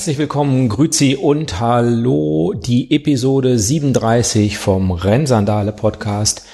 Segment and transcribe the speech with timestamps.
[0.00, 2.54] Herzlich willkommen, Grüzi und Hallo.
[2.54, 6.46] Die Episode 37 vom Rennsandale Podcast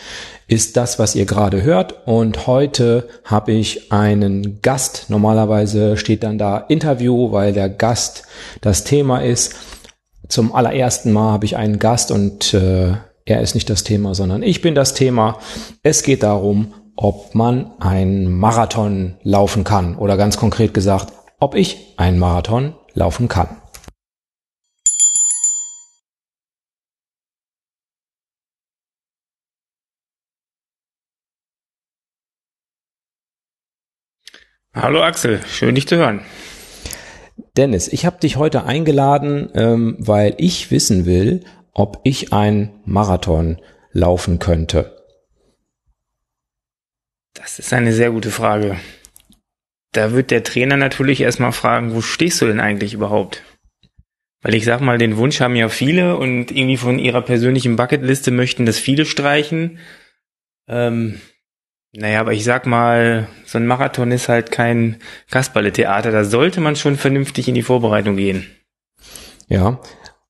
[0.48, 2.08] ist das, was ihr gerade hört.
[2.08, 5.10] Und heute habe ich einen Gast.
[5.10, 8.24] Normalerweise steht dann da Interview, weil der Gast
[8.62, 9.54] das Thema ist.
[10.26, 12.94] Zum allerersten Mal habe ich einen Gast und äh,
[13.26, 15.38] er ist nicht das Thema, sondern ich bin das Thema.
[15.84, 21.94] Es geht darum, ob man einen Marathon laufen kann oder ganz konkret gesagt, ob ich
[21.96, 23.48] einen Marathon laufen kann.
[34.74, 36.20] Hallo Axel, schön dich zu hören.
[37.56, 43.60] Dennis, ich habe dich heute eingeladen, ähm, weil ich wissen will, ob ich einen Marathon
[43.92, 45.02] laufen könnte.
[47.32, 48.76] Das ist eine sehr gute Frage.
[49.96, 53.42] Da wird der Trainer natürlich erstmal fragen, wo stehst du denn eigentlich überhaupt?
[54.42, 58.30] Weil ich sag mal, den Wunsch haben ja viele und irgendwie von ihrer persönlichen Bucketliste
[58.30, 59.78] möchten das viele streichen.
[60.68, 61.20] Ähm,
[61.92, 64.98] naja, aber ich sag mal, so ein Marathon ist halt kein
[65.30, 66.12] Kasperle-Theater.
[66.12, 68.46] Da sollte man schon vernünftig in die Vorbereitung gehen.
[69.48, 69.80] Ja,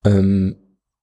[0.05, 0.55] ähm,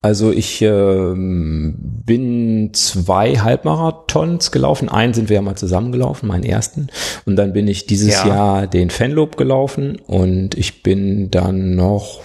[0.05, 4.91] also ich ähm, bin zwei Halbmarathons gelaufen.
[4.91, 6.88] Einen sind wir ja mal zusammengelaufen, meinen ersten.
[7.24, 8.27] Und dann bin ich dieses ja.
[8.27, 12.20] Jahr den Fanlob gelaufen und ich bin dann noch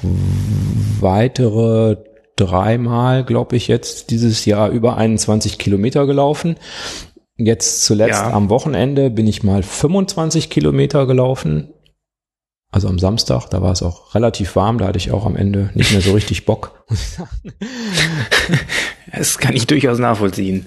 [1.00, 1.96] weitere
[2.36, 6.58] dreimal, glaube ich, jetzt dieses Jahr über 21 Kilometer gelaufen.
[7.38, 8.34] Jetzt zuletzt ja.
[8.34, 11.70] am Wochenende bin ich mal 25 Kilometer gelaufen.
[12.72, 15.72] Also am Samstag, da war es auch relativ warm, da hatte ich auch am Ende
[15.74, 17.30] nicht mehr so richtig Bock, muss ich sagen.
[19.12, 20.66] Das kann ich durchaus nachvollziehen.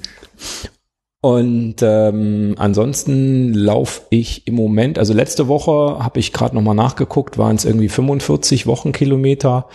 [1.20, 7.38] Und ähm, ansonsten laufe ich im Moment, also letzte Woche habe ich gerade nochmal nachgeguckt,
[7.38, 9.68] waren es irgendwie 45 Wochenkilometer.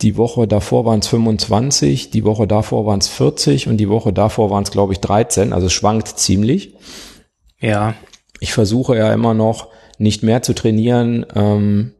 [0.00, 4.12] Die Woche davor waren es 25, die Woche davor waren es 40 und die Woche
[4.12, 5.52] davor waren es, glaube ich, 13.
[5.52, 6.74] Also es schwankt ziemlich.
[7.60, 7.94] Ja.
[8.40, 11.92] Ich versuche ja immer noch nicht mehr zu trainieren, ähm,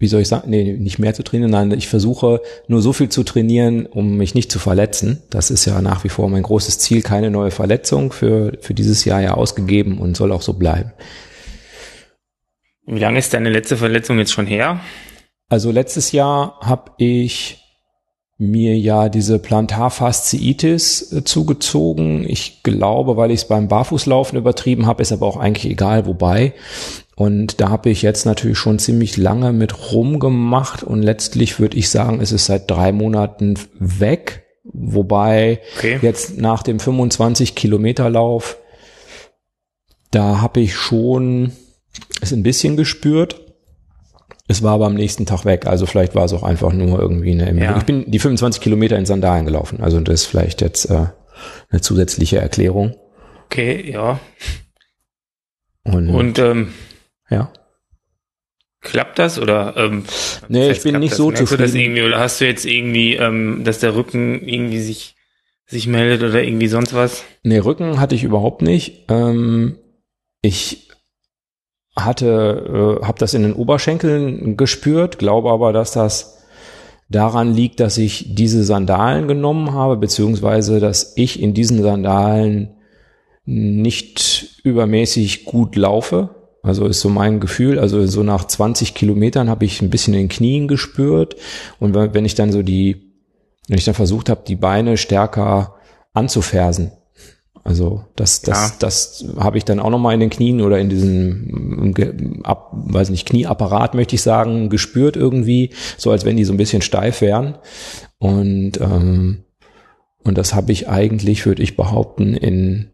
[0.00, 3.10] wie soll ich sagen, nee, nicht mehr zu trainieren, nein, ich versuche nur so viel
[3.10, 5.22] zu trainieren, um mich nicht zu verletzen.
[5.28, 9.04] Das ist ja nach wie vor mein großes Ziel, keine neue Verletzung für, für dieses
[9.04, 10.92] Jahr ja ausgegeben und soll auch so bleiben.
[12.86, 14.80] Wie lange ist deine letzte Verletzung jetzt schon her?
[15.50, 17.59] Also letztes Jahr habe ich
[18.40, 22.24] mir ja diese Plantarfasziitis äh, zugezogen.
[22.26, 26.54] Ich glaube, weil ich es beim Barfußlaufen übertrieben habe, ist aber auch eigentlich egal, wobei.
[27.16, 31.90] Und da habe ich jetzt natürlich schon ziemlich lange mit rumgemacht und letztlich würde ich
[31.90, 34.46] sagen, es ist seit drei Monaten weg.
[34.64, 35.98] Wobei okay.
[36.00, 38.56] jetzt nach dem 25 Kilometer Lauf,
[40.10, 41.52] da habe ich schon
[42.22, 43.49] es ein bisschen gespürt.
[44.50, 45.68] Es war aber am nächsten Tag weg.
[45.68, 47.76] Also vielleicht war es auch einfach nur irgendwie eine ja.
[47.78, 49.80] Ich bin die 25 Kilometer in Sandalen gelaufen.
[49.80, 51.06] Also das ist vielleicht jetzt äh,
[51.70, 52.96] eine zusätzliche Erklärung.
[53.44, 54.18] Okay, ja.
[55.84, 56.72] Und, Und ähm,
[57.30, 57.52] ja.
[58.80, 59.74] Klappt das oder?
[59.76, 60.02] Ähm,
[60.48, 61.18] nee, ich bin nicht das?
[61.18, 61.62] so Merkst zufrieden.
[61.62, 65.14] Du das irgendwie, oder hast du jetzt irgendwie, ähm, dass der Rücken irgendwie sich
[65.66, 67.22] sich meldet oder irgendwie sonst was?
[67.44, 69.04] Nee, Rücken hatte ich überhaupt nicht.
[69.08, 69.78] Ähm,
[70.42, 70.89] ich
[71.96, 76.38] hatte, äh, habe das in den Oberschenkeln gespürt, glaube aber, dass das
[77.08, 82.76] daran liegt, dass ich diese Sandalen genommen habe, beziehungsweise dass ich in diesen Sandalen
[83.44, 86.30] nicht übermäßig gut laufe.
[86.62, 87.78] Also ist so mein Gefühl.
[87.78, 91.36] Also so nach 20 Kilometern habe ich ein bisschen in den Knien gespürt.
[91.80, 93.12] Und wenn ich dann so die,
[93.66, 95.74] wenn ich dann versucht habe, die Beine stärker
[96.12, 96.92] anzufersen,
[97.62, 98.76] also das, das, ja.
[98.78, 103.28] das habe ich dann auch nochmal in den Knien oder in diesem, ab, weiß nicht,
[103.28, 107.58] Knieapparat möchte ich sagen, gespürt irgendwie, so als wenn die so ein bisschen steif wären.
[108.18, 109.44] Und ähm,
[110.22, 112.90] und das habe ich eigentlich, würde ich behaupten, in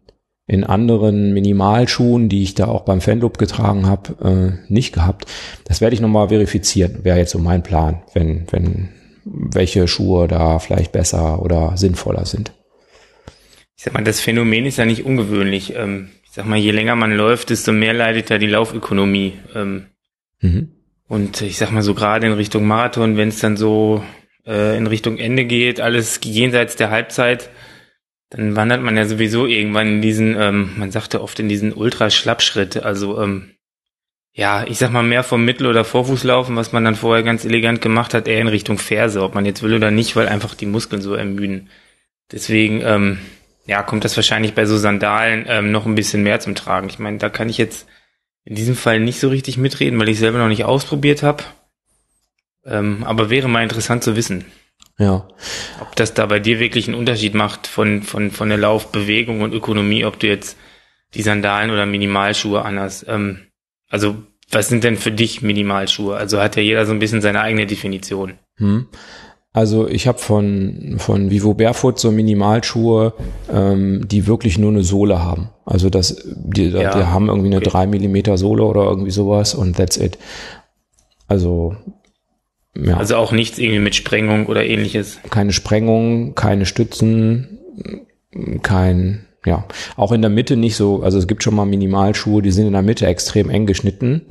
[0.49, 5.25] in anderen Minimalschuhen, die ich da auch beim Fanloop getragen habe, äh, nicht gehabt.
[5.65, 7.03] Das werde ich nochmal verifizieren.
[7.03, 8.89] Wäre jetzt so mein Plan, wenn wenn
[9.25, 12.53] welche Schuhe da vielleicht besser oder sinnvoller sind
[13.77, 15.75] ich sag mal, das Phänomen ist ja nicht ungewöhnlich.
[15.75, 19.33] Ähm, ich sag mal, je länger man läuft, desto mehr leidet ja die Laufökonomie.
[19.55, 19.85] Ähm,
[20.41, 20.71] mhm.
[21.07, 24.03] Und ich sag mal so gerade in Richtung Marathon, wenn es dann so
[24.45, 27.51] äh, in Richtung Ende geht, alles jenseits der Halbzeit,
[28.31, 32.83] dann wandert man ja sowieso irgendwann in diesen, ähm, man sagte oft in diesen Ultraschlappschritt.
[32.83, 33.51] Also ähm,
[34.33, 37.81] ja, ich sag mal mehr vom Mittel- oder Vorfußlaufen, was man dann vorher ganz elegant
[37.81, 40.65] gemacht hat, eher in Richtung Ferse, ob man jetzt will oder nicht, weil einfach die
[40.65, 41.69] Muskeln so ermüden.
[42.31, 43.19] Deswegen, ähm,
[43.67, 46.89] ja, kommt das wahrscheinlich bei so Sandalen ähm, noch ein bisschen mehr zum Tragen.
[46.89, 47.87] Ich meine, da kann ich jetzt
[48.45, 51.43] in diesem Fall nicht so richtig mitreden, weil ich selber noch nicht ausprobiert habe.
[52.65, 54.45] Ähm, aber wäre mal interessant zu wissen.
[54.97, 55.27] Ja.
[55.81, 59.53] Ob das da bei dir wirklich einen Unterschied macht von, von, von der Laufbewegung und
[59.53, 60.57] Ökonomie, ob du jetzt
[61.13, 63.05] die Sandalen oder Minimalschuhe anhast.
[63.07, 63.47] Ähm,
[63.89, 66.15] also, was sind denn für dich Minimalschuhe?
[66.15, 68.39] Also hat ja jeder so ein bisschen seine eigene Definition.
[68.55, 68.87] Hm.
[69.57, 73.13] Also ich habe von, von Vivo Barefoot so Minimalschuhe,
[73.51, 75.49] ähm, die wirklich nur eine Sohle haben.
[75.65, 77.69] Also das, die, ja, die haben irgendwie eine okay.
[77.71, 80.19] 3 Millimeter Sohle oder irgendwie sowas und that's it.
[81.27, 81.75] Also
[82.75, 82.97] ja.
[82.97, 85.17] Also auch nichts irgendwie mit Sprengung oder ähnliches.
[85.31, 87.57] Keine Sprengung, keine Stützen,
[88.61, 89.65] kein, ja,
[89.95, 92.73] auch in der Mitte nicht so, also es gibt schon mal Minimalschuhe, die sind in
[92.73, 94.27] der Mitte extrem eng geschnitten.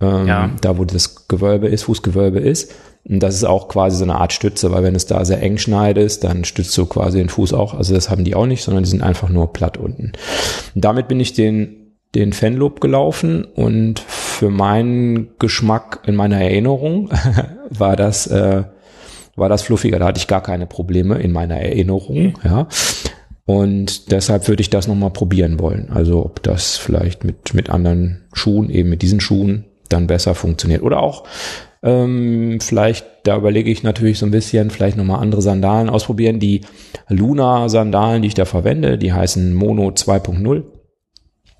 [0.00, 0.50] Ähm, ja.
[0.60, 2.72] Da, wo das Gewölbe ist, Fußgewölbe ist.
[3.06, 5.58] Und das ist auch quasi so eine Art Stütze, weil wenn es da sehr eng
[5.58, 7.74] schneidest, dann stützt du quasi den Fuß auch.
[7.74, 10.12] Also das haben die auch nicht, sondern die sind einfach nur platt unten.
[10.74, 11.80] Und damit bin ich den
[12.14, 17.10] den Fanloop gelaufen und für meinen Geschmack in meiner Erinnerung
[17.70, 18.62] war das äh,
[19.36, 19.98] war das fluffiger.
[19.98, 22.68] Da hatte ich gar keine Probleme in meiner Erinnerung, ja.
[23.46, 25.90] Und deshalb würde ich das nochmal probieren wollen.
[25.90, 30.82] Also ob das vielleicht mit, mit anderen Schuhen, eben mit diesen Schuhen, dann besser funktioniert.
[30.82, 31.24] Oder auch
[31.84, 36.40] ähm, vielleicht, da überlege ich natürlich so ein bisschen, vielleicht nochmal andere Sandalen ausprobieren.
[36.40, 36.62] Die
[37.08, 40.62] Luna-Sandalen, die ich da verwende, die heißen Mono 2.0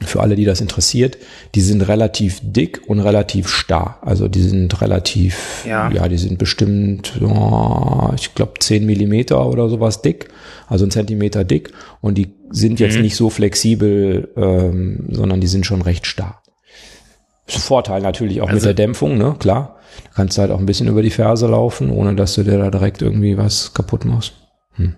[0.00, 1.18] für alle, die das interessiert,
[1.54, 3.98] die sind relativ dick und relativ starr.
[4.02, 9.68] Also die sind relativ, ja, ja die sind bestimmt, oh, ich glaube, 10 Millimeter oder
[9.68, 10.28] sowas dick,
[10.68, 11.72] also ein Zentimeter dick.
[12.00, 13.02] Und die sind jetzt mhm.
[13.02, 16.42] nicht so flexibel, ähm, sondern die sind schon recht starr.
[17.46, 19.36] Vorteil natürlich auch also, mit der Dämpfung, ne?
[19.38, 19.76] Klar.
[20.04, 22.58] Da kannst du halt auch ein bisschen über die Ferse laufen, ohne dass du dir
[22.58, 24.34] da direkt irgendwie was kaputt machst.
[24.76, 24.96] Hm.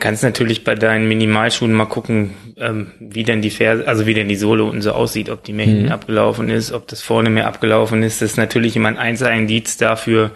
[0.00, 4.28] Kannst natürlich bei deinen Minimalschuhen mal gucken, ähm, wie denn die Ferse, also wie denn
[4.28, 5.92] die Sohle unten so aussieht, ob die mehr hinten mhm.
[5.92, 8.22] abgelaufen ist, ob das vorne mehr abgelaufen ist.
[8.22, 10.30] Das ist natürlich immer ein einzelner Indiz dafür,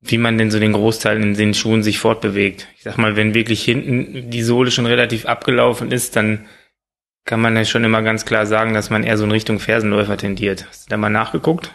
[0.00, 2.66] wie man denn so den Großteil in den Schuhen sich fortbewegt.
[2.76, 6.46] Ich sag mal, wenn wirklich hinten die Sohle schon relativ abgelaufen ist, dann
[7.28, 10.16] kann man ja schon immer ganz klar sagen, dass man eher so in Richtung Fersenläufer
[10.16, 10.64] tendiert.
[10.66, 11.74] Hast du da mal nachgeguckt?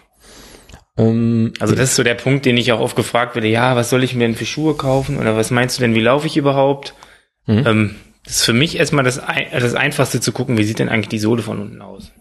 [0.97, 3.91] Ähm, also das ist so der Punkt, den ich auch oft gefragt werde, ja, was
[3.91, 6.37] soll ich mir denn für Schuhe kaufen oder was meinst du denn, wie laufe ich
[6.37, 6.95] überhaupt?
[7.45, 7.67] Mhm.
[7.67, 7.95] Ähm,
[8.25, 9.21] das ist für mich erstmal das,
[9.51, 12.11] das Einfachste zu gucken, wie sieht denn eigentlich die Sohle von unten aus?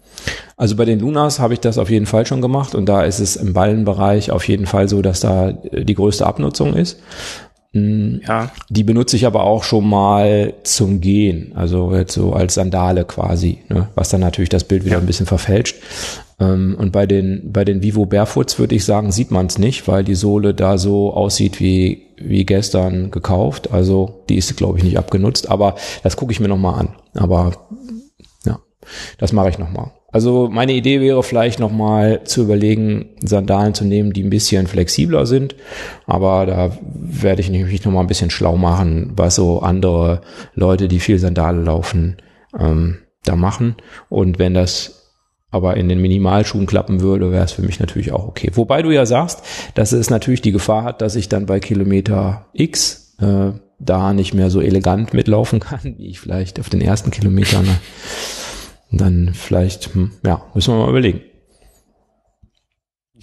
[0.55, 3.19] Also bei den Lunas habe ich das auf jeden Fall schon gemacht und da ist
[3.19, 7.01] es im Ballenbereich auf jeden Fall so, dass da die größte Abnutzung ist.
[7.73, 8.51] Mm, ja.
[8.69, 13.59] Die benutze ich aber auch schon mal zum Gehen, also jetzt so als Sandale quasi,
[13.69, 13.89] ne?
[13.95, 14.99] was dann natürlich das Bild wieder ja.
[14.99, 15.77] ein bisschen verfälscht.
[16.39, 19.87] Ähm, und bei den, bei den Vivo Barefoots würde ich sagen, sieht man es nicht,
[19.87, 23.71] weil die Sohle da so aussieht wie, wie gestern gekauft.
[23.71, 26.89] Also die ist, glaube ich, nicht abgenutzt, aber das gucke ich mir nochmal an.
[27.15, 27.53] Aber
[28.45, 28.59] ja,
[29.17, 29.91] das mache ich nochmal.
[30.13, 35.25] Also meine Idee wäre vielleicht nochmal zu überlegen, Sandalen zu nehmen, die ein bisschen flexibler
[35.25, 35.55] sind.
[36.05, 40.21] Aber da werde ich mich nochmal ein bisschen schlau machen, was so andere
[40.53, 42.17] Leute, die viel Sandale laufen,
[42.57, 43.75] ähm, da machen.
[44.07, 44.99] Und wenn das
[45.49, 48.51] aber in den Minimalschuhen klappen würde, wäre es für mich natürlich auch okay.
[48.53, 52.45] Wobei du ja sagst, dass es natürlich die Gefahr hat, dass ich dann bei Kilometer
[52.53, 57.09] X äh, da nicht mehr so elegant mitlaufen kann, wie ich vielleicht auf den ersten
[57.09, 57.67] Kilometern.
[58.93, 61.21] Dann vielleicht, hm, ja, müssen wir mal überlegen.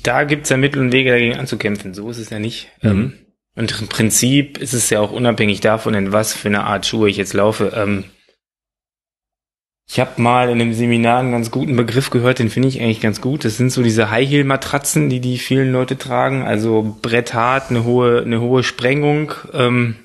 [0.03, 2.69] Da gibt's ja Mittel und Wege dagegen anzukämpfen, so ist es ja nicht.
[2.83, 2.91] Mhm.
[2.91, 3.13] Ähm,
[3.57, 7.09] und im Prinzip ist es ja auch unabhängig davon, in was für eine Art Schuhe
[7.11, 7.73] ich jetzt laufe.
[7.75, 8.05] Ähm,
[9.89, 13.01] ich habe mal in einem Seminar einen ganz guten Begriff gehört, den finde ich eigentlich
[13.01, 13.45] ganz gut.
[13.45, 16.43] Das sind so diese High-Heel-Matratzen, die die vielen Leute tragen.
[16.43, 19.33] Also bretthart, eine hohe, eine hohe Sprengung.
[19.53, 19.97] Ähm,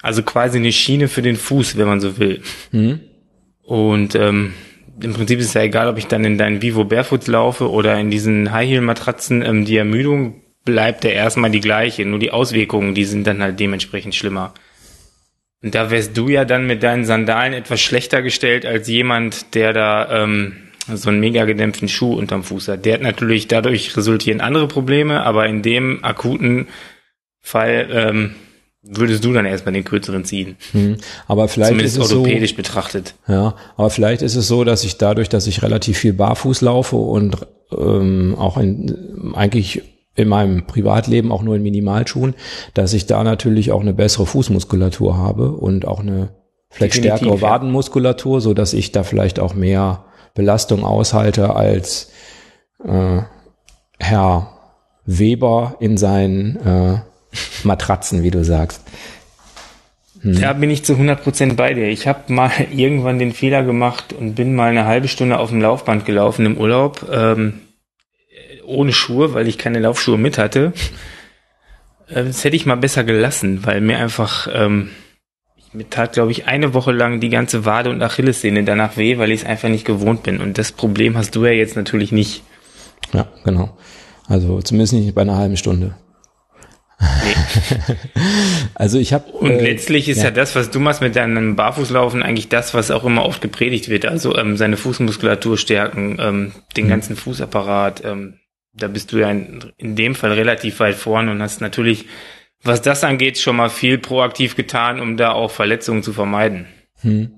[0.00, 2.42] also quasi eine Schiene für den Fuß, wenn man so will.
[2.72, 3.00] Mhm.
[3.66, 4.54] Und ähm,
[5.02, 7.98] im Prinzip ist es ja egal, ob ich dann in deinen Vivo Barefoot laufe oder
[7.98, 9.42] in diesen High-Heel-Matratzen.
[9.42, 12.06] Ähm, die Ermüdung bleibt ja erstmal die gleiche.
[12.06, 14.54] Nur die Auswirkungen, die sind dann halt dementsprechend schlimmer.
[15.62, 19.72] Und da wärst du ja dann mit deinen Sandalen etwas schlechter gestellt als jemand, der
[19.72, 20.52] da ähm,
[20.86, 22.84] so einen mega gedämpften Schuh unterm Fuß hat.
[22.84, 26.68] Der hat natürlich dadurch resultieren andere Probleme, aber in dem akuten
[27.40, 28.34] Fall ähm,
[28.88, 30.56] würdest du dann erstmal den kürzeren ziehen.
[30.72, 33.14] Hm, aber vielleicht Zumindest ist es orthopädisch so, betrachtet.
[33.28, 36.96] Ja, aber vielleicht ist es so, dass ich dadurch, dass ich relativ viel barfuß laufe
[36.96, 39.82] und ähm, auch in, eigentlich
[40.14, 42.34] in meinem Privatleben auch nur in Minimalschuhen,
[42.74, 46.30] dass ich da natürlich auch eine bessere Fußmuskulatur habe und auch eine
[46.70, 52.10] vielleicht Definitiv, stärkere Wadenmuskulatur, so dass ich da vielleicht auch mehr Belastung aushalte als
[52.84, 53.22] äh,
[53.98, 54.52] Herr
[55.04, 56.98] Weber in seinen äh,
[57.64, 58.82] Matratzen, wie du sagst.
[60.20, 60.40] Hm.
[60.40, 61.88] Da bin ich zu 100% bei dir.
[61.88, 65.60] Ich habe mal irgendwann den Fehler gemacht und bin mal eine halbe Stunde auf dem
[65.60, 67.06] Laufband gelaufen im Urlaub.
[67.12, 67.60] Ähm,
[68.66, 70.72] ohne Schuhe, weil ich keine Laufschuhe mit hatte.
[72.08, 74.90] Äh, das hätte ich mal besser gelassen, weil mir einfach, ähm,
[75.72, 79.30] mir tat, glaube ich, eine Woche lang die ganze Wade und Achillessehne danach weh, weil
[79.30, 80.40] ich es einfach nicht gewohnt bin.
[80.40, 82.42] Und das Problem hast du ja jetzt natürlich nicht.
[83.12, 83.76] Ja, genau.
[84.28, 85.94] Also zumindest nicht bei einer halben Stunde.
[86.98, 87.96] Nee.
[88.74, 90.24] also ich habe und äh, letztlich ist ja.
[90.24, 90.30] ja.
[90.30, 94.06] das, was du machst mit deinem Barfußlaufen, eigentlich das, was auch immer oft gepredigt wird.
[94.06, 96.90] Also ähm, seine Fußmuskulatur stärken, ähm, den mhm.
[96.90, 98.04] ganzen Fußapparat.
[98.04, 98.40] Ähm,
[98.72, 102.06] da bist du ja in, in dem Fall relativ weit vorn und hast natürlich,
[102.62, 106.66] was das angeht, schon mal viel proaktiv getan, um da auch Verletzungen zu vermeiden.
[107.00, 107.30] Hm.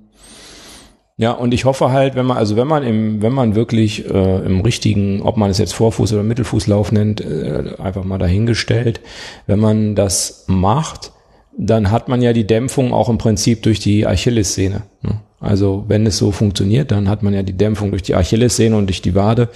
[1.20, 4.46] Ja, und ich hoffe halt, wenn man, also wenn man im, wenn man wirklich äh,
[4.46, 9.00] im richtigen, ob man es jetzt Vorfuß- oder Mittelfußlauf nennt, äh, einfach mal dahingestellt,
[9.48, 11.10] wenn man das macht,
[11.56, 14.82] dann hat man ja die Dämpfung auch im Prinzip durch die Achillessehne.
[15.02, 15.20] Ne?
[15.40, 18.86] Also wenn es so funktioniert, dann hat man ja die Dämpfung durch die Achillessehne und
[18.86, 19.48] durch die Wade.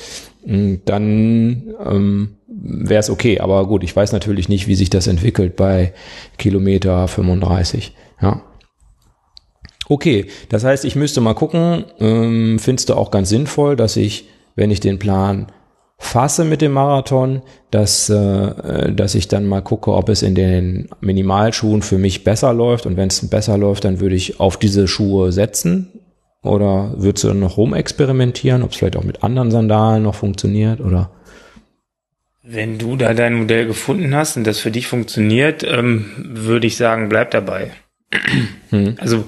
[0.45, 3.39] Hm, dann ähm, wäre es okay.
[3.39, 5.93] Aber gut, ich weiß natürlich nicht, wie sich das entwickelt bei
[6.39, 7.95] Kilometer 35.
[8.21, 8.43] Ja.
[9.93, 14.27] Okay, das heißt, ich müsste mal gucken, ähm, findest du auch ganz sinnvoll, dass ich,
[14.57, 15.49] wenn ich den Plan
[15.99, 20.89] fasse mit dem Marathon, dass, äh, dass ich dann mal gucke, ob es in den
[21.03, 24.89] Minimalschuhen für mich besser läuft und wenn es besser läuft, dann würde ich auf diese
[24.89, 26.01] Schuhe setzen
[26.43, 30.81] oder würdest du dann noch rumexperimentieren, ob es vielleicht auch mit anderen Sandalen noch funktioniert
[30.81, 31.11] oder?
[32.43, 36.79] Wenn du da dein Modell gefunden hast und das für dich funktioniert, ähm, würde ich
[36.79, 37.73] sagen, bleib dabei.
[38.71, 38.95] Hm.
[38.99, 39.25] Also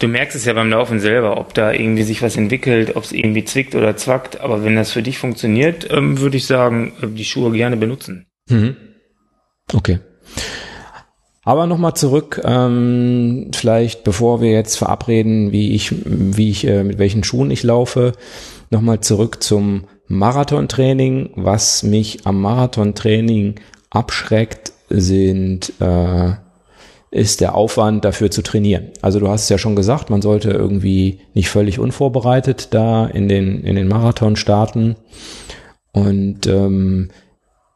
[0.00, 3.12] Du merkst es ja beim Laufen selber, ob da irgendwie sich was entwickelt, ob es
[3.12, 4.40] irgendwie zwickt oder zwackt.
[4.40, 8.26] Aber wenn das für dich funktioniert, ähm, würde ich sagen, äh, die Schuhe gerne benutzen.
[8.48, 8.76] Mhm.
[9.72, 10.00] Okay.
[11.44, 16.98] Aber nochmal zurück, ähm, vielleicht bevor wir jetzt verabreden, wie ich, wie ich, äh, mit
[16.98, 18.12] welchen Schuhen ich laufe,
[18.70, 21.32] nochmal zurück zum Marathontraining.
[21.36, 23.56] Was mich am Marathontraining
[23.90, 26.32] abschreckt, sind äh,
[27.14, 28.88] ist der Aufwand dafür zu trainieren.
[29.00, 33.28] Also du hast es ja schon gesagt, man sollte irgendwie nicht völlig unvorbereitet da in
[33.28, 34.96] den, in den Marathon starten.
[35.92, 37.10] Und ähm,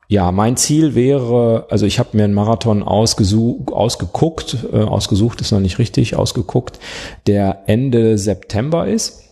[0.08, 5.52] ja, mein Ziel wäre, also ich habe mir einen Marathon ausgesucht, ausgeguckt, äh, ausgesucht ist
[5.52, 6.80] noch nicht richtig, ausgeguckt,
[7.28, 9.22] der Ende September ist.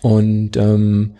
[0.00, 1.16] Und ähm,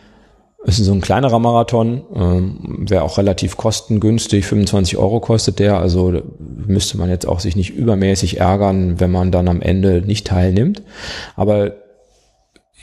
[0.67, 6.21] ist so ein kleinerer Marathon, ähm, wäre auch relativ kostengünstig, 25 Euro kostet der, also
[6.39, 10.83] müsste man jetzt auch sich nicht übermäßig ärgern, wenn man dann am Ende nicht teilnimmt.
[11.37, 11.77] Aber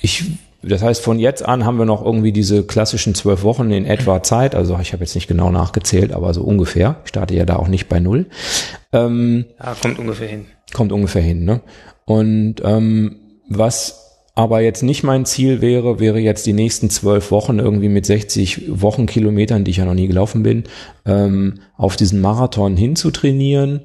[0.02, 0.24] ich,
[0.62, 4.24] das heißt, von jetzt an haben wir noch irgendwie diese klassischen zwölf Wochen in etwa
[4.24, 6.96] Zeit, also ich habe jetzt nicht genau nachgezählt, aber so ungefähr.
[7.04, 8.28] Ich starte ja da auch nicht bei null.
[8.94, 10.46] Ähm, ja, kommt ungefähr hin.
[10.74, 11.60] Kommt ungefähr hin, ne?
[12.06, 13.18] Und ähm,
[13.50, 18.06] was aber jetzt nicht mein Ziel wäre, wäre jetzt die nächsten zwölf Wochen irgendwie mit
[18.06, 20.63] 60 Wochenkilometern, die ich ja noch nie gelaufen bin,
[21.06, 23.82] ähm, auf diesen Marathon hinzutrainieren.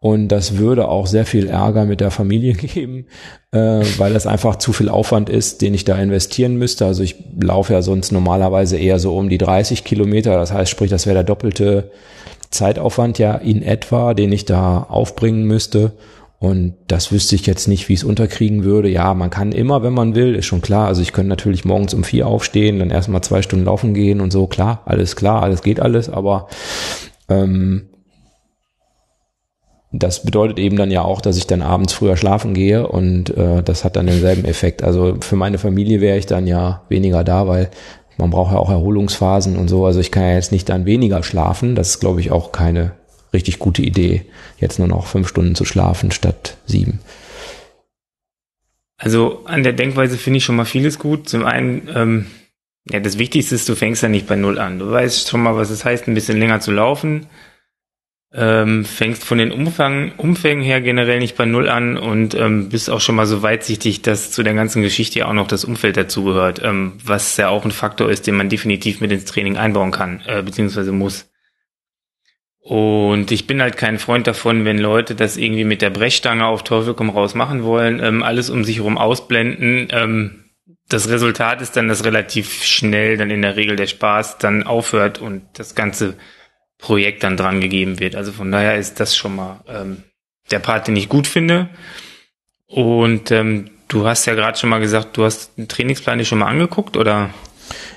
[0.00, 3.06] Und das würde auch sehr viel Ärger mit der Familie geben,
[3.52, 6.84] äh, weil das einfach zu viel Aufwand ist, den ich da investieren müsste.
[6.84, 10.36] Also ich laufe ja sonst normalerweise eher so um die 30 Kilometer.
[10.36, 11.92] Das heißt, sprich, das wäre der doppelte
[12.50, 15.92] Zeitaufwand ja in etwa, den ich da aufbringen müsste.
[16.38, 18.88] Und das wüsste ich jetzt nicht, wie ich es unterkriegen würde.
[18.88, 20.86] Ja, man kann immer, wenn man will, ist schon klar.
[20.86, 24.32] Also ich könnte natürlich morgens um vier aufstehen, dann erstmal zwei Stunden laufen gehen und
[24.32, 24.46] so.
[24.46, 26.10] Klar, alles klar, alles geht alles.
[26.10, 26.48] Aber
[27.30, 27.88] ähm,
[29.92, 33.62] das bedeutet eben dann ja auch, dass ich dann abends früher schlafen gehe und äh,
[33.62, 34.82] das hat dann denselben Effekt.
[34.82, 37.70] Also für meine Familie wäre ich dann ja weniger da, weil
[38.18, 39.86] man braucht ja auch Erholungsphasen und so.
[39.86, 41.74] Also ich kann ja jetzt nicht dann weniger schlafen.
[41.74, 42.92] Das ist, glaube ich, auch keine
[43.32, 44.26] richtig gute Idee,
[44.58, 47.00] jetzt nur noch fünf Stunden zu schlafen statt sieben.
[48.98, 51.28] Also an der Denkweise finde ich schon mal vieles gut.
[51.28, 52.26] Zum einen, ähm,
[52.90, 54.78] ja, das Wichtigste ist, du fängst ja nicht bei Null an.
[54.78, 57.26] Du weißt schon mal, was es heißt, ein bisschen länger zu laufen.
[58.34, 62.90] Ähm, fängst von den Umfang, Umfängen her generell nicht bei Null an und ähm, bist
[62.90, 65.96] auch schon mal so weitsichtig, dass zu der ganzen Geschichte ja auch noch das Umfeld
[65.96, 69.90] dazugehört, ähm, was ja auch ein Faktor ist, den man definitiv mit ins Training einbauen
[69.90, 71.30] kann, äh, beziehungsweise muss.
[72.66, 76.64] Und ich bin halt kein Freund davon, wenn Leute das irgendwie mit der Brechstange auf
[76.64, 79.86] Teufel komm raus machen wollen, ähm, alles um sich herum ausblenden.
[79.92, 80.46] Ähm,
[80.88, 85.20] das Resultat ist dann, dass relativ schnell dann in der Regel der Spaß dann aufhört
[85.20, 86.16] und das ganze
[86.78, 88.16] Projekt dann dran gegeben wird.
[88.16, 90.02] Also von daher ist das schon mal ähm,
[90.50, 91.68] der Part, den ich gut finde.
[92.66, 96.40] Und ähm, du hast ja gerade schon mal gesagt, du hast den Trainingsplan dir schon
[96.40, 97.30] mal angeguckt, oder?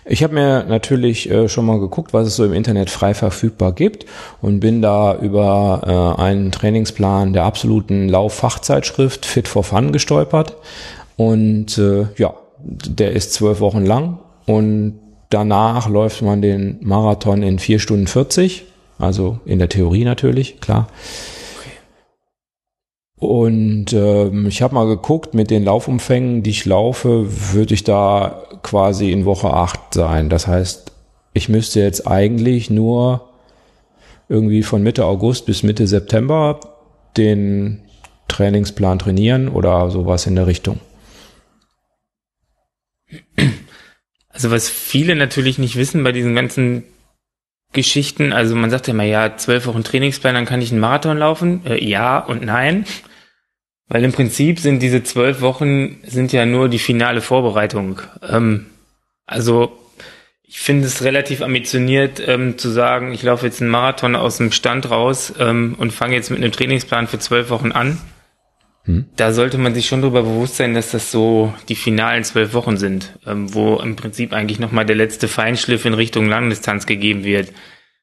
[0.06, 3.72] Ich habe mir natürlich äh, schon mal geguckt, was es so im Internet frei verfügbar
[3.72, 4.06] gibt
[4.42, 10.56] und bin da über äh, einen Trainingsplan der absoluten Lauffachzeitschrift Fit for Fun gestolpert.
[11.18, 15.00] Und äh, ja, der ist zwölf Wochen lang und
[15.30, 18.66] danach läuft man den Marathon in 4 Stunden 40,
[18.98, 20.88] also in der Theorie natürlich, klar.
[23.20, 28.44] Und ähm, ich habe mal geguckt, mit den Laufumfängen, die ich laufe, würde ich da
[28.64, 30.30] quasi in Woche 8 sein.
[30.30, 30.92] Das heißt,
[31.34, 33.30] ich müsste jetzt eigentlich nur
[34.28, 36.60] irgendwie von Mitte August bis Mitte September
[37.18, 37.82] den
[38.28, 40.80] Trainingsplan trainieren oder sowas in der Richtung.
[44.30, 46.84] Also was viele natürlich nicht wissen bei diesen ganzen
[47.74, 51.18] Geschichten, also man sagt ja immer, ja, zwölf Wochen Trainingsplan, dann kann ich einen Marathon
[51.18, 51.62] laufen.
[51.66, 52.86] Äh, ja und nein.
[53.90, 58.02] Weil im Prinzip sind diese zwölf Wochen sind ja nur die finale Vorbereitung.
[58.28, 58.68] Ähm,
[59.26, 59.78] also
[60.44, 64.52] ich finde es relativ ambitioniert ähm, zu sagen, ich laufe jetzt einen Marathon aus dem
[64.52, 68.00] Stand raus ähm, und fange jetzt mit einem Trainingsplan für zwölf Wochen an.
[68.86, 69.06] Hm.
[69.16, 72.78] Da sollte man sich schon darüber bewusst sein, dass das so die finalen zwölf Wochen
[72.78, 77.52] sind, ähm, wo im Prinzip eigentlich nochmal der letzte Feinschliff in Richtung Langdistanz gegeben wird.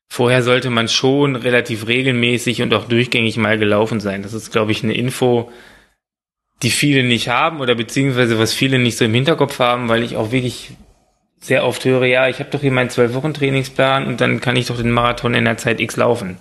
[0.09, 4.23] Vorher sollte man schon relativ regelmäßig und auch durchgängig mal gelaufen sein.
[4.23, 5.51] Das ist, glaube ich, eine Info,
[6.63, 10.17] die viele nicht haben oder beziehungsweise was viele nicht so im Hinterkopf haben, weil ich
[10.17, 10.71] auch wirklich
[11.39, 14.57] sehr oft höre, ja, ich habe doch hier meinen zwölf Wochen Trainingsplan und dann kann
[14.57, 16.39] ich doch den Marathon in der Zeit X laufen.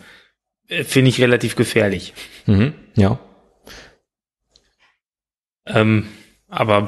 [0.67, 2.13] Äh, finde ich relativ gefährlich.
[2.45, 3.19] Mhm, ja.
[5.67, 6.07] Ähm,
[6.47, 6.85] aber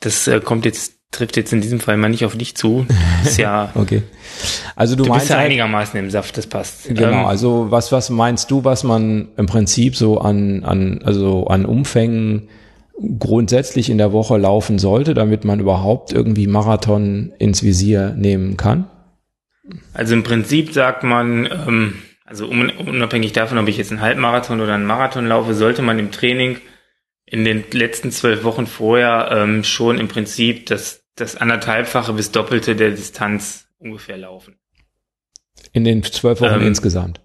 [0.00, 2.86] das äh, kommt jetzt trifft jetzt in diesem Fall mal nicht auf dich zu.
[3.24, 4.02] ist ja okay.
[4.76, 6.88] Also du, du meinst bist ja halt, einigermaßen im Saft, das passt.
[6.88, 7.20] Genau.
[7.20, 11.64] Ähm, also was was meinst du, was man im Prinzip so an an also an
[11.64, 12.48] Umfängen
[13.18, 18.88] grundsätzlich in der Woche laufen sollte, damit man überhaupt irgendwie Marathon ins Visier nehmen kann?
[19.92, 24.74] Also im Prinzip sagt man, ähm, also unabhängig davon, ob ich jetzt einen Halbmarathon oder
[24.74, 26.58] einen Marathon laufe, sollte man im Training
[27.24, 32.74] in den letzten zwölf Wochen vorher ähm, schon im Prinzip das, das anderthalbfache bis doppelte
[32.74, 34.56] der Distanz ungefähr laufen.
[35.72, 37.20] In den zwölf Wochen ähm, insgesamt?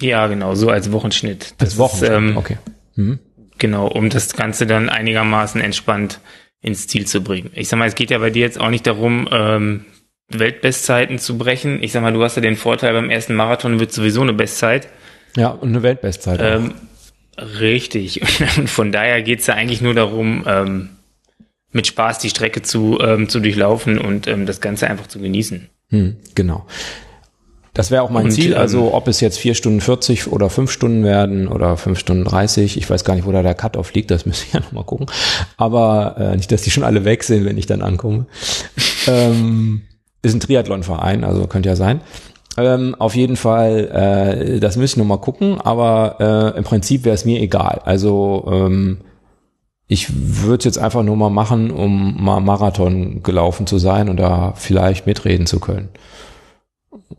[0.00, 1.54] Ja, genau, so als Wochenschnitt.
[1.58, 2.58] Das als Wochenschnitt, ist, ähm, okay.
[2.96, 3.20] Mhm.
[3.62, 6.18] Genau, um das Ganze dann einigermaßen entspannt
[6.62, 7.52] ins Ziel zu bringen.
[7.54, 9.84] Ich sag mal, es geht ja bei dir jetzt auch nicht darum, ähm,
[10.30, 11.80] Weltbestzeiten zu brechen.
[11.80, 14.88] Ich sag mal, du hast ja den Vorteil, beim ersten Marathon wird sowieso eine Bestzeit.
[15.36, 16.40] Ja, und eine Weltbestzeit.
[16.42, 16.74] Ähm,
[17.60, 18.20] richtig.
[18.58, 20.88] Und von daher geht's ja eigentlich nur darum, ähm,
[21.70, 25.68] mit Spaß die Strecke zu, ähm, zu durchlaufen und ähm, das Ganze einfach zu genießen.
[25.90, 26.66] Hm, genau.
[27.74, 28.54] Das wäre auch mein und, Ziel.
[28.54, 32.24] Also ähm, ob es jetzt vier Stunden 40 oder fünf Stunden werden oder fünf Stunden
[32.24, 32.76] 30.
[32.76, 34.10] Ich weiß gar nicht, wo da der Cut-Off liegt.
[34.10, 35.06] Das müsste ich ja nochmal gucken.
[35.56, 38.26] Aber äh, nicht, dass die schon alle weg sind, wenn ich dann ankomme.
[39.06, 39.82] ähm,
[40.20, 42.00] ist ein Triathlon-Verein, also könnte ja sein.
[42.58, 45.58] Ähm, auf jeden Fall, äh, das müssen wir mal gucken.
[45.60, 47.80] Aber äh, im Prinzip wäre es mir egal.
[47.84, 48.98] Also ähm,
[49.86, 54.18] ich würde es jetzt einfach nur mal machen, um mal Marathon gelaufen zu sein und
[54.18, 55.88] da vielleicht mitreden zu können.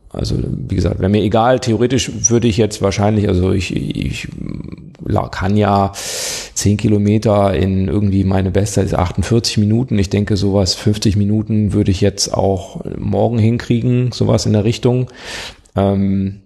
[0.09, 4.27] Also wie gesagt, wäre mir egal, theoretisch würde ich jetzt wahrscheinlich, also ich, ich
[5.31, 5.91] kann ja
[6.53, 9.97] zehn Kilometer in irgendwie meine Bestzeit ist 48 Minuten.
[9.97, 15.09] Ich denke, sowas 50 Minuten würde ich jetzt auch morgen hinkriegen, sowas in der Richtung.
[15.75, 16.41] Ähm,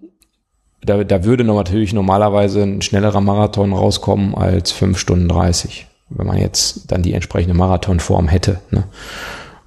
[0.80, 6.38] da, da würde natürlich normalerweise ein schnellerer Marathon rauskommen als fünf Stunden 30, wenn man
[6.38, 8.60] jetzt dann die entsprechende Marathonform hätte.
[8.70, 8.84] Ne?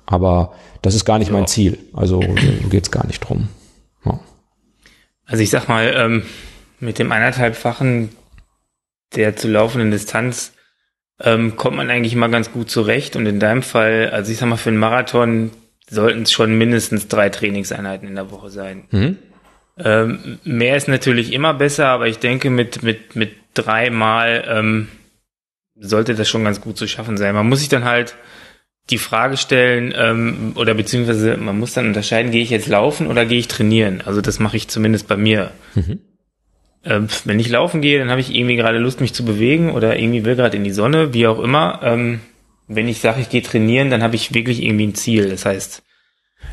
[0.06, 1.34] Aber das ist gar nicht ja.
[1.34, 1.78] mein Ziel.
[1.94, 2.20] Also
[2.70, 3.50] geht es gar nicht drum.
[5.32, 6.24] Also ich sag mal, ähm,
[6.82, 8.10] mit dem anderthalbfachen
[9.16, 10.54] der zu laufenden Distanz
[11.22, 13.16] ähm, kommt man eigentlich immer ganz gut zurecht.
[13.16, 15.52] Und in deinem Fall, also ich sag mal, für einen Marathon
[15.90, 18.84] sollten es schon mindestens drei Trainingseinheiten in der Woche sein.
[18.92, 19.18] Mhm.
[19.78, 24.88] Ähm, mehr ist natürlich immer besser, aber ich denke, mit, mit, mit dreimal ähm,
[25.76, 27.36] sollte das schon ganz gut zu schaffen sein.
[27.36, 28.16] Man muss sich dann halt
[28.90, 33.26] die Frage stellen, ähm, oder beziehungsweise man muss dann unterscheiden, gehe ich jetzt laufen oder
[33.26, 34.02] gehe ich trainieren?
[34.06, 35.52] Also das mache ich zumindest bei mir.
[35.76, 36.00] Mhm.
[36.84, 39.98] Ähm, wenn ich laufen gehe, dann habe ich irgendwie gerade Lust, mich zu bewegen oder
[39.98, 41.80] irgendwie will gerade in die Sonne, wie auch immer.
[41.84, 42.22] Ähm,
[42.68, 45.30] wenn ich sage, ich gehe trainieren, dann habe ich wirklich irgendwie ein Ziel.
[45.30, 45.84] Das heißt,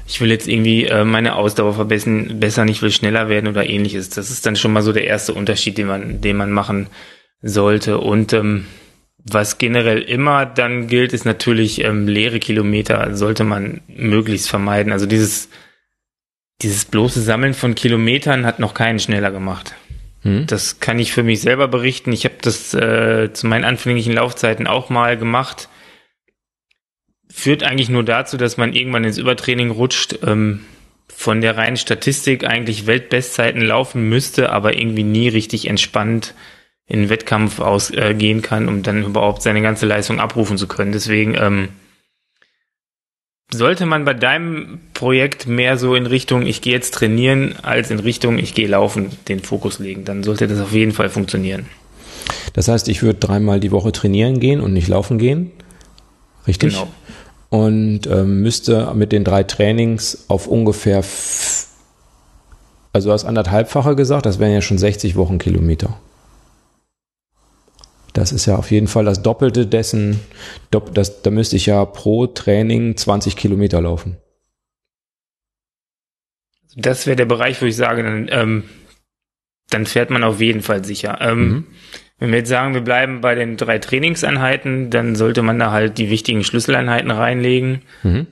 [0.07, 4.11] ich will jetzt irgendwie äh, meine Ausdauer verbessern, besser, ich will schneller werden oder ähnliches.
[4.11, 6.89] Das ist dann schon mal so der erste Unterschied, den man, den man machen
[7.41, 7.99] sollte.
[7.99, 8.67] Und ähm,
[9.33, 14.93] was generell immer dann gilt, ist natürlich ähm, leere Kilometer sollte man möglichst vermeiden.
[14.93, 15.49] Also dieses,
[16.63, 19.75] dieses bloße Sammeln von Kilometern hat noch keinen schneller gemacht.
[20.23, 20.47] Hm.
[20.47, 22.13] Das kann ich für mich selber berichten.
[22.13, 25.69] Ich habe das äh, zu meinen anfänglichen Laufzeiten auch mal gemacht.
[27.31, 30.19] Führt eigentlich nur dazu, dass man irgendwann ins Übertraining rutscht.
[30.27, 30.65] Ähm,
[31.09, 36.35] von der reinen Statistik eigentlich Weltbestzeiten laufen müsste, aber irgendwie nie richtig entspannt
[36.89, 40.93] in den Wettkampf ausgehen äh, kann, um dann überhaupt seine ganze Leistung abrufen zu können.
[40.93, 41.69] Deswegen ähm,
[43.53, 47.99] sollte man bei deinem Projekt mehr so in Richtung, ich gehe jetzt trainieren, als in
[47.99, 50.05] Richtung, ich gehe laufen, den Fokus legen.
[50.05, 51.67] Dann sollte das auf jeden Fall funktionieren.
[52.55, 55.51] Das heißt, ich würde dreimal die Woche trainieren gehen und nicht laufen gehen.
[56.47, 56.73] Richtig?
[56.73, 56.89] Genau.
[57.51, 61.03] Und ähm, müsste mit den drei Trainings auf ungefähr,
[62.93, 65.99] also du hast anderthalbfache gesagt, das wären ja schon 60 Wochenkilometer.
[68.19, 70.19] Das ist ja auf jeden Fall das Doppelte dessen.
[70.73, 74.17] Das, da müsste ich ja pro Training 20 Kilometer laufen.
[76.75, 78.65] Das wäre der Bereich, wo ich sage, dann, ähm,
[79.71, 81.19] dann fährt man auf jeden Fall sicher.
[81.21, 81.67] Ähm, mhm.
[82.19, 85.97] Wenn wir jetzt sagen, wir bleiben bei den drei Trainingseinheiten, dann sollte man da halt
[85.99, 87.83] die wichtigen Schlüsseleinheiten reinlegen.
[88.03, 88.27] Mhm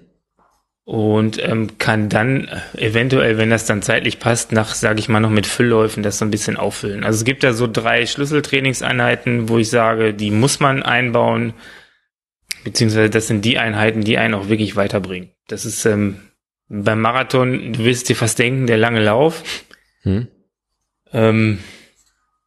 [0.86, 5.30] und ähm, kann dann eventuell, wenn das dann zeitlich passt, nach, sage ich mal, noch
[5.30, 7.02] mit Füllläufen das so ein bisschen auffüllen.
[7.02, 11.54] Also es gibt da so drei Schlüsseltrainingseinheiten, wo ich sage, die muss man einbauen,
[12.62, 15.30] beziehungsweise das sind die Einheiten, die einen auch wirklich weiterbringen.
[15.48, 16.20] Das ist ähm,
[16.68, 19.42] beim Marathon, du wirst dir fast denken, der lange Lauf.
[20.02, 20.28] Hm.
[21.12, 21.58] Ähm,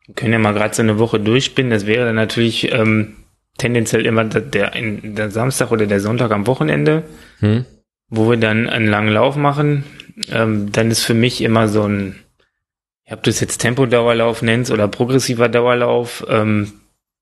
[0.06, 1.72] wir können ja mal gerade so eine Woche durchspinnen.
[1.72, 3.18] Das wäre dann natürlich ähm,
[3.58, 7.04] tendenziell immer der, der, der Samstag oder der Sonntag am Wochenende.
[7.40, 7.66] Hm
[8.10, 9.84] wo wir dann einen langen Lauf machen,
[10.32, 12.16] ähm, dann ist für mich immer so ein,
[13.10, 16.74] ob du es jetzt Tempodauerlauf nennst oder progressiver Dauerlauf, ähm,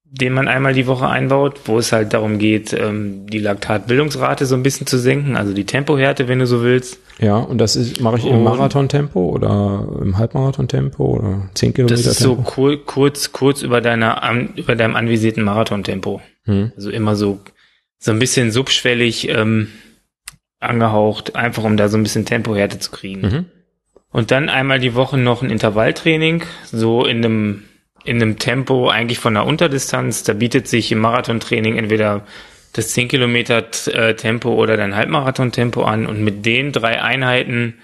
[0.10, 4.56] den man einmal die Woche einbaut, wo es halt darum geht, ähm, die Laktatbildungsrate so
[4.56, 7.00] ein bisschen zu senken, also die Tempohärte, wenn du so willst.
[7.20, 12.06] Ja, und das ist, mache ich im Marathontempo oder im Halbmarathontempo oder 10 Kilometer Das
[12.06, 12.36] ist Tempo?
[12.36, 14.22] so kur kurz, kurz über deiner,
[14.56, 16.22] über deinem anvisierten Marathontempo.
[16.44, 16.72] Hm.
[16.76, 17.40] Also immer so,
[18.00, 19.68] so ein bisschen subschwellig, ähm,
[20.60, 23.22] angehaucht, einfach um da so ein bisschen Tempohärte zu kriegen.
[23.22, 23.46] Mhm.
[24.12, 27.64] Und dann einmal die Woche noch ein Intervalltraining, so in einem,
[28.04, 30.24] in einem Tempo eigentlich von der Unterdistanz.
[30.24, 32.26] Da bietet sich im Marathontraining entweder
[32.74, 36.06] das 10 Kilometer äh, Tempo oder dein Halbmarathon-Tempo an.
[36.06, 37.76] Und mit den drei Einheiten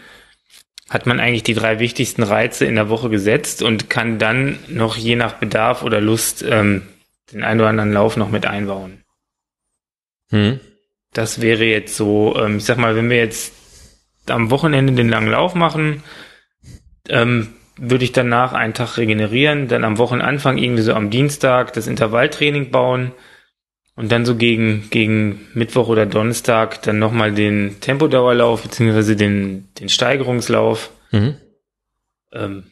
[0.90, 4.96] hat man eigentlich die drei wichtigsten Reize in der Woche gesetzt und kann dann noch
[4.96, 6.84] je nach Bedarf oder Lust ähm,
[7.32, 9.04] den einen oder anderen Lauf noch mit einbauen.
[10.30, 10.60] Hm.
[11.14, 13.54] Das wäre jetzt so, ähm, ich sag mal, wenn wir jetzt
[14.28, 16.04] am Wochenende den langen Lauf machen,
[17.10, 21.88] ähm, würde ich danach einen Tag regenerieren, dann am Wochenanfang irgendwie so am Dienstag das
[21.88, 23.12] Intervalltraining bauen
[23.96, 29.90] und dann so gegen, gegen Mittwoch oder Donnerstag dann nochmal den Tempodauerlauf beziehungsweise den, den
[29.90, 30.92] Steigerungslauf.
[31.12, 31.36] Mhm.
[32.32, 32.64] Ähm,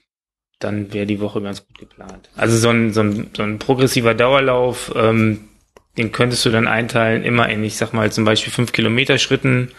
[0.60, 2.30] dann wäre die Woche ganz gut geplant.
[2.36, 5.50] Also so ein, so ein, so ein progressiver Dauerlauf, ähm,
[6.02, 9.70] den könntest du dann einteilen immer in, ich sag mal, zum Beispiel fünf Kilometer Schritten.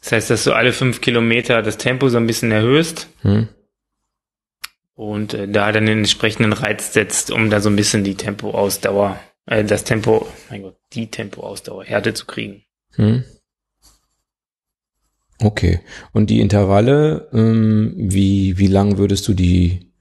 [0.00, 3.08] Das heißt, dass du alle fünf Kilometer das Tempo so ein bisschen erhöhst.
[3.22, 3.48] Hm.
[4.94, 9.18] Und äh, da dann den entsprechenden Reiz setzt, um da so ein bisschen die Tempoausdauer,
[9.46, 12.64] äh, das Tempo, mein Gott, die Tempoausdauer, Härte zu kriegen.
[12.96, 13.24] Hm.
[15.38, 15.80] Okay.
[16.12, 19.91] Und die Intervalle, ähm, wie, wie lang würdest du die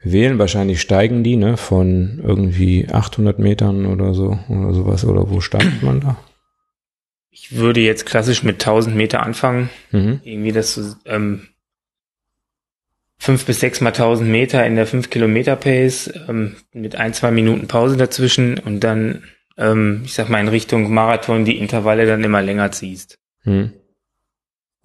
[0.00, 0.38] wählen.
[0.38, 5.82] Wahrscheinlich steigen die, ne, von irgendwie 800 Metern oder so, oder sowas, oder wo steigt
[5.82, 6.16] man da?
[7.30, 9.70] Ich würde jetzt klassisch mit 1000 Meter anfangen.
[9.90, 10.20] Mhm.
[10.24, 11.48] Irgendwie das, ähm,
[13.18, 17.30] fünf bis sechs mal 1000 Meter in der 5 Kilometer Pace, ähm, mit ein, zwei
[17.30, 19.24] Minuten Pause dazwischen und dann,
[19.56, 23.18] ähm, ich sag mal, in Richtung Marathon die Intervalle dann immer länger ziehst.
[23.44, 23.72] Mhm.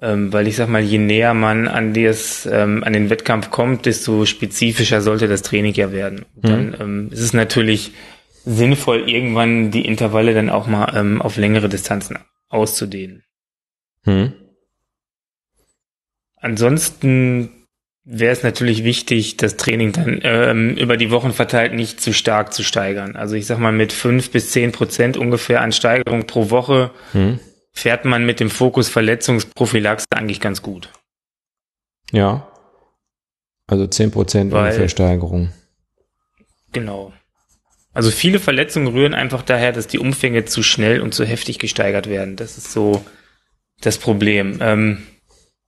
[0.03, 3.85] Ähm, weil ich sag mal, je näher man an das, ähm, an den Wettkampf kommt,
[3.85, 6.25] desto spezifischer sollte das Training ja werden.
[6.37, 6.41] Mhm.
[6.41, 7.91] Dann ähm, ist es natürlich
[8.43, 12.17] sinnvoll, irgendwann die Intervalle dann auch mal ähm, auf längere Distanzen
[12.49, 13.23] auszudehnen.
[14.05, 14.33] Mhm.
[16.37, 17.51] Ansonsten
[18.03, 22.51] wäre es natürlich wichtig, das Training dann ähm, über die Wochen verteilt nicht zu stark
[22.55, 23.15] zu steigern.
[23.15, 27.39] Also ich sag mal mit fünf bis zehn Prozent ungefähr an Steigerung pro Woche mhm
[27.73, 30.89] fährt man mit dem Fokus Verletzungsprophylaxe eigentlich ganz gut.
[32.11, 32.47] Ja.
[33.67, 35.51] Also 10% Weil, ungefähr Steigerung.
[36.73, 37.13] Genau.
[37.93, 42.07] Also viele Verletzungen rühren einfach daher, dass die Umfänge zu schnell und zu heftig gesteigert
[42.07, 42.35] werden.
[42.35, 43.03] Das ist so
[43.81, 44.59] das Problem.
[44.61, 45.03] Ähm,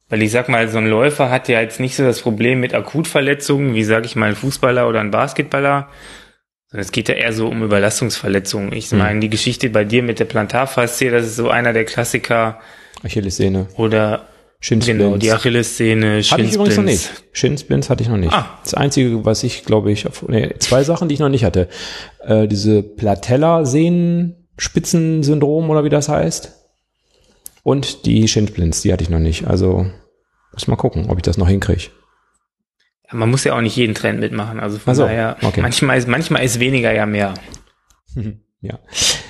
[0.09, 2.73] weil ich sag mal, so ein Läufer hat ja jetzt nicht so das Problem mit
[2.73, 5.89] Akutverletzungen, wie sag ich mal ein Fußballer oder ein Basketballer,
[6.73, 8.73] es geht ja eher so um Überlastungsverletzungen.
[8.73, 8.97] Ich hm.
[8.97, 12.59] meine, die Geschichte bei dir mit der Plantarfaszie, das ist so einer der Klassiker.
[13.03, 13.67] Achillessehne.
[13.77, 14.27] Oder
[14.65, 17.09] Genau, die Achillessehne, Hatte ich übrigens noch nicht.
[17.33, 18.31] Shinsplints hatte ich noch nicht.
[18.31, 18.59] Ah.
[18.63, 21.67] Das Einzige, was ich, glaube ich, auf, nee, zwei Sachen, die ich noch nicht hatte.
[22.25, 26.53] Äh, diese Patella-Sehnenspitzensyndrom oder wie das heißt.
[27.63, 29.47] Und die Shinsplints, die hatte ich noch nicht.
[29.47, 29.85] Also,
[30.53, 31.89] muss mal gucken, ob ich das noch hinkriege
[33.13, 34.59] man muss ja auch nicht jeden Trend mitmachen.
[34.59, 35.61] Also von so, daher, okay.
[35.61, 37.33] manchmal, ist, manchmal ist weniger ja mehr.
[38.61, 38.79] ja.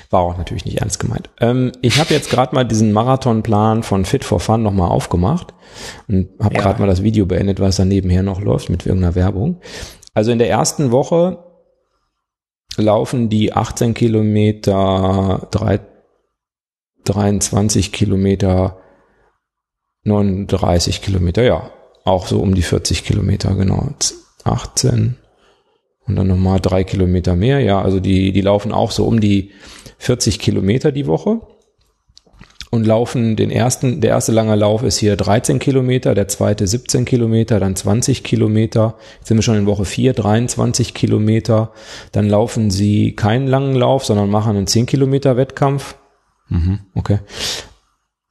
[0.09, 1.29] War auch natürlich nicht ernst gemeint.
[1.39, 5.53] Ähm, ich habe jetzt gerade mal diesen Marathonplan von Fit for Fun nochmal aufgemacht
[6.07, 6.61] und habe ja.
[6.61, 9.59] gerade mal das Video beendet, was da nebenher noch läuft mit irgendeiner Werbung.
[10.13, 11.43] Also in der ersten Woche
[12.77, 15.79] laufen die 18 Kilometer, 3,
[17.05, 18.77] 23 Kilometer,
[20.03, 21.71] 39 Kilometer, ja,
[22.05, 23.89] auch so um die 40 Kilometer, genau.
[24.43, 25.15] 18
[26.05, 27.59] und dann nochmal drei Kilometer mehr.
[27.61, 29.51] Ja, also die, die laufen auch so um die
[29.99, 31.41] 40 Kilometer die Woche
[32.71, 37.05] und laufen den ersten, der erste lange Lauf ist hier 13 Kilometer, der zweite 17
[37.05, 38.95] Kilometer, dann 20 Kilometer.
[39.19, 41.71] Jetzt sind wir schon in Woche 4, 23 Kilometer.
[42.11, 45.95] Dann laufen sie keinen langen Lauf, sondern machen einen 10 Kilometer Wettkampf.
[46.49, 47.19] Mhm, okay.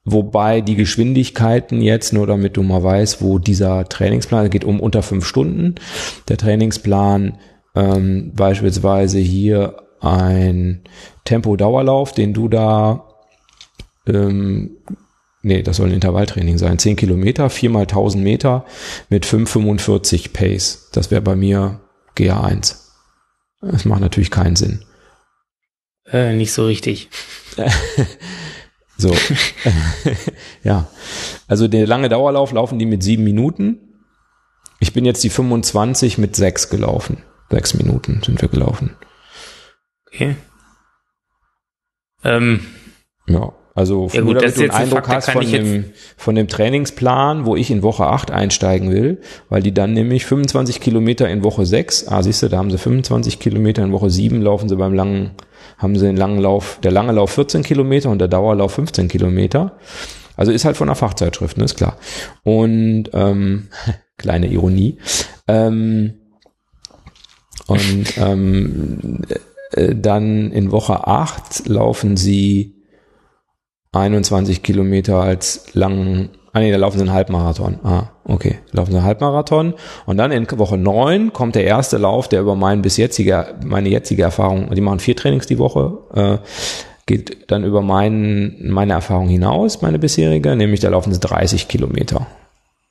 [0.04, 5.02] Wobei die Geschwindigkeiten jetzt, nur damit du mal weißt, wo dieser Trainingsplan geht, um unter
[5.02, 5.76] fünf Stunden.
[6.28, 7.38] Der Trainingsplan
[7.76, 10.82] ähm, beispielsweise hier ein
[11.24, 13.08] Tempo-Dauerlauf, den du da,
[14.08, 14.78] ähm,
[15.42, 18.66] nee, das soll ein Intervalltraining sein, 10 Kilometer, 4 mal 1000 Meter
[19.08, 20.88] mit 5,45 Pace.
[20.92, 21.80] Das wäre bei mir
[22.16, 22.76] GA1.
[23.60, 24.84] Das macht natürlich keinen Sinn.
[26.10, 27.08] Äh, nicht so richtig.
[29.02, 29.14] so.
[30.64, 30.88] ja.
[31.46, 33.78] Also der lange Dauerlauf laufen die mit sieben Minuten.
[34.80, 37.18] Ich bin jetzt die 25 mit sechs gelaufen.
[37.50, 38.96] Sechs Minuten sind wir gelaufen.
[40.06, 40.36] Okay.
[42.24, 42.60] Ähm,
[43.26, 45.84] ja, also ja gut, nur damit du einen Eindruck Fakt, hast von dem,
[46.16, 50.80] von dem Trainingsplan, wo ich in Woche 8 einsteigen will, weil die dann nämlich 25
[50.80, 54.42] Kilometer in Woche 6, ah siehst du, da haben sie 25 Kilometer, in Woche 7
[54.42, 55.30] laufen sie beim langen,
[55.82, 59.76] haben sie den langen Lauf, der lange Lauf 14 Kilometer und der Dauerlauf 15 Kilometer.
[60.36, 61.98] Also ist halt von der Fachzeitschrift, ne, ist klar.
[62.44, 63.68] Und ähm,
[64.16, 64.98] kleine Ironie.
[65.48, 66.14] Ähm,
[67.66, 69.22] und ähm,
[69.72, 72.76] äh, dann in Woche 8 laufen sie
[73.92, 77.78] 21 Kilometer als langen, ah nee, da laufen sie einen Halbmarathon.
[77.82, 79.74] Ah, okay, laufen sie einen Halbmarathon.
[80.06, 83.88] Und dann in Woche 9 kommt der erste Lauf, der über mein bis jetzige, meine
[83.88, 86.38] jetzige Erfahrung, die machen vier Trainings die Woche, äh,
[87.06, 92.26] geht dann über mein, meine Erfahrung hinaus, meine bisherige, nämlich da laufen sie 30 Kilometer.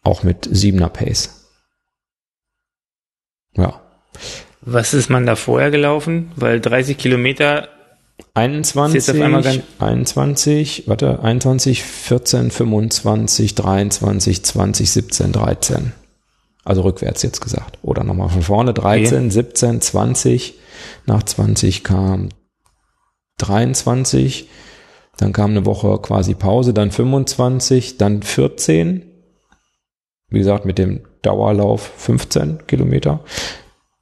[0.03, 1.49] Auch mit 7er Pace.
[3.55, 3.81] Ja.
[4.61, 6.31] Was ist man da vorher gelaufen?
[6.35, 7.69] Weil 30 Kilometer
[8.33, 15.91] 21, 21, warte, 21, 14, 25, 23, 20, 17, 13.
[16.63, 17.79] Also rückwärts jetzt gesagt.
[17.81, 18.73] Oder nochmal von vorne.
[18.73, 19.29] 13, okay.
[19.29, 20.53] 17, 20.
[21.05, 22.29] Nach 20 kam
[23.39, 24.47] 23.
[25.17, 26.73] Dann kam eine Woche quasi Pause.
[26.73, 27.97] Dann 25.
[27.97, 29.03] Dann 14.
[30.29, 33.23] Wie gesagt, mit dem Dauerlauf 15 Kilometer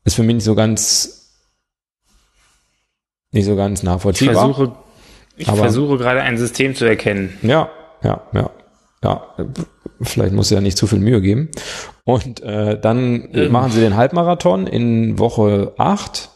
[0.05, 1.18] ist für mich nicht so ganz,
[3.31, 4.33] nicht so ganz nachvollziehbar.
[4.33, 4.75] Ich versuche,
[5.37, 7.37] ich versuche gerade ein System zu erkennen.
[7.41, 7.69] Ja,
[8.03, 8.49] ja, ja,
[9.03, 9.27] ja.
[10.01, 11.49] Vielleicht muss ja nicht zu viel Mühe geben.
[12.05, 13.51] Und äh, dann ähm.
[13.51, 16.29] machen sie den Halbmarathon in Woche 8.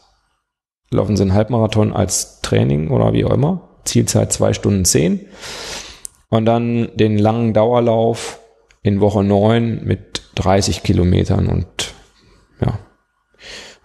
[0.90, 3.68] Laufen sie einen Halbmarathon als Training oder wie auch immer.
[3.84, 5.26] Zielzeit zwei Stunden zehn.
[6.28, 8.40] Und dann den langen Dauerlauf
[8.82, 11.94] in Woche 9 mit 30 Kilometern und
[12.60, 12.78] ja,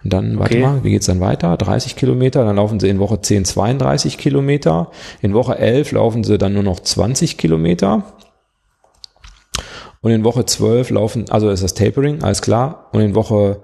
[0.02, 0.62] und dann, warte okay.
[0.62, 1.56] mal, wie geht's dann weiter?
[1.56, 4.90] 30 Kilometer, dann laufen sie in Woche 10 32 Kilometer.
[5.20, 8.04] In Woche 11 laufen sie dann nur noch 20 Kilometer.
[10.00, 12.88] Und in Woche 12 laufen, also ist das Tapering, alles klar.
[12.92, 13.62] Und in Woche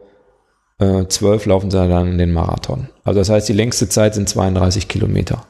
[0.78, 2.90] äh, 12 laufen sie dann den Marathon.
[3.04, 5.46] Also das heißt, die längste Zeit sind 32 Kilometer.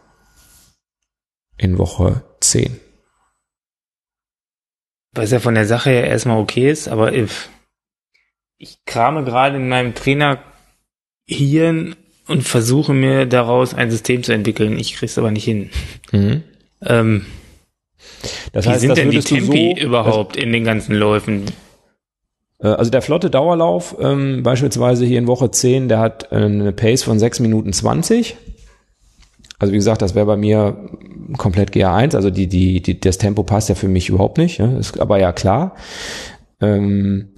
[1.58, 2.78] In Woche 10.
[5.14, 7.48] Was ja von der Sache her erstmal okay ist, aber if,
[8.58, 10.38] ich krame gerade in meinem Trainer
[11.26, 11.96] Hirn
[12.28, 14.78] und versuche mir daraus ein System zu entwickeln.
[14.78, 15.70] Ich krieg's aber nicht hin.
[16.12, 16.42] Mhm.
[16.84, 17.26] Ähm,
[18.52, 21.44] das heißt, wie sind denn die Tempi so, überhaupt in den ganzen Läufen?
[22.60, 26.72] Äh, also der flotte Dauerlauf, ähm, beispielsweise hier in Woche 10, der hat äh, eine
[26.72, 28.36] Pace von 6 Minuten 20.
[29.58, 30.90] Also wie gesagt, das wäre bei mir
[31.38, 34.76] komplett GA1, also die, die, die, das Tempo passt ja für mich überhaupt nicht, ja,
[34.78, 35.74] ist aber ja klar.
[36.60, 37.30] Ähm,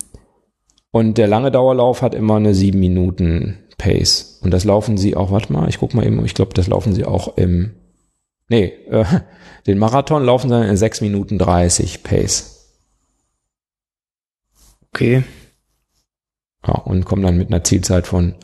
[0.90, 4.38] und der lange Dauerlauf hat immer eine 7 Minuten Pace.
[4.42, 6.92] Und das laufen sie auch, warte mal, ich guck mal eben, ich glaube, das laufen
[6.92, 7.74] sie auch im,
[8.48, 9.04] nee, äh,
[9.66, 12.76] den Marathon laufen sie in 6 Minuten 30 Pace.
[14.92, 15.22] Okay.
[16.66, 18.34] Ja, und kommen dann mit einer Zielzeit von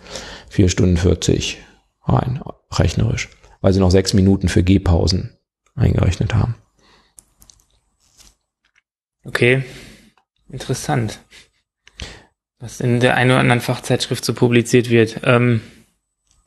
[0.49, 1.59] 4 Stunden 40
[2.05, 3.29] rein, rechnerisch.
[3.61, 5.37] Weil sie noch 6 Minuten für Gehpausen
[5.75, 6.55] eingerechnet haben.
[9.25, 9.65] Okay.
[10.49, 11.19] Interessant
[12.65, 15.21] was in der einen oder anderen Fachzeitschrift so publiziert wird.
[15.25, 15.61] Ähm,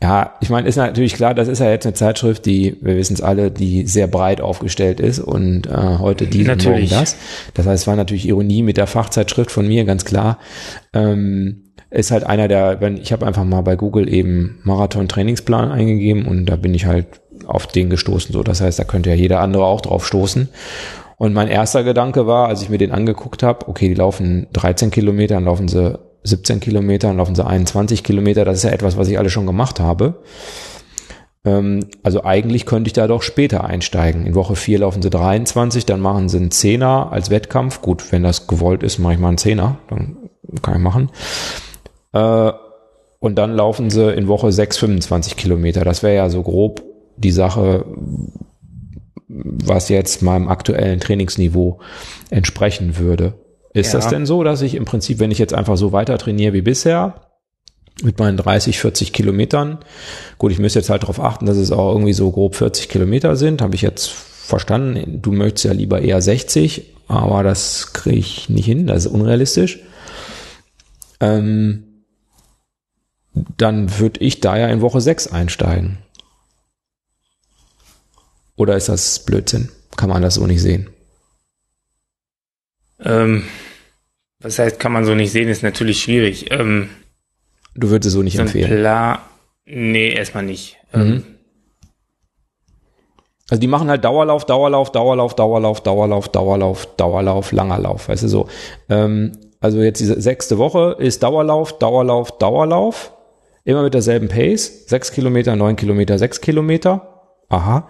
[0.01, 3.13] Ja, ich meine, ist natürlich klar, das ist ja jetzt eine Zeitschrift, die, wir wissen
[3.13, 7.17] es alle, die sehr breit aufgestellt ist und äh, heute dies und morgen das.
[7.53, 10.39] Das heißt, es war natürlich Ironie mit der Fachzeitschrift von mir, ganz klar.
[10.93, 16.25] Ähm, ist halt einer der, wenn ich habe einfach mal bei Google eben Marathon-Trainingsplan eingegeben
[16.25, 17.07] und da bin ich halt
[17.45, 18.33] auf den gestoßen.
[18.33, 20.49] So, das heißt, da könnte ja jeder andere auch drauf stoßen.
[21.17, 24.91] Und mein erster Gedanke war, als ich mir den angeguckt habe, okay, die laufen 13
[24.91, 28.45] Kilometer, dann laufen sie 17 Kilometer, dann laufen sie 21 Kilometer.
[28.45, 30.21] Das ist ja etwas, was ich alle schon gemacht habe.
[31.45, 34.25] Ähm, also eigentlich könnte ich da doch später einsteigen.
[34.25, 37.81] In Woche 4 laufen sie 23, dann machen sie einen Zehner als Wettkampf.
[37.81, 39.77] Gut, wenn das gewollt ist, mache ich mal einen Zehner.
[39.89, 40.17] Dann
[40.61, 41.09] kann ich machen.
[42.13, 42.51] Äh,
[43.19, 45.83] und dann laufen sie in Woche 6 25 Kilometer.
[45.83, 46.83] Das wäre ja so grob
[47.15, 47.85] die Sache,
[49.27, 51.79] was jetzt meinem aktuellen Trainingsniveau
[52.29, 53.33] entsprechen würde.
[53.77, 53.99] Ist ja.
[53.99, 56.61] das denn so, dass ich im Prinzip, wenn ich jetzt einfach so weiter trainiere wie
[56.61, 57.21] bisher,
[58.01, 59.79] mit meinen 30, 40 Kilometern,
[60.37, 63.35] gut, ich müsste jetzt halt darauf achten, dass es auch irgendwie so grob 40 Kilometer
[63.35, 65.21] sind, habe ich jetzt verstanden.
[65.21, 69.79] Du möchtest ja lieber eher 60, aber das kriege ich nicht hin, das ist unrealistisch.
[71.19, 71.83] Ähm,
[73.57, 75.99] dann würde ich da ja in Woche 6 einsteigen.
[78.55, 79.69] Oder ist das Blödsinn?
[79.95, 80.89] Kann man das so nicht sehen?
[82.99, 83.43] Ähm,
[84.47, 86.51] was heißt, kann man so nicht sehen, ist natürlich schwierig.
[86.51, 86.89] Ähm,
[87.75, 88.69] du würdest es so nicht so empfehlen?
[88.69, 89.21] Klar,
[89.65, 90.77] nee, erstmal nicht.
[90.93, 91.01] Mhm.
[91.01, 91.23] Ähm,
[93.49, 98.09] also die machen halt Dauerlauf, Dauerlauf, Dauerlauf, Dauerlauf, Dauerlauf, Dauerlauf, Dauerlauf, langer Lauf.
[98.09, 98.47] Weißt du so.
[98.89, 103.13] Ähm, also jetzt diese sechste Woche ist Dauerlauf, Dauerlauf, Dauerlauf.
[103.63, 104.87] Immer mit derselben Pace.
[104.87, 107.31] Sechs Kilometer, neun Kilometer, sechs Kilometer.
[107.49, 107.89] Aha.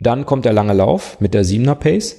[0.00, 2.16] Dann kommt der lange Lauf mit der siebener Pace.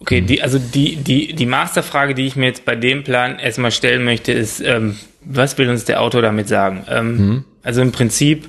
[0.00, 3.70] Okay, die, also die, die, die Masterfrage, die ich mir jetzt bei dem Plan erstmal
[3.70, 6.84] stellen möchte, ist, ähm, was will uns der Autor damit sagen?
[6.88, 7.44] Ähm, mhm.
[7.62, 8.48] Also im Prinzip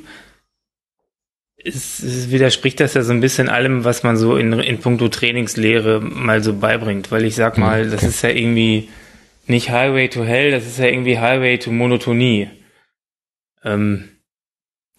[1.57, 5.09] ist, ist, widerspricht das ja so ein bisschen allem, was man so in, in puncto
[5.09, 7.91] Trainingslehre mal so beibringt, weil ich sag mhm, mal, okay.
[7.91, 8.89] das ist ja irgendwie
[9.45, 12.49] nicht Highway to Hell, das ist ja irgendwie Highway to Monotonie.
[13.63, 14.07] Ähm,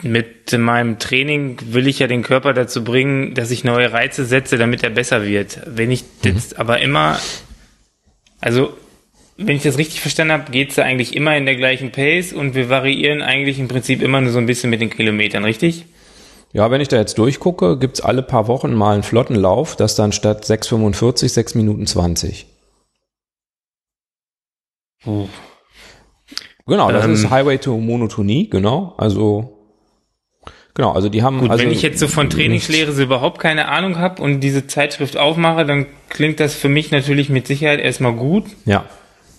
[0.03, 4.57] mit meinem Training will ich ja den Körper dazu bringen, dass ich neue Reize setze,
[4.57, 5.61] damit er besser wird.
[5.65, 6.31] Wenn ich mhm.
[6.31, 7.19] jetzt aber immer,
[8.39, 8.73] also
[9.37, 12.33] wenn ich das richtig verstanden habe, geht es da eigentlich immer in der gleichen Pace
[12.33, 15.85] und wir variieren eigentlich im Prinzip immer nur so ein bisschen mit den Kilometern, richtig?
[16.51, 19.95] Ja, wenn ich da jetzt durchgucke, gibt's alle paar Wochen mal einen flotten Lauf, das
[19.95, 22.45] dann statt 6,45 6 Minuten 20.
[25.03, 25.27] Puh.
[26.67, 28.93] Genau, das ähm, ist Highway to Monotonie, genau.
[28.97, 29.62] Also
[30.75, 31.39] Genau, also die haben.
[31.39, 34.65] Gut, also wenn ich jetzt so von Trainingslehre so überhaupt keine Ahnung habe und diese
[34.65, 38.45] Zeitschrift aufmache, dann klingt das für mich natürlich mit Sicherheit erstmal gut.
[38.65, 38.85] Ja.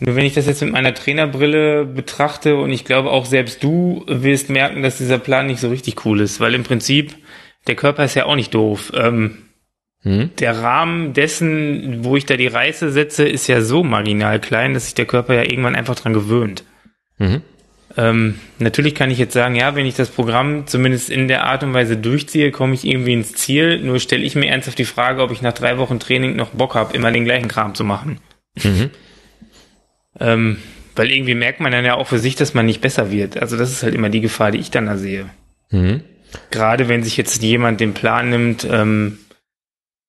[0.01, 4.05] Nur wenn ich das jetzt mit meiner Trainerbrille betrachte und ich glaube auch selbst du
[4.07, 7.15] wirst merken, dass dieser Plan nicht so richtig cool ist, weil im Prinzip
[7.67, 8.93] der Körper ist ja auch nicht doof.
[8.95, 9.39] Ähm,
[10.03, 10.31] hm?
[10.39, 14.85] Der Rahmen dessen, wo ich da die Reiße setze, ist ja so marginal klein, dass
[14.85, 16.65] sich der Körper ja irgendwann einfach dran gewöhnt.
[17.19, 17.43] Mhm.
[17.97, 21.63] Ähm, natürlich kann ich jetzt sagen, ja, wenn ich das Programm zumindest in der Art
[21.63, 23.79] und Weise durchziehe, komme ich irgendwie ins Ziel.
[23.81, 26.75] Nur stelle ich mir ernsthaft die Frage, ob ich nach drei Wochen Training noch Bock
[26.75, 28.19] habe, immer den gleichen Kram zu machen.
[28.63, 28.91] Mhm.
[30.21, 30.59] ähm,
[30.97, 33.37] weil irgendwie merkt man dann ja auch für sich, dass man nicht besser wird.
[33.37, 35.27] Also das ist halt immer die Gefahr, die ich dann da sehe.
[35.71, 36.03] Mhm.
[36.53, 39.19] Gerade wenn sich jetzt jemand den Plan nimmt, ähm,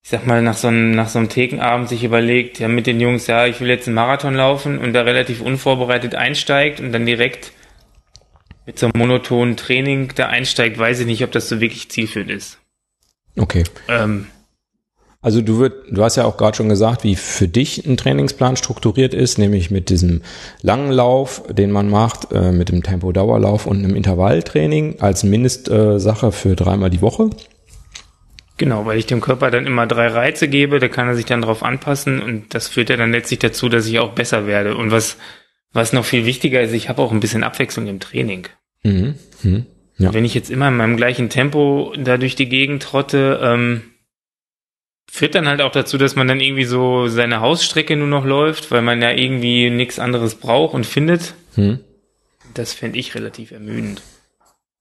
[0.04, 3.02] ich sag mal, nach so einem, nach so einem Thekenabend sich überlegt, ja, mit den
[3.02, 7.08] Jungs, ja, ich will jetzt einen Marathon laufen und da relativ unvorbereitet einsteigt und dann
[7.08, 7.52] direkt
[8.66, 12.32] mit so einem monotonen Training da einsteigt, weiß ich nicht, ob das so wirklich zielführend
[12.32, 12.60] ist.
[13.38, 13.64] Okay.
[13.88, 14.28] Ähm,
[15.22, 18.58] also du wird, du hast ja auch gerade schon gesagt, wie für dich ein Trainingsplan
[18.58, 20.22] strukturiert ist, nämlich mit diesem
[20.62, 26.32] langen Lauf, den man macht, äh, mit dem Tempo-Dauerlauf und einem Intervalltraining als Mindestsache äh,
[26.32, 27.30] für dreimal die Woche.
[28.58, 31.42] Genau, weil ich dem Körper dann immer drei Reize gebe, da kann er sich dann
[31.42, 34.78] drauf anpassen und das führt ja dann letztlich dazu, dass ich auch besser werde.
[34.78, 35.18] Und was
[35.76, 38.48] was noch viel wichtiger ist, ich habe auch ein bisschen Abwechslung im Training.
[38.86, 39.16] Mhm.
[39.44, 39.66] Mhm.
[39.98, 40.14] Ja.
[40.14, 43.82] Wenn ich jetzt immer in meinem gleichen Tempo da durch die Gegend trotte, ähm,
[45.10, 48.72] führt dann halt auch dazu, dass man dann irgendwie so seine Hausstrecke nur noch läuft,
[48.72, 51.34] weil man ja irgendwie nichts anderes braucht und findet.
[51.56, 51.80] Mhm.
[52.54, 54.02] Das fände ich relativ ermüdend.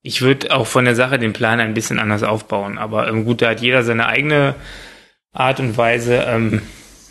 [0.01, 3.41] Ich würde auch von der Sache den Plan ein bisschen anders aufbauen, aber ähm, gut,
[3.41, 4.55] da hat jeder seine eigene
[5.31, 6.25] Art und Weise.
[6.27, 6.61] Ähm,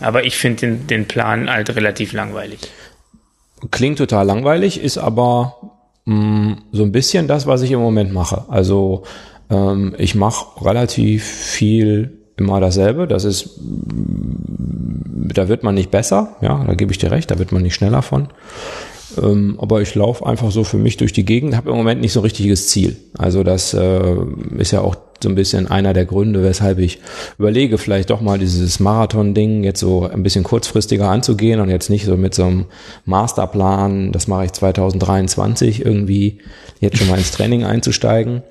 [0.01, 2.61] aber ich finde den, den Plan halt relativ langweilig.
[3.71, 5.74] Klingt total langweilig, ist aber
[6.05, 8.45] mm, so ein bisschen das, was ich im Moment mache.
[8.49, 9.03] Also
[9.51, 13.07] ähm, ich mache relativ viel immer dasselbe.
[13.07, 13.61] Das ist,
[15.35, 17.75] da wird man nicht besser, ja, da gebe ich dir recht, da wird man nicht
[17.75, 18.29] schneller von.
[19.23, 22.13] Ähm, aber ich laufe einfach so für mich durch die Gegend, habe im Moment nicht
[22.13, 22.97] so ein richtiges Ziel.
[23.17, 24.17] Also das äh,
[24.59, 27.01] ist ja auch so ein bisschen einer der Gründe, weshalb ich
[27.39, 32.05] überlege, vielleicht doch mal dieses Marathon-Ding jetzt so ein bisschen kurzfristiger anzugehen und jetzt nicht
[32.05, 32.67] so mit so einem
[33.05, 36.39] Masterplan, das mache ich 2023 irgendwie
[36.79, 38.43] jetzt schon mal ins Training einzusteigen,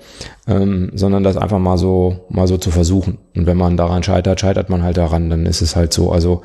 [0.47, 3.19] ähm, sondern das einfach mal so mal so zu versuchen.
[3.35, 6.11] Und wenn man daran scheitert, scheitert man halt daran, dann ist es halt so.
[6.11, 6.41] Also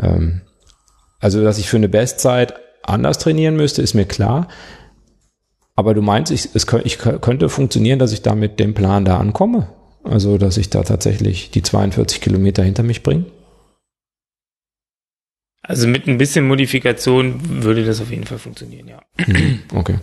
[0.00, 0.42] ähm,
[1.20, 4.48] also dass ich für eine Bestzeit anders trainieren müsste, ist mir klar.
[5.78, 9.18] Aber du meinst, ich, es ich könnte funktionieren, dass ich da mit dem Plan da
[9.18, 9.68] ankomme?
[10.02, 13.26] Also, dass ich da tatsächlich die 42 Kilometer hinter mich bringe?
[15.62, 19.02] Also mit ein bisschen Modifikation würde das auf jeden Fall funktionieren, ja.
[19.24, 20.00] Mhm, okay.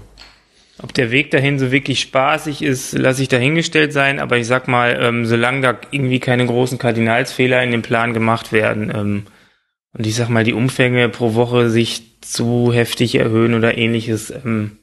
[0.81, 4.69] Ob der Weg dahin so wirklich spaßig ist, lasse ich dahingestellt sein, aber ich sag
[4.69, 9.23] mal, ähm, solange da irgendwie keine großen Kardinalsfehler in dem Plan gemacht werden ähm,
[9.91, 14.77] und ich sag mal, die Umfänge pro Woche sich zu heftig erhöhen oder ähnliches, ähm,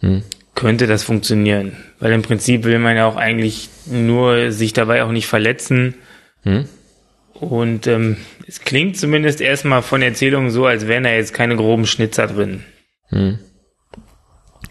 [0.00, 0.22] hm.
[0.54, 1.76] könnte das funktionieren.
[2.00, 5.94] Weil im Prinzip will man ja auch eigentlich nur sich dabei auch nicht verletzen.
[6.42, 6.66] Hm.
[7.34, 11.86] Und ähm, es klingt zumindest erstmal von Erzählungen so, als wären da jetzt keine groben
[11.86, 12.64] Schnitzer drin.
[13.08, 13.38] Hm.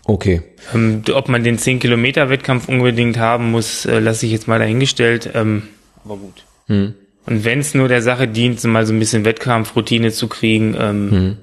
[0.03, 0.41] Okay.
[0.73, 5.29] Ähm, ob man den 10-Kilometer-Wettkampf unbedingt haben muss, äh, lasse ich jetzt mal dahingestellt.
[5.33, 5.63] Ähm,
[6.03, 6.43] aber gut.
[6.67, 6.93] Hm.
[7.25, 10.75] Und wenn es nur der Sache dient, so mal so ein bisschen Wettkampfroutine zu kriegen,
[10.79, 11.37] ähm, hm.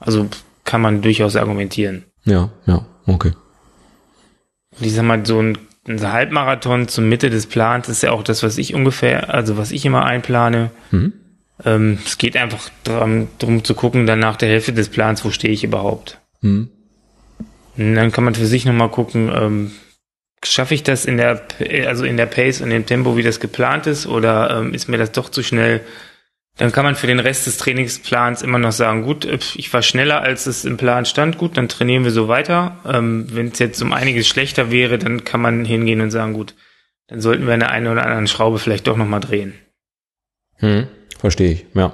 [0.00, 0.26] also
[0.64, 2.04] kann man durchaus argumentieren.
[2.24, 2.84] Ja, ja.
[3.06, 3.32] Okay.
[4.80, 8.42] ich sag mal, so ein, ein Halbmarathon zur Mitte des Plans ist ja auch das,
[8.42, 10.70] was ich ungefähr, also was ich immer einplane.
[10.90, 11.12] Mhm.
[11.64, 15.30] Ähm, es geht einfach darum, darum zu gucken, dann nach der Hälfte des Plans, wo
[15.30, 16.18] stehe ich überhaupt.
[16.40, 16.68] Mhm.
[17.76, 19.72] Und dann kann man für sich nochmal gucken, ähm,
[20.42, 21.42] schaffe ich das in der,
[21.86, 24.98] also in der Pace und dem Tempo, wie das geplant ist, oder ähm, ist mir
[24.98, 25.80] das doch zu schnell?
[26.56, 29.24] Dann kann man für den Rest des Trainingsplans immer noch sagen, gut,
[29.56, 32.76] ich war schneller, als es im Plan stand, gut, dann trainieren wir so weiter.
[32.86, 36.54] Ähm, Wenn es jetzt um einiges schlechter wäre, dann kann man hingehen und sagen, gut,
[37.08, 39.54] dann sollten wir an der einen oder anderen Schraube vielleicht doch nochmal drehen.
[40.58, 40.86] Hm,
[41.18, 41.92] verstehe ich, ja.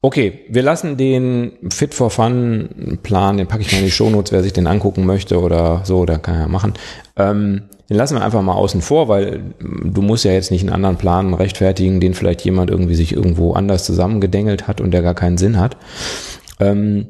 [0.00, 4.32] Okay, wir lassen den Fit for Fun Plan, den packe ich mal in die Shownotes,
[4.32, 6.74] wer sich den angucken möchte oder so, da kann er machen.
[7.16, 10.72] Ähm, den lassen wir einfach mal außen vor, weil du musst ja jetzt nicht einen
[10.72, 15.14] anderen Plan rechtfertigen, den vielleicht jemand irgendwie sich irgendwo anders zusammengedengelt hat und der gar
[15.14, 15.76] keinen Sinn hat.
[16.58, 17.08] Ähm,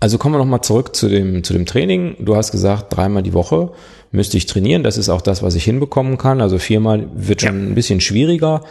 [0.00, 2.16] also kommen wir nochmal zurück zu dem, zu dem Training.
[2.20, 3.72] Du hast gesagt, dreimal die Woche
[4.12, 4.84] müsste ich trainieren.
[4.84, 6.40] Das ist auch das, was ich hinbekommen kann.
[6.40, 7.66] Also viermal wird schon ja.
[7.66, 8.62] ein bisschen schwieriger.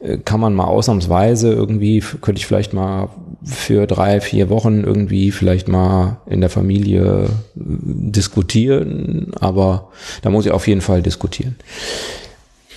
[0.00, 3.08] Äh, kann man mal ausnahmsweise irgendwie, könnte ich vielleicht mal
[3.44, 9.32] für drei, vier Wochen irgendwie vielleicht mal in der Familie äh, diskutieren.
[9.38, 11.56] Aber da muss ich auf jeden Fall diskutieren.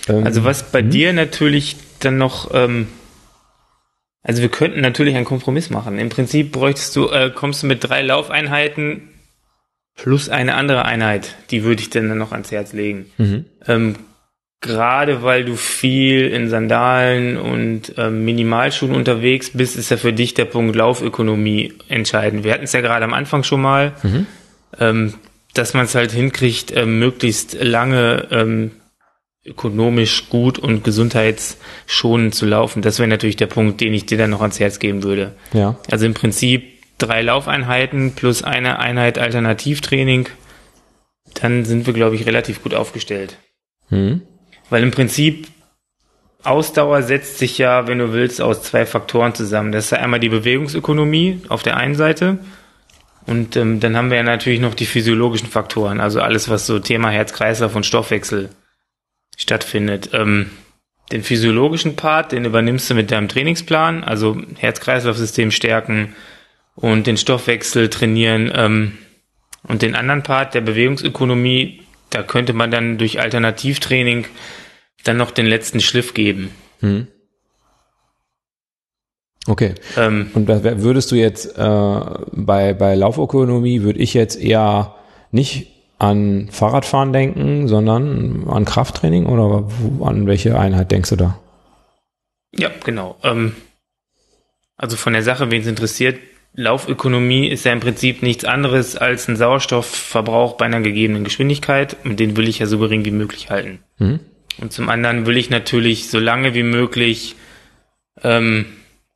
[0.08, 0.90] Ähm, also was bei hm?
[0.90, 2.88] dir natürlich dann noch, ähm,
[4.22, 5.98] also wir könnten natürlich einen Kompromiss machen.
[5.98, 9.08] Im Prinzip bräuchtest du, äh, kommst du mit drei Laufeinheiten
[9.96, 13.06] plus eine andere Einheit, die würde ich dann noch ans Herz legen.
[13.18, 13.44] Mhm.
[13.66, 13.96] Ähm,
[14.62, 20.34] Gerade weil du viel in Sandalen und ähm, Minimalschuhen unterwegs bist, ist ja für dich
[20.34, 22.44] der Punkt Laufökonomie entscheidend.
[22.44, 24.26] Wir hatten es ja gerade am Anfang schon mal, mhm.
[24.78, 25.14] ähm,
[25.54, 28.72] dass man es halt hinkriegt, ähm, möglichst lange ähm,
[29.46, 32.82] ökonomisch gut und gesundheitsschonend zu laufen.
[32.82, 35.34] Das wäre natürlich der Punkt, den ich dir dann noch ans Herz geben würde.
[35.54, 35.78] Ja.
[35.90, 36.64] Also im Prinzip
[36.98, 40.28] drei Laufeinheiten plus eine Einheit Alternativtraining,
[41.40, 43.38] dann sind wir, glaube ich, relativ gut aufgestellt.
[43.88, 44.20] Hm.
[44.70, 45.48] Weil im Prinzip
[46.42, 49.72] Ausdauer setzt sich ja, wenn du willst, aus zwei Faktoren zusammen.
[49.72, 52.38] Das ist ja einmal die Bewegungsökonomie auf der einen Seite
[53.26, 56.78] und ähm, dann haben wir ja natürlich noch die physiologischen Faktoren, also alles, was so
[56.78, 58.50] Thema Herz-Kreislauf und Stoffwechsel
[59.36, 60.10] stattfindet.
[60.12, 60.50] Ähm,
[61.12, 66.14] den physiologischen Part, den übernimmst du mit deinem Trainingsplan, also Herz-Kreislauf-System stärken,
[66.74, 68.50] und den Stoffwechsel trainieren.
[68.54, 68.98] Ähm,
[69.62, 74.26] und den anderen Part der Bewegungsökonomie, da könnte man dann durch Alternativtraining
[75.04, 76.50] dann noch den letzten Schliff geben.
[76.80, 77.06] Hm.
[79.46, 79.74] Okay.
[79.96, 82.00] Ähm, und würdest du jetzt äh,
[82.32, 84.94] bei, bei Laufökonomie, würde ich jetzt eher
[85.30, 89.68] nicht an Fahrradfahren denken, sondern an Krafttraining oder
[90.00, 91.38] an welche Einheit denkst du da?
[92.56, 93.16] Ja, genau.
[93.22, 93.54] Ähm,
[94.76, 96.18] also von der Sache, wen es interessiert,
[96.54, 102.18] Laufökonomie ist ja im Prinzip nichts anderes als ein Sauerstoffverbrauch bei einer gegebenen Geschwindigkeit und
[102.18, 103.80] den will ich ja so gering wie möglich halten.
[103.98, 104.20] Mhm.
[104.60, 107.36] Und zum anderen will ich natürlich so lange wie möglich
[108.22, 108.66] ähm,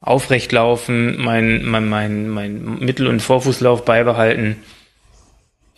[0.01, 4.57] aufrecht laufen, mein, mein, mein, mein Mittel- und Vorfußlauf beibehalten.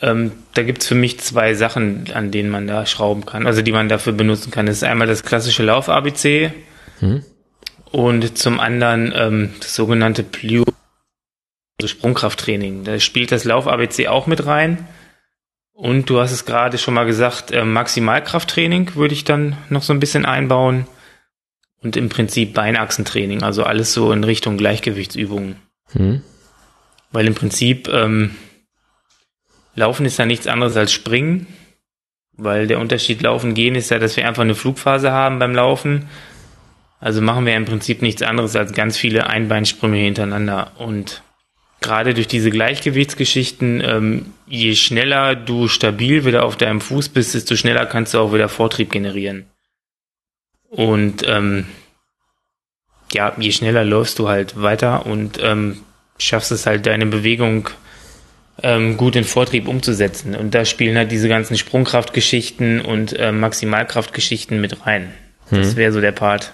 [0.01, 3.73] Ähm, da gibt's für mich zwei Sachen, an denen man da schrauben kann, also die
[3.73, 4.67] man dafür benutzen kann.
[4.67, 6.53] Das ist einmal das klassische Lauf-ABC
[7.01, 7.25] mhm.
[7.93, 10.65] und zum anderen ähm, das sogenannte Plio
[11.81, 12.85] also Sprungkrafttraining.
[12.85, 14.87] Da spielt das Lauf-ABC auch mit rein.
[15.77, 19.93] Und du hast es gerade schon mal gesagt, äh, Maximalkrafttraining würde ich dann noch so
[19.93, 20.87] ein bisschen einbauen.
[21.83, 25.57] Und im Prinzip Beinachsentraining, also alles so in Richtung Gleichgewichtsübungen.
[25.93, 26.23] Hm.
[27.13, 28.35] Weil im Prinzip ähm,
[29.75, 31.47] Laufen ist ja nichts anderes als Springen.
[32.33, 36.09] Weil der Unterschied Laufen gehen ist ja, dass wir einfach eine Flugphase haben beim Laufen.
[37.01, 40.73] Also machen wir im Prinzip nichts anderes als ganz viele Einbeinsprünge hintereinander.
[40.79, 41.23] Und
[41.87, 47.55] gerade durch diese Gleichgewichtsgeschichten, ähm, je schneller du stabil wieder auf deinem Fuß bist, desto
[47.55, 49.47] schneller kannst du auch wieder Vortrieb generieren.
[50.69, 51.67] Und ähm,
[53.13, 55.79] ja, je schneller läufst du halt weiter und ähm,
[56.19, 57.71] schaffst es halt, deine Bewegung
[58.63, 60.35] ähm, gut in Vortrieb umzusetzen.
[60.35, 65.15] Und da spielen halt diese ganzen Sprungkraftgeschichten und äh, Maximalkraftgeschichten mit rein.
[65.51, 65.59] Hm.
[65.59, 66.53] Das wäre so der Part.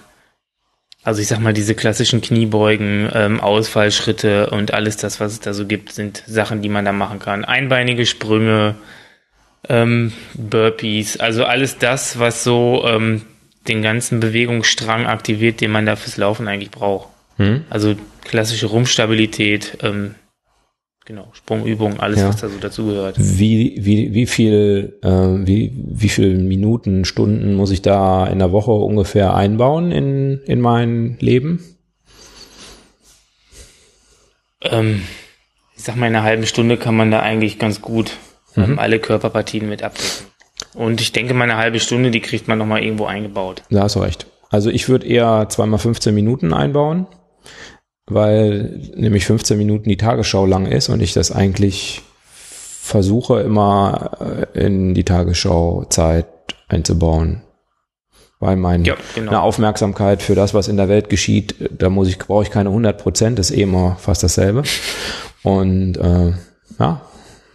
[1.05, 5.53] Also ich sag mal, diese klassischen Kniebeugen, ähm, Ausfallschritte und alles das, was es da
[5.53, 7.45] so gibt, sind Sachen, die man da machen kann.
[7.45, 8.77] Einbeinige Sprünge,
[9.69, 13.23] ähm, Burpees, also alles das, was so ähm,
[13.67, 17.09] den ganzen Bewegungsstrang aktiviert, den man da fürs Laufen eigentlich braucht.
[17.37, 17.65] Hm.
[17.69, 20.15] Also klassische Rumpfstabilität, ähm,
[21.05, 22.29] Genau, Sprungübungen, alles, ja.
[22.29, 23.17] was da so dazugehört.
[23.19, 28.53] Wie, wie, wie viel, äh, wie, wie viel Minuten, Stunden muss ich da in der
[28.53, 31.65] Woche ungefähr einbauen in, in mein Leben?
[34.61, 35.03] Ähm,
[35.77, 38.17] ich sag mal, in einer halben Stunde kann man da eigentlich ganz gut
[38.57, 38.79] ähm, mhm.
[38.79, 40.27] alle Körperpartien mit abdecken.
[40.75, 43.65] Und ich denke, meine halbe Stunde, die kriegt man nochmal irgendwo eingebaut.
[43.71, 44.27] Da hast du recht.
[44.51, 47.09] Also ich würde eher zweimal 15 Minuten einbauen
[48.15, 52.03] weil nämlich 15 Minuten die Tagesschau lang ist und ich das eigentlich
[52.83, 56.27] versuche immer äh, in die Tagesschau-Zeit
[56.69, 57.43] einzubauen.
[58.41, 59.41] Weil meine ja, genau.
[59.41, 63.01] Aufmerksamkeit für das, was in der Welt geschieht, da muss ich, brauche ich keine 100
[63.01, 64.65] Prozent, ist eh immer fast dasselbe.
[65.45, 66.33] Und äh,
[66.81, 67.03] ja,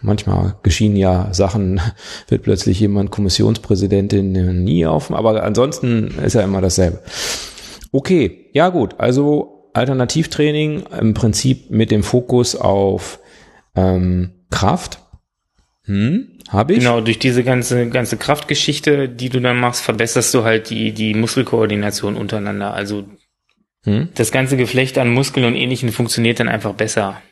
[0.00, 1.80] manchmal geschehen ja Sachen,
[2.28, 7.00] wird plötzlich jemand Kommissionspräsidentin nie auf, aber ansonsten ist ja immer dasselbe.
[7.92, 13.20] Okay, ja gut, also Alternativtraining im Prinzip mit dem Fokus auf
[13.76, 15.00] ähm, Kraft.
[15.84, 16.80] Hm, habe ich.
[16.80, 21.14] Genau, durch diese ganze, ganze Kraftgeschichte, die du dann machst, verbesserst du halt die, die
[21.14, 22.74] Muskelkoordination untereinander.
[22.74, 23.04] Also
[23.84, 24.08] hm?
[24.14, 27.22] das ganze Geflecht an Muskeln und Ähnlichem funktioniert dann einfach besser.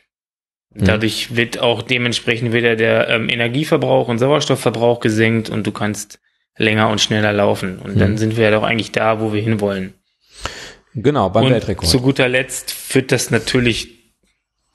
[0.73, 0.85] Hm.
[0.85, 6.19] Dadurch wird auch dementsprechend wieder der ähm, Energieverbrauch und Sauerstoffverbrauch gesenkt und du kannst
[6.57, 7.77] länger und schneller laufen.
[7.77, 7.99] Und hm.
[7.99, 9.93] dann sind wir ja doch eigentlich da, wo wir hinwollen.
[10.99, 11.87] Genau, beim und Weltrekord.
[11.87, 13.89] Zu guter Letzt führt das natürlich,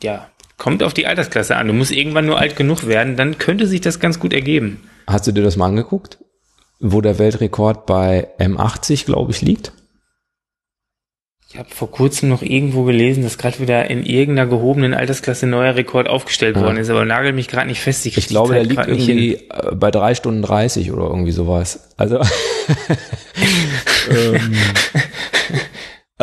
[0.02, 1.66] ja, kommt auf die Altersklasse an.
[1.66, 4.88] Du musst irgendwann nur alt genug werden, dann könnte sich das ganz gut ergeben.
[5.08, 6.18] Hast du dir das mal angeguckt?
[6.78, 9.72] Wo der Weltrekord bei M80, glaube ich, liegt?
[11.48, 15.74] Ich habe vor kurzem noch irgendwo gelesen, dass gerade wieder in irgendeiner gehobenen Altersklasse neuer
[15.74, 16.62] Rekord aufgestellt ja.
[16.62, 18.06] worden ist, aber nagelt mich gerade nicht fest.
[18.06, 21.90] Ich, ich glaube, der liegt irgendwie äh, bei drei Stunden 30 oder irgendwie sowas.
[21.96, 22.20] Also
[24.10, 24.54] ähm,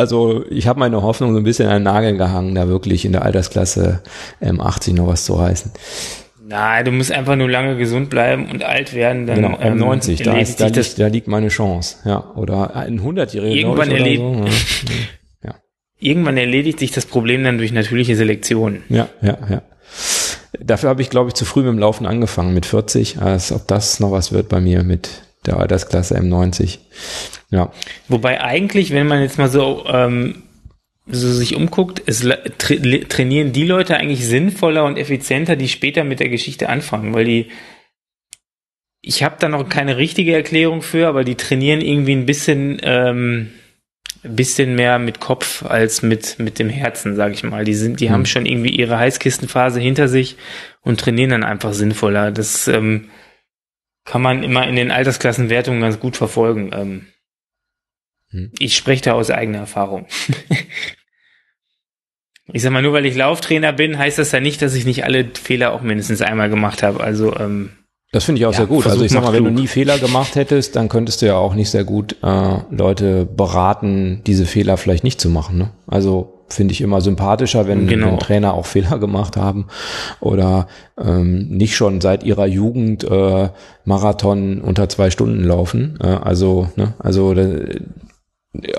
[0.00, 3.12] also ich habe meine Hoffnung so ein bisschen an den Nagel gehangen, da wirklich in
[3.12, 4.02] der Altersklasse
[4.40, 5.72] M80 noch was zu reißen.
[6.42, 9.26] Nein, du musst einfach nur lange gesund bleiben und alt werden.
[9.26, 11.96] Dann, genau, M90, ähm, da, ist, da, liegt, da liegt meine Chance.
[12.06, 13.54] Ja, oder ein 100-Jähriger.
[13.54, 13.94] Irgendwann, so.
[15.44, 15.54] ja.
[15.98, 18.82] irgendwann erledigt sich das Problem dann durch natürliche Selektion.
[18.88, 19.62] Ja, ja, ja.
[20.58, 23.20] Dafür habe ich, glaube ich, zu früh mit dem Laufen angefangen, mit 40.
[23.20, 26.78] Als ob das noch was wird bei mir mit der Altersklasse M90.
[27.50, 27.72] Ja.
[28.08, 30.42] Wobei eigentlich, wenn man jetzt mal so, ähm,
[31.06, 32.74] so sich umguckt, es tra
[33.08, 37.48] trainieren die Leute eigentlich sinnvoller und effizienter, die später mit der Geschichte anfangen, weil die
[39.02, 43.50] ich habe da noch keine richtige Erklärung für, aber die trainieren irgendwie ein bisschen ähm,
[44.22, 47.64] bisschen mehr mit Kopf als mit mit dem Herzen, sag ich mal.
[47.64, 48.12] Die sind, die hm.
[48.12, 50.36] haben schon irgendwie ihre Heißkistenphase hinter sich
[50.82, 52.30] und trainieren dann einfach sinnvoller.
[52.30, 53.08] Das ähm,
[54.04, 56.70] kann man immer in den Altersklassenwertungen ganz gut verfolgen.
[56.72, 57.06] Ähm,
[58.30, 58.52] hm.
[58.58, 60.06] Ich spreche da aus eigener Erfahrung.
[62.52, 65.04] ich sag mal, nur weil ich Lauftrainer bin, heißt das ja nicht, dass ich nicht
[65.04, 67.00] alle Fehler auch mindestens einmal gemacht habe.
[67.00, 67.70] Also ähm,
[68.12, 68.86] das finde ich auch ja, sehr gut.
[68.86, 71.54] Also ich sag mal, wenn du nie Fehler gemacht hättest, dann könntest du ja auch
[71.54, 75.58] nicht sehr gut äh, Leute beraten, diese Fehler vielleicht nicht zu machen.
[75.58, 75.70] Ne?
[75.86, 78.08] Also finde ich immer sympathischer, wenn, genau.
[78.08, 79.66] wenn, Trainer auch Fehler gemacht haben
[80.20, 80.66] oder
[80.98, 83.48] ähm, nicht schon seit ihrer Jugend äh,
[83.84, 85.98] Marathon unter zwei Stunden laufen.
[86.02, 87.34] Äh, also, ne, also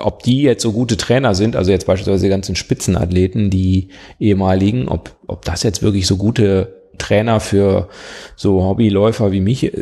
[0.00, 3.88] ob die jetzt so gute Trainer sind, also jetzt beispielsweise die ganzen Spitzenathleten, die
[4.20, 7.88] ehemaligen, ob, ob das jetzt wirklich so gute Trainer für
[8.36, 9.72] so Hobbyläufer wie mich, äh,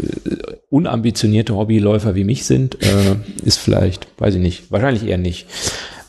[0.71, 5.47] unambitionierte Hobbyläufer wie mich sind, äh, ist vielleicht, weiß ich nicht, wahrscheinlich eher nicht.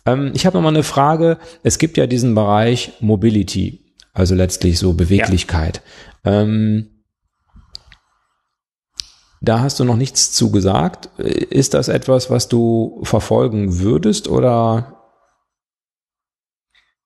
[0.06, 1.38] Ähm, ich habe noch mal eine Frage.
[1.64, 3.96] Es gibt ja diesen Bereich Mobility.
[4.14, 5.82] Also letztlich so Beweglichkeit.
[6.26, 6.42] Ja.
[6.42, 7.02] Ähm,
[9.42, 11.08] da hast du noch nichts zugesagt.
[11.18, 14.98] Ist das etwas, was du verfolgen würdest oder?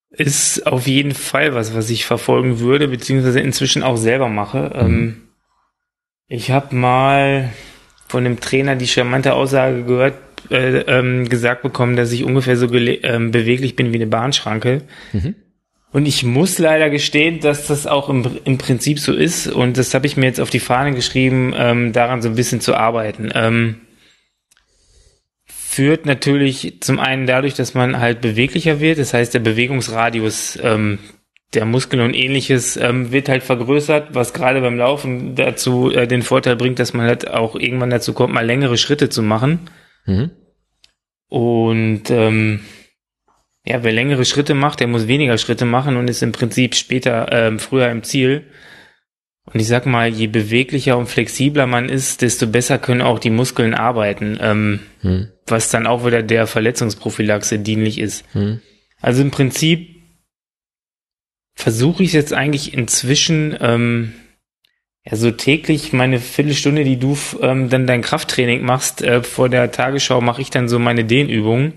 [0.10, 4.72] Ist auf jeden Fall was, was ich verfolgen würde, beziehungsweise inzwischen auch selber mache.
[4.74, 4.80] Mhm.
[4.80, 5.22] Ähm,
[6.28, 7.54] ich habe mal
[8.08, 10.16] von dem Trainer die charmante Aussage gehört,
[10.50, 14.82] äh, ähm, gesagt bekommen, dass ich ungefähr so ähm, beweglich bin wie eine Bahnschranke.
[15.14, 15.36] Mhm.
[15.92, 19.48] Und ich muss leider gestehen, dass das auch im, im Prinzip so ist.
[19.48, 22.60] Und das habe ich mir jetzt auf die Fahne geschrieben, ähm, daran so ein bisschen
[22.60, 23.32] zu arbeiten.
[23.34, 23.76] Ähm,
[25.46, 29.00] führt natürlich zum einen dadurch, dass man halt beweglicher wird.
[29.00, 31.00] Das heißt, der Bewegungsradius ähm,
[31.54, 36.22] der Muskeln und ähnliches ähm, wird halt vergrößert, was gerade beim Laufen dazu äh, den
[36.22, 39.60] Vorteil bringt, dass man halt auch irgendwann dazu kommt, mal längere Schritte zu machen.
[40.06, 40.32] Mhm.
[41.28, 42.62] Und ähm,
[43.66, 47.32] ja, wer längere Schritte macht, der muss weniger Schritte machen und ist im Prinzip später
[47.32, 48.46] ähm, früher im Ziel.
[49.46, 53.30] Und ich sag mal, je beweglicher und flexibler man ist, desto besser können auch die
[53.30, 55.32] Muskeln arbeiten, ähm, hm.
[55.46, 58.26] was dann auch wieder der Verletzungsprophylaxe dienlich ist.
[58.34, 58.62] Hm.
[59.02, 59.96] Also im Prinzip
[61.56, 64.14] versuche ich jetzt eigentlich inzwischen ähm,
[65.06, 69.72] ja so täglich meine Viertelstunde, die du ähm, dann dein Krafttraining machst, äh, vor der
[69.72, 71.74] Tagesschau mache ich dann so meine Dehnübungen.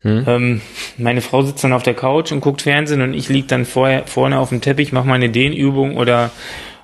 [0.00, 0.24] Hm.
[0.26, 0.60] Ähm,
[0.98, 4.06] meine Frau sitzt dann auf der Couch und guckt Fernsehen und ich lieg dann vorher,
[4.06, 6.32] vorne auf dem Teppich, mache meine Dehnübung oder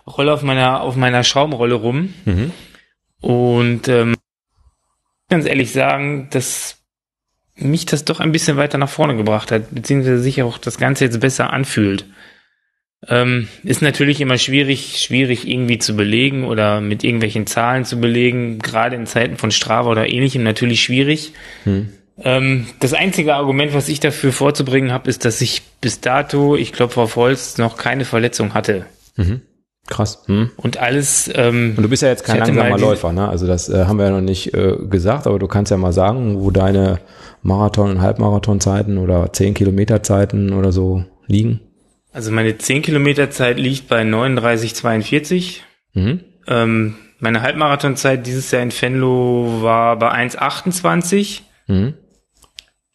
[0.06, 2.14] rolle auf meiner auf meiner Schaumrolle rum.
[2.24, 2.52] Mhm.
[3.20, 4.14] Und ähm,
[5.28, 6.76] ganz ehrlich sagen, dass
[7.56, 11.04] mich das doch ein bisschen weiter nach vorne gebracht hat, beziehungsweise sich auch das Ganze
[11.04, 12.06] jetzt besser anfühlt.
[13.06, 18.58] Ähm, ist natürlich immer schwierig, schwierig irgendwie zu belegen oder mit irgendwelchen Zahlen zu belegen,
[18.58, 21.32] gerade in Zeiten von Strava oder ähnlichem natürlich schwierig.
[21.62, 21.90] Hm.
[22.20, 26.72] Ähm, das einzige Argument, was ich dafür vorzubringen habe, ist, dass ich bis dato, ich
[26.72, 28.86] glaube auf Holz, noch keine Verletzung hatte.
[29.16, 29.42] Mhm.
[29.86, 30.24] Krass.
[30.26, 30.50] Hm.
[30.56, 31.30] Und alles.
[31.34, 33.28] Ähm, und du bist ja jetzt kein langsamer Läufer, ne?
[33.28, 35.92] Also das äh, haben wir ja noch nicht äh, gesagt, aber du kannst ja mal
[35.92, 36.98] sagen, wo deine
[37.42, 41.60] Marathon- und Halbmarathonzeiten oder 10 Kilometer Zeiten oder so liegen.
[42.18, 45.60] Also meine 10 Kilometer Zeit liegt bei 39,42.
[45.94, 46.24] Mhm.
[46.48, 51.42] Ähm, meine Halbmarathonzeit dieses Jahr in Fenlo war bei 1,28.
[51.68, 51.94] Mhm.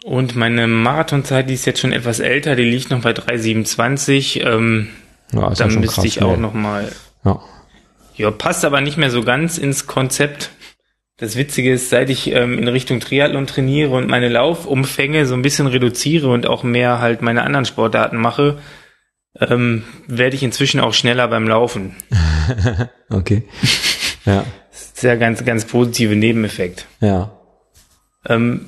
[0.04, 4.46] Und meine Marathonzeit, die ist jetzt schon etwas älter, die liegt noch bei 3,27.
[4.46, 4.90] Ähm,
[5.32, 6.92] ja, dann ja müsste krass, ich auch noch mal.
[7.24, 7.42] Ja.
[8.16, 10.50] ja, passt aber nicht mehr so ganz ins Konzept.
[11.16, 15.44] Das Witzige ist, seit ich ähm, in Richtung Triathlon trainiere und meine Laufumfänge so ein
[15.44, 18.58] bisschen reduziere und auch mehr halt meine anderen Sportarten mache,
[19.40, 21.96] ähm, werde ich inzwischen auch schneller beim Laufen.
[23.10, 23.44] okay.
[24.26, 24.46] Ja.
[24.72, 26.88] Sehr ganz, ganz positive Nebeneffekt.
[27.02, 27.38] Ja.
[28.26, 28.68] Ähm,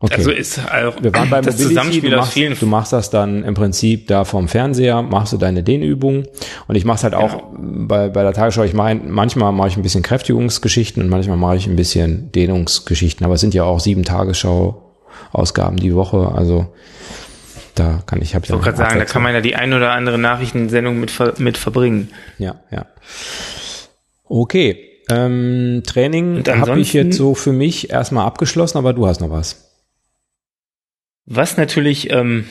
[0.00, 0.14] Okay.
[0.14, 2.58] Also ist auch Wir waren bei das Mobility, Zusammenspiel du machst, aus vielen.
[2.58, 6.28] Du machst das dann im Prinzip da vom Fernseher, machst du deine Dehnübungen
[6.68, 7.42] und ich mache es halt auch ja.
[7.58, 8.62] bei, bei der Tagesschau.
[8.62, 13.24] Ich meine, manchmal mache ich ein bisschen Kräftigungsgeschichten und manchmal mache ich ein bisschen Dehnungsgeschichten,
[13.24, 16.72] aber es sind ja auch sieben Tagesschau-Ausgaben die Woche, also
[17.78, 18.50] da kann ich, habe ich.
[18.50, 21.34] Ich wollte gerade sagen, da kann man ja die ein oder andere Nachrichtensendung mit, ver,
[21.38, 22.10] mit verbringen.
[22.38, 22.86] Ja, ja.
[24.24, 24.84] Okay.
[25.10, 29.68] Ähm, Training habe ich jetzt so für mich erstmal abgeschlossen, aber du hast noch was.
[31.24, 32.46] Was natürlich, ähm,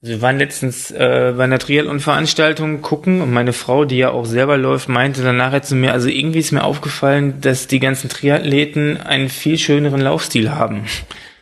[0.00, 4.56] wir waren letztens äh, bei einer Triathlon-Veranstaltung gucken und meine Frau, die ja auch selber
[4.56, 9.28] läuft, meinte danach zu mir, also irgendwie ist mir aufgefallen, dass die ganzen Triathleten einen
[9.28, 10.84] viel schöneren Laufstil haben.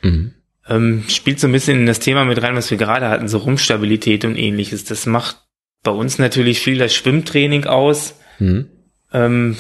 [0.03, 0.33] Mhm.
[0.69, 3.39] Ähm, spielt so ein bisschen in das Thema mit rein, was wir gerade hatten, so
[3.39, 4.85] Rumstabilität und ähnliches.
[4.85, 5.37] Das macht
[5.83, 8.19] bei uns natürlich viel das Schwimmtraining aus.
[8.39, 8.69] Mhm.
[9.13, 9.57] Ähm,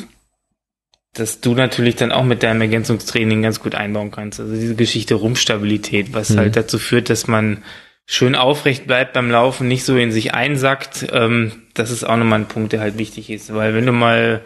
[1.18, 4.38] dass du natürlich dann auch mit deinem Ergänzungstraining ganz gut einbauen kannst.
[4.38, 6.38] Also diese Geschichte Rumpfstabilität, was mhm.
[6.38, 7.62] halt dazu führt, dass man
[8.04, 11.06] schön aufrecht bleibt beim Laufen, nicht so in sich einsackt.
[11.12, 13.52] Ähm, das ist auch nochmal ein Punkt, der halt wichtig ist.
[13.54, 14.42] Weil wenn du mal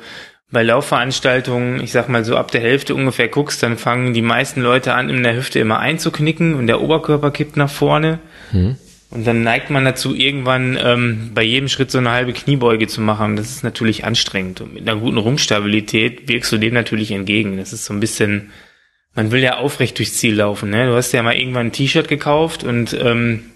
[0.53, 4.61] bei Laufveranstaltungen, ich sag mal so ab der Hälfte ungefähr guckst, dann fangen die meisten
[4.63, 8.19] Leute an, in der Hüfte immer einzuknicken und der Oberkörper kippt nach vorne.
[8.53, 8.77] Mhm.
[9.11, 13.01] Und dann neigt man dazu, irgendwann ähm, bei jedem Schritt so eine halbe Kniebeuge zu
[13.01, 13.35] machen.
[13.35, 14.61] Das ist natürlich anstrengend.
[14.61, 17.57] Und mit einer guten Rumpfstabilität wirkst du dem natürlich entgegen.
[17.57, 18.51] Das ist so ein bisschen,
[19.15, 20.71] man will ja aufrecht durchs Ziel laufen.
[20.71, 20.87] Ne?
[20.87, 23.47] Du hast ja mal irgendwann ein T-Shirt gekauft und ähm,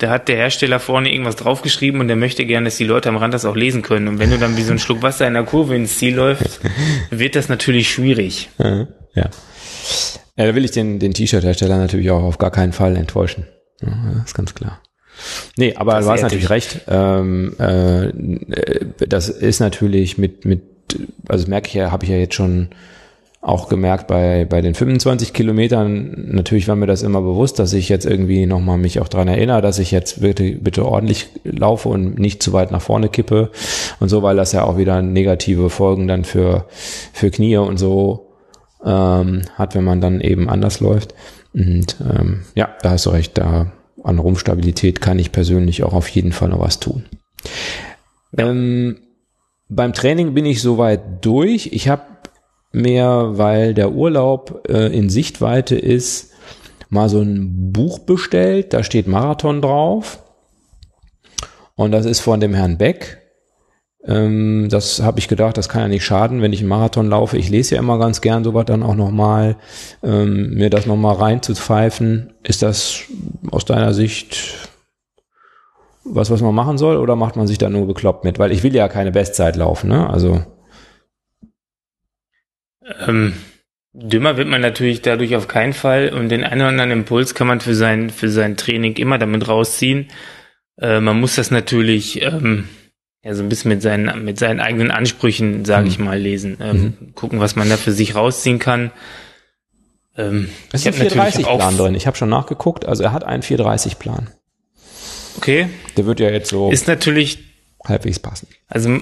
[0.00, 3.16] da hat der Hersteller vorne irgendwas draufgeschrieben und der möchte gerne, dass die Leute am
[3.16, 4.08] Rand das auch lesen können.
[4.08, 6.60] Und wenn du dann wie so ein Schluck Wasser in der Kurve ins Ziel läufst,
[7.10, 8.48] wird das natürlich schwierig.
[8.58, 8.88] Ja.
[9.14, 9.30] ja.
[10.36, 13.46] da will ich den, den T-Shirt-Hersteller natürlich auch auf gar keinen Fall enttäuschen.
[13.82, 14.80] Ja, ist ganz klar.
[15.58, 16.80] Nee, aber das du hast natürlich recht.
[16.88, 20.62] Ähm, äh, das ist natürlich mit, mit,
[21.28, 22.70] also merke ich ja, habe ich ja jetzt schon
[23.42, 27.88] auch gemerkt bei, bei den 25 Kilometern, natürlich war mir das immer bewusst, dass ich
[27.88, 32.18] jetzt irgendwie nochmal mich auch dran erinnere, dass ich jetzt bitte, bitte ordentlich laufe und
[32.18, 33.50] nicht zu weit nach vorne kippe
[33.98, 36.66] und so, weil das ja auch wieder negative Folgen dann für,
[37.14, 38.28] für Knie und so
[38.84, 41.14] ähm, hat, wenn man dann eben anders läuft.
[41.54, 43.72] Und ähm, ja, da hast du recht, da
[44.04, 47.04] an Rumpfstabilität kann ich persönlich auch auf jeden Fall noch was tun.
[48.36, 48.98] Ähm,
[49.68, 51.70] beim Training bin ich soweit durch.
[51.72, 52.02] Ich habe
[52.72, 56.32] mehr, weil der Urlaub äh, in Sichtweite ist,
[56.88, 58.72] mal so ein Buch bestellt.
[58.72, 60.22] Da steht Marathon drauf.
[61.76, 63.18] Und das ist von dem Herrn Beck.
[64.04, 67.36] Ähm, das habe ich gedacht, das kann ja nicht schaden, wenn ich einen Marathon laufe.
[67.36, 69.56] Ich lese ja immer ganz gern sowas dann auch nochmal,
[70.02, 72.34] ähm, mir das nochmal reinzupfeifen.
[72.42, 73.02] Ist das
[73.50, 74.68] aus deiner Sicht
[76.04, 78.38] was, was man machen soll oder macht man sich da nur bekloppt mit?
[78.38, 80.08] Weil ich will ja keine Bestzeit laufen, ne?
[80.08, 80.42] Also.
[83.06, 83.34] Ähm,
[83.92, 87.46] dümmer wird man natürlich dadurch auf keinen Fall und den einen oder anderen Impuls kann
[87.46, 90.08] man für sein, für sein Training immer damit rausziehen.
[90.80, 92.68] Äh, man muss das natürlich ähm,
[93.22, 95.88] ja so ein bisschen mit seinen, mit seinen eigenen Ansprüchen, sage mhm.
[95.88, 96.56] ich mal, lesen.
[96.60, 97.14] Ähm, mhm.
[97.14, 98.90] Gucken, was man da für sich rausziehen kann.
[100.16, 101.94] Ähm, es ist ein 430-Plan drin.
[101.94, 102.86] Ich habe schon nachgeguckt.
[102.86, 104.30] Also er hat einen 430-Plan.
[105.36, 105.68] Okay.
[105.96, 107.38] Der wird ja jetzt so ist natürlich
[107.84, 108.48] halbwegs passen.
[108.68, 109.00] Also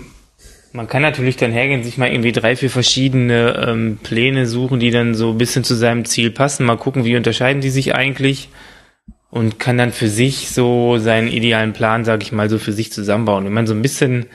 [0.73, 4.91] man kann natürlich dann hergehen, sich mal irgendwie drei, vier verschiedene ähm, Pläne suchen, die
[4.91, 6.67] dann so ein bisschen zu seinem Ziel passen.
[6.67, 8.49] Mal gucken, wie unterscheiden die sich eigentlich
[9.31, 12.93] und kann dann für sich so seinen idealen Plan, sage ich mal, so für sich
[12.93, 13.45] zusammenbauen.
[13.45, 14.27] Wenn man so ein bisschen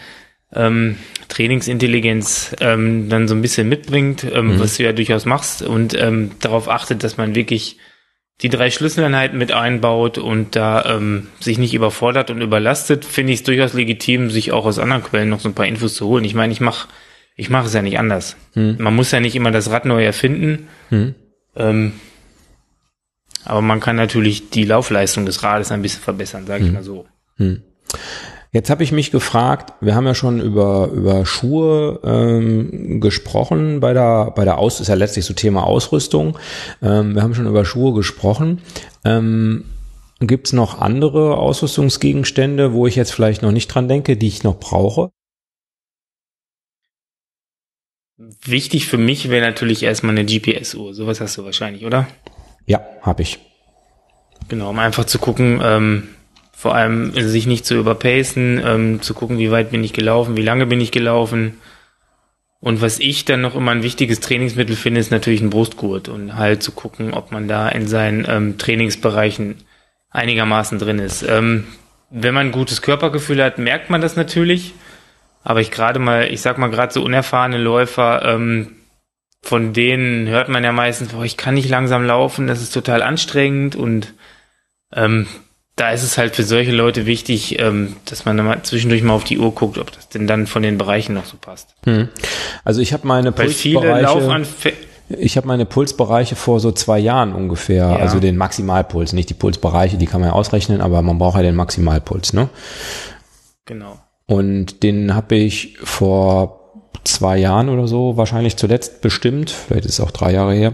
[0.54, 0.98] ähm,
[1.30, 4.60] Trainingsintelligenz ähm, dann so ein bisschen mitbringt, ähm, mhm.
[4.60, 7.78] was du ja durchaus machst und ähm, darauf achtet, dass man wirklich
[8.42, 13.40] die drei Schlüsseleinheiten mit einbaut und da ähm, sich nicht überfordert und überlastet, finde ich
[13.40, 16.26] es durchaus legitim, sich auch aus anderen Quellen noch so ein paar Infos zu holen.
[16.26, 16.88] Ich meine, ich mache
[17.36, 18.36] ich mache es ja nicht anders.
[18.54, 18.78] Hm.
[18.80, 20.68] Man muss ja nicht immer das Rad neu erfinden.
[20.90, 21.16] Hm.
[21.56, 21.94] Ähm,
[23.46, 26.68] aber man kann natürlich die Laufleistung des Rades ein bisschen verbessern, sage hm.
[26.68, 27.08] ich mal so.
[27.38, 27.64] Hm.
[28.54, 33.94] Jetzt habe ich mich gefragt, wir haben ja schon über, über Schuhe ähm, gesprochen bei
[33.94, 36.38] der, bei der Aus, ist ja letztlich so Thema Ausrüstung.
[36.84, 38.62] Ähm, wir haben schon über Schuhe gesprochen.
[39.04, 39.66] Ähm,
[40.20, 44.44] Gibt es noch andere Ausrüstungsgegenstände, wo ich jetzt vielleicht noch nicht dran denke, die ich
[44.44, 45.10] noch brauche?
[48.46, 50.94] Wichtig für mich wäre natürlich erstmal eine GPS-Uhr.
[50.94, 52.08] Sowas hast du wahrscheinlich, oder?
[52.68, 53.40] Ja, habe ich.
[54.48, 56.10] Genau, um einfach zu gucken, ähm,
[56.56, 60.44] vor allem sich nicht zu überpacen, ähm, zu gucken, wie weit bin ich gelaufen, wie
[60.44, 61.56] lange bin ich gelaufen.
[62.62, 66.38] Und was ich dann noch immer ein wichtiges Trainingsmittel finde, ist natürlich ein Brustgurt und
[66.38, 69.56] halt zu gucken, ob man da in seinen ähm, Trainingsbereichen
[70.12, 71.24] einigermaßen drin ist.
[71.24, 71.66] Ähm,
[72.10, 74.74] wenn man ein gutes Körpergefühl hat, merkt man das natürlich.
[75.44, 78.78] Aber ich gerade mal, ich sag mal gerade so unerfahrene Läufer, ähm,
[79.42, 83.02] von denen hört man ja meistens, boah, ich kann nicht langsam laufen, das ist total
[83.02, 84.14] anstrengend und
[84.94, 85.28] ähm,
[85.76, 89.24] da ist es halt für solche Leute wichtig, ähm, dass man mal zwischendurch mal auf
[89.24, 91.76] die Uhr guckt, ob das denn dann von den Bereichen noch so passt.
[91.86, 92.10] Hm.
[92.64, 94.44] Also ich habe meine Weil Pulsbereiche,
[95.10, 97.96] ich habe meine Pulsbereiche vor so zwei Jahren ungefähr, ja.
[97.96, 101.44] also den Maximalpuls, nicht die Pulsbereiche, die kann man ja ausrechnen, aber man braucht ja
[101.44, 102.50] den Maximalpuls, ne?
[103.66, 104.00] Genau.
[104.26, 110.00] Und den habe ich vor zwei Jahren oder so wahrscheinlich zuletzt bestimmt, vielleicht ist es
[110.00, 110.74] auch drei Jahre her.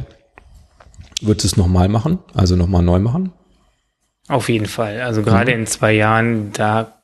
[1.21, 3.33] Du es nochmal machen, also nochmal neu machen?
[4.30, 5.01] Auf jeden Fall.
[5.01, 5.61] Also gerade mhm.
[5.61, 7.01] in zwei Jahren, da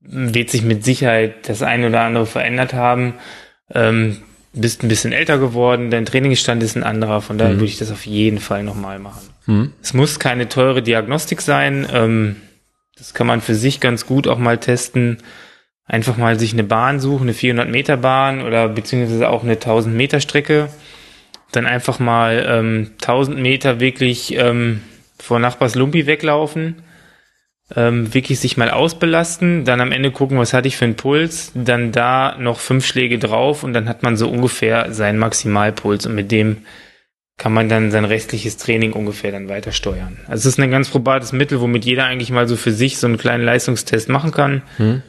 [0.00, 3.14] wird sich mit Sicherheit das eine oder andere verändert haben.
[3.72, 4.18] Ähm,
[4.52, 7.60] bist ein bisschen älter geworden, dein Trainingsstand ist ein anderer, von daher mhm.
[7.60, 9.30] würde ich das auf jeden Fall nochmal machen.
[9.46, 9.72] Mhm.
[9.80, 11.86] Es muss keine teure Diagnostik sein.
[11.90, 12.36] Ähm,
[12.98, 15.18] das kann man für sich ganz gut auch mal testen.
[15.86, 19.94] Einfach mal sich eine Bahn suchen, eine 400 Meter Bahn oder beziehungsweise auch eine 1000
[19.94, 20.68] Meter Strecke.
[21.52, 24.82] Dann einfach mal ähm, 1000 Meter wirklich ähm,
[25.22, 26.82] vor Nachbars Lumpi weglaufen,
[27.76, 31.52] ähm, wirklich sich mal ausbelasten, dann am Ende gucken, was hatte ich für einen Puls,
[31.54, 36.16] dann da noch fünf Schläge drauf und dann hat man so ungefähr seinen Maximalpuls und
[36.16, 36.58] mit dem
[37.38, 40.18] kann man dann sein restliches Training ungefähr dann weiter steuern.
[40.26, 43.06] Also es ist ein ganz probates Mittel, womit jeder eigentlich mal so für sich so
[43.06, 44.62] einen kleinen Leistungstest machen kann.
[44.76, 45.02] Hm.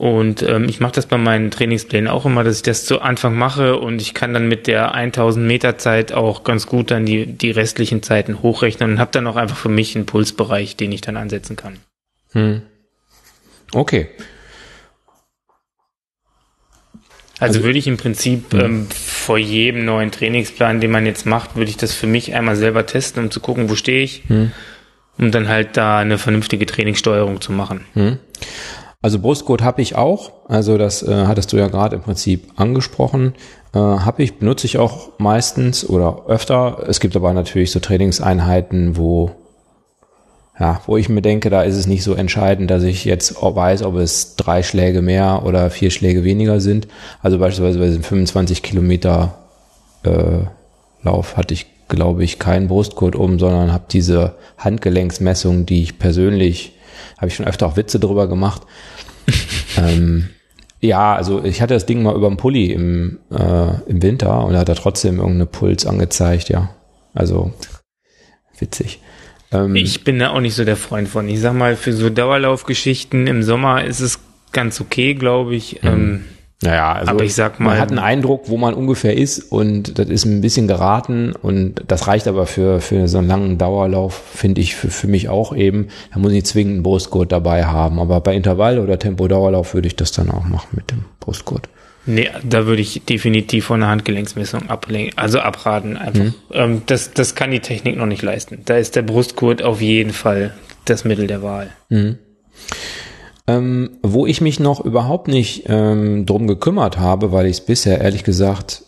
[0.00, 3.36] Und ähm, ich mache das bei meinen Trainingsplänen auch immer, dass ich das zu Anfang
[3.36, 7.26] mache und ich kann dann mit der 1000 Meter Zeit auch ganz gut dann die,
[7.26, 11.02] die restlichen Zeiten hochrechnen und habe dann auch einfach für mich einen Pulsbereich, den ich
[11.02, 11.80] dann ansetzen kann.
[12.32, 12.62] Hm.
[13.74, 14.08] Okay.
[17.38, 18.60] Also, also würde ich im Prinzip hm.
[18.60, 22.56] ähm, vor jedem neuen Trainingsplan, den man jetzt macht, würde ich das für mich einmal
[22.56, 24.52] selber testen, um zu gucken, wo stehe ich, hm.
[25.18, 27.84] um dann halt da eine vernünftige Trainingssteuerung zu machen.
[27.92, 28.18] Hm.
[29.02, 30.32] Also Brustgurt habe ich auch.
[30.48, 33.34] Also das äh, hattest du ja gerade im Prinzip angesprochen.
[33.72, 36.84] Äh, habe ich, benutze ich auch meistens oder öfter.
[36.86, 39.30] Es gibt aber natürlich so Trainingseinheiten, wo
[40.58, 43.82] ja, wo ich mir denke, da ist es nicht so entscheidend, dass ich jetzt weiß,
[43.82, 46.86] ob es drei Schläge mehr oder vier Schläge weniger sind.
[47.22, 49.38] Also beispielsweise bei diesem 25 Kilometer
[50.02, 50.44] äh,
[51.02, 56.74] Lauf hatte ich, glaube ich, keinen Brustgurt um, sondern habe diese Handgelenksmessung, die ich persönlich,
[57.20, 58.62] habe ich schon öfter auch Witze drüber gemacht.
[59.76, 60.30] ähm,
[60.80, 64.54] ja, also ich hatte das Ding mal über dem Pulli im, äh, im Winter und
[64.54, 66.74] da hat er trotzdem irgendeine Puls angezeigt, ja.
[67.12, 67.52] Also
[68.58, 69.00] witzig.
[69.52, 71.28] Ähm, ich bin da auch nicht so der Freund von.
[71.28, 74.20] Ich sag mal, für so Dauerlaufgeschichten im Sommer ist es
[74.52, 75.82] ganz okay, glaube ich.
[75.82, 75.88] Mhm.
[75.88, 76.24] Ähm,
[76.62, 79.98] naja, also aber ich sag mal, man hat einen Eindruck, wo man ungefähr ist und
[79.98, 84.22] das ist ein bisschen geraten und das reicht aber für, für so einen langen Dauerlauf,
[84.34, 85.88] finde ich, für, für mich auch eben.
[86.12, 87.98] Da muss ich zwingend einen Brustgurt dabei haben.
[87.98, 91.68] Aber bei Intervall- oder Tempo-Dauerlauf würde ich das dann auch machen mit dem Brustgurt.
[92.04, 96.24] Nee, da würde ich definitiv von einer Handgelenksmessung ablehnen, also abraten einfach.
[96.24, 96.34] Mhm.
[96.52, 98.58] Ähm, das, das kann die Technik noch nicht leisten.
[98.66, 100.52] Da ist der Brustgurt auf jeden Fall
[100.84, 101.70] das Mittel der Wahl.
[101.88, 102.18] Mhm.
[103.50, 108.00] Ähm, wo ich mich noch überhaupt nicht ähm, drum gekümmert habe, weil ich es bisher
[108.00, 108.82] ehrlich gesagt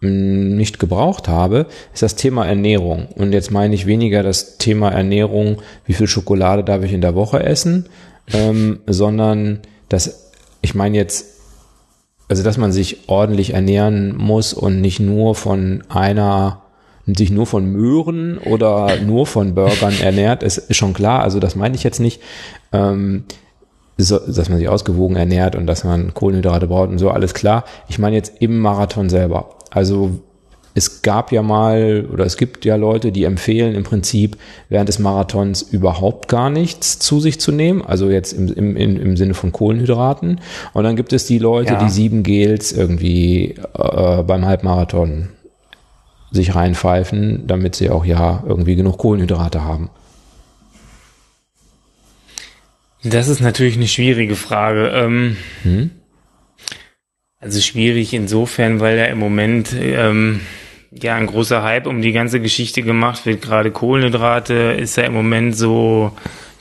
[0.00, 3.08] mm, nicht gebraucht habe, ist das Thema Ernährung.
[3.16, 7.16] Und jetzt meine ich weniger das Thema Ernährung, wie viel Schokolade darf ich in der
[7.16, 7.88] Woche essen,
[8.32, 11.40] ähm, sondern das, ich meine jetzt,
[12.28, 16.60] also dass man sich ordentlich ernähren muss und nicht nur von einer
[17.06, 21.22] sich nur von Möhren oder nur von Burgern ernährt, ist, ist schon klar.
[21.22, 22.22] Also das meine ich jetzt nicht.
[22.72, 23.24] Ähm,
[23.96, 27.64] dass man sich ausgewogen ernährt und dass man Kohlenhydrate braucht und so, alles klar.
[27.88, 29.50] Ich meine jetzt im Marathon selber.
[29.70, 30.20] Also
[30.74, 34.36] es gab ja mal oder es gibt ja Leute, die empfehlen im Prinzip
[34.68, 39.16] während des Marathons überhaupt gar nichts zu sich zu nehmen, also jetzt im, im, im
[39.16, 40.40] Sinne von Kohlenhydraten.
[40.72, 41.84] Und dann gibt es die Leute, ja.
[41.84, 45.28] die sieben Gels irgendwie äh, beim Halbmarathon
[46.32, 49.90] sich reinpfeifen, damit sie auch ja irgendwie genug Kohlenhydrate haben.
[53.04, 54.88] Das ist natürlich eine schwierige Frage.
[54.88, 55.90] Ähm, hm?
[57.38, 60.40] Also schwierig insofern, weil ja im Moment ähm,
[60.90, 63.42] ja ein großer Hype um die ganze Geschichte gemacht wird.
[63.42, 66.12] Gerade Kohlenhydrate ist ja im Moment so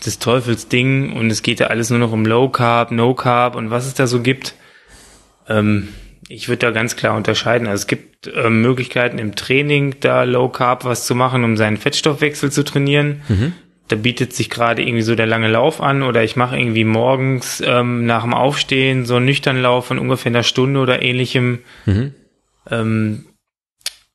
[0.03, 3.69] das Teufelsding und es geht ja alles nur noch um Low Carb, No Carb und
[3.69, 4.55] was es da so gibt.
[5.47, 5.87] Ähm,
[6.27, 7.67] ich würde da ganz klar unterscheiden.
[7.67, 11.77] Also es gibt äh, Möglichkeiten im Training, da Low Carb was zu machen, um seinen
[11.77, 13.21] Fettstoffwechsel zu trainieren.
[13.29, 13.53] Mhm
[13.89, 17.61] da bietet sich gerade irgendwie so der lange Lauf an oder ich mache irgendwie morgens
[17.65, 21.59] ähm, nach dem Aufstehen so einen nüchtern Lauf von ungefähr einer Stunde oder ähnlichem.
[21.85, 22.13] Mhm.
[22.69, 23.25] Ähm,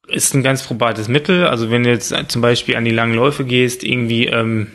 [0.07, 1.47] ist ein ganz probates Mittel.
[1.47, 4.69] Also wenn du jetzt zum Beispiel an die langen Läufe gehst, irgendwie, ähm,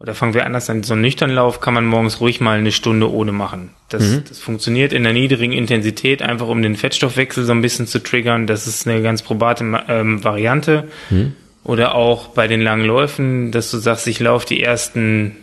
[0.00, 2.72] oder fangen wir anders an, so einen nüchtern Lauf kann man morgens ruhig mal eine
[2.72, 3.74] Stunde ohne machen.
[3.90, 4.24] Das, mhm.
[4.26, 8.46] das funktioniert in der niedrigen Intensität, einfach um den Fettstoffwechsel so ein bisschen zu triggern.
[8.46, 10.88] Das ist eine ganz probate ähm, Variante.
[11.10, 11.34] Mhm.
[11.68, 15.36] Oder auch bei den langen Läufen, dass du sagst, ich laufe die ersten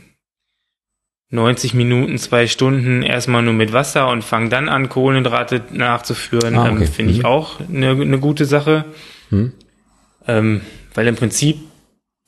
[1.30, 6.55] 90 Minuten, zwei Stunden erstmal nur mit Wasser und fange dann an, Kohlenhydrate nachzuführen.
[6.55, 6.82] Ah, okay.
[6.82, 7.26] ähm, Finde ich mhm.
[7.26, 8.86] auch eine, eine gute Sache.
[9.30, 9.53] Mhm.
[10.28, 10.61] Ähm,
[10.95, 11.59] weil im Prinzip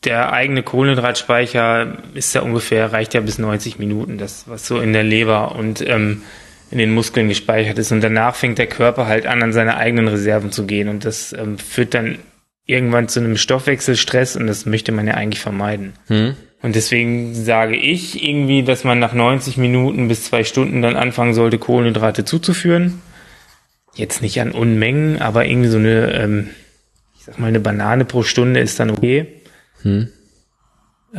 [0.03, 4.93] der eigene Kohlenhydratspeicher ist ja ungefähr, reicht ja bis 90 Minuten, das, was so in
[4.93, 6.21] der Leber und ähm,
[6.69, 7.91] in den Muskeln gespeichert ist.
[7.91, 10.87] Und danach fängt der Körper halt an, an seine eigenen Reserven zu gehen.
[10.87, 12.19] Und das ähm, führt dann
[12.67, 15.93] irgendwann zu einem Stoffwechselstress und das möchte man ja eigentlich vermeiden.
[16.07, 16.35] Hm.
[16.61, 21.33] Und deswegen sage ich irgendwie, dass man nach 90 Minuten bis zwei Stunden dann anfangen
[21.33, 23.01] sollte, Kohlenhydrate zuzuführen.
[23.95, 26.49] Jetzt nicht an Unmengen, aber irgendwie so eine, ähm,
[27.17, 29.27] ich sag mal, eine Banane pro Stunde ist dann okay.
[29.83, 30.09] Hm.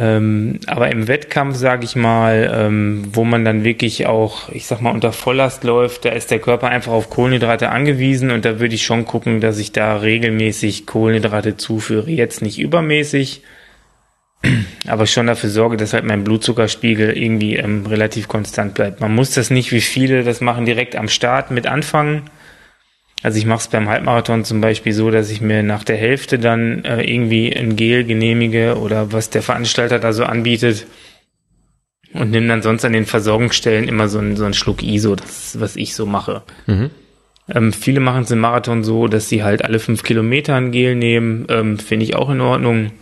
[0.00, 4.80] Ähm, aber im Wettkampf, sage ich mal, ähm, wo man dann wirklich auch, ich sag
[4.80, 8.76] mal, unter Volllast läuft, da ist der Körper einfach auf Kohlenhydrate angewiesen und da würde
[8.76, 12.10] ich schon gucken, dass ich da regelmäßig Kohlenhydrate zuführe.
[12.12, 13.42] Jetzt nicht übermäßig,
[14.86, 19.00] aber schon dafür sorge, dass halt mein Blutzuckerspiegel irgendwie ähm, relativ konstant bleibt.
[19.00, 22.30] Man muss das nicht, wie viele das machen, direkt am Start mit anfangen
[23.22, 26.38] also ich mache es beim Halbmarathon zum Beispiel so, dass ich mir nach der Hälfte
[26.38, 30.86] dann äh, irgendwie ein Gel genehmige oder was der Veranstalter da so anbietet
[32.12, 35.54] und nehme dann sonst an den Versorgungsstellen immer so einen, so einen Schluck ISO, das
[35.54, 36.42] ist, was ich so mache.
[36.66, 36.90] Mhm.
[37.52, 40.94] Ähm, viele machen es im Marathon so, dass sie halt alle fünf Kilometer ein Gel
[40.94, 42.92] nehmen, ähm, finde ich auch in Ordnung.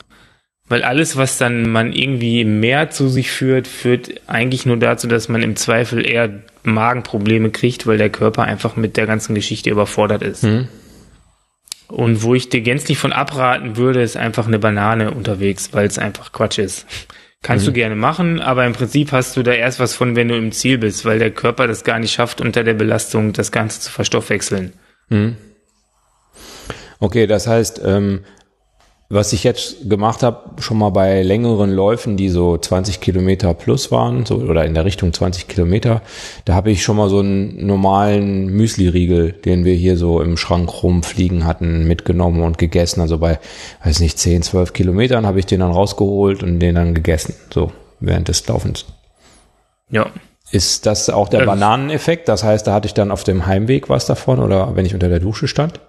[0.69, 5.29] Weil alles, was dann man irgendwie mehr zu sich führt, führt eigentlich nur dazu, dass
[5.29, 10.23] man im Zweifel eher Magenprobleme kriegt, weil der Körper einfach mit der ganzen Geschichte überfordert
[10.23, 10.43] ist.
[10.43, 10.69] Mhm.
[11.89, 15.99] Und wo ich dir gänzlich von abraten würde, ist einfach eine Banane unterwegs, weil es
[15.99, 16.85] einfach Quatsch ist.
[17.43, 17.69] Kannst mhm.
[17.69, 20.51] du gerne machen, aber im Prinzip hast du da erst was von, wenn du im
[20.51, 23.93] Ziel bist, weil der Körper das gar nicht schafft, unter der Belastung das Ganze zu
[23.93, 24.73] verstoffwechseln.
[25.11, 25.37] Mhm.
[26.99, 28.25] Okay, das heißt, ähm,
[29.09, 33.93] was ich jetzt gemacht habe, schon mal bei längeren Läufen, die so 20 Kilometer plus
[33.93, 36.03] waren, so oder in der Richtung 20 Kilometer,
[36.45, 40.83] da habe ich schon mal so einen normalen Müsli-Riegel, den wir hier so im Schrank
[40.83, 43.01] rumfliegen hatten, mitgenommen und gegessen.
[43.01, 43.39] Also bei,
[43.85, 47.71] weiß nicht, 10, 12 Kilometern habe ich den dann rausgeholt und den dann gegessen, so
[48.01, 48.87] während des Laufens.
[49.91, 50.07] Ja.
[50.51, 51.47] Ist das auch der ähm.
[51.47, 52.29] Bananeneffekt?
[52.29, 55.09] Das heißt, da hatte ich dann auf dem Heimweg was davon oder wenn ich unter
[55.09, 55.81] der Dusche stand?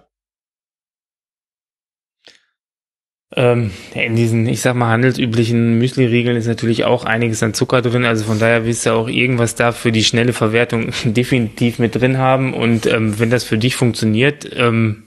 [3.38, 8.04] Ähm, in diesen, ich sag mal, handelsüblichen Müsli-Riegeln ist natürlich auch einiges an Zucker drin.
[8.04, 12.18] Also von daher willst du auch irgendwas da für die schnelle Verwertung definitiv mit drin
[12.18, 12.52] haben.
[12.52, 15.04] Und ähm, wenn das für dich funktioniert, ähm,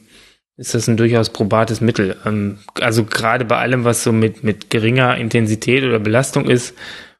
[0.55, 2.15] ist das ein durchaus probates Mittel.
[2.25, 6.73] Ähm, also gerade bei allem, was so mit, mit geringer Intensität oder Belastung ist,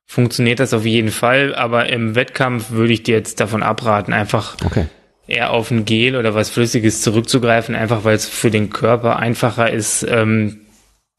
[0.05, 1.53] funktioniert das auf jeden Fall.
[1.55, 4.85] Aber im Wettkampf würde ich dir jetzt davon abraten, einfach okay.
[5.27, 9.69] eher auf ein Gel oder was Flüssiges zurückzugreifen, einfach weil es für den Körper einfacher
[9.69, 10.61] ist, ähm,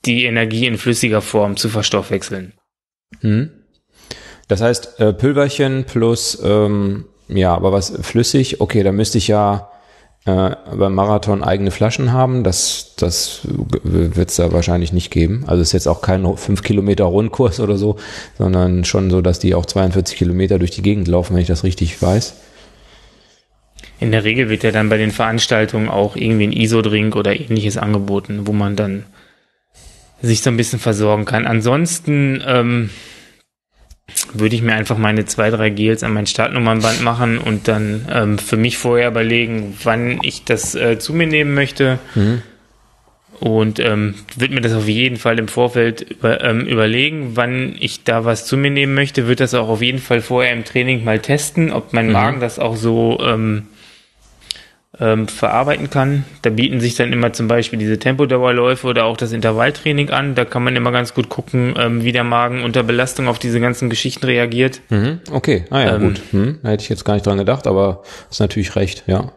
[0.05, 2.53] die Energie in flüssiger Form zu verstoffwechseln.
[3.20, 3.50] Hm.
[4.48, 9.70] Das heißt, äh, Pülverchen plus, ähm, ja, aber was flüssig, okay, da müsste ich ja
[10.24, 12.44] äh, beim Marathon eigene Flaschen haben.
[12.44, 15.44] Das, das wird es da wahrscheinlich nicht geben.
[15.46, 17.96] Also es ist jetzt auch kein 5 Kilometer Rundkurs oder so,
[18.38, 21.64] sondern schon so, dass die auch 42 Kilometer durch die Gegend laufen, wenn ich das
[21.64, 22.34] richtig weiß.
[24.00, 27.76] In der Regel wird ja dann bei den Veranstaltungen auch irgendwie ein ISO-Drink oder ähnliches
[27.76, 29.05] angeboten, wo man dann
[30.22, 31.46] sich so ein bisschen versorgen kann.
[31.46, 32.90] Ansonsten ähm,
[34.32, 38.38] würde ich mir einfach meine zwei, drei Gels an mein Startnummernband machen und dann ähm,
[38.38, 41.98] für mich vorher überlegen, wann ich das äh, zu mir nehmen möchte.
[42.14, 42.42] Mhm.
[43.40, 48.04] Und ähm, würde mir das auf jeden Fall im Vorfeld über, ähm, überlegen, wann ich
[48.04, 49.26] da was zu mir nehmen möchte.
[49.26, 52.12] Würde das auch auf jeden Fall vorher im Training mal testen, ob mein mhm.
[52.12, 53.66] Magen das auch so ähm,
[55.03, 56.24] ähm, verarbeiten kann.
[56.42, 60.36] Da bieten sich dann immer zum Beispiel diese Tempodauerläufe oder auch das Intervalltraining an.
[60.36, 63.61] Da kann man immer ganz gut gucken, ähm, wie der Magen unter Belastung auf diese
[63.61, 64.80] ganzen Geschichten reagiert.
[64.90, 66.22] Mhm, okay, ah ja, ähm, gut.
[66.30, 69.32] Hm, da hätte ich jetzt gar nicht dran gedacht, aber ist natürlich recht, ja.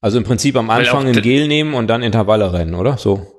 [0.00, 2.98] Also im Prinzip am Anfang ein Gel nehmen und dann Intervalle rennen, oder?
[2.98, 3.37] So.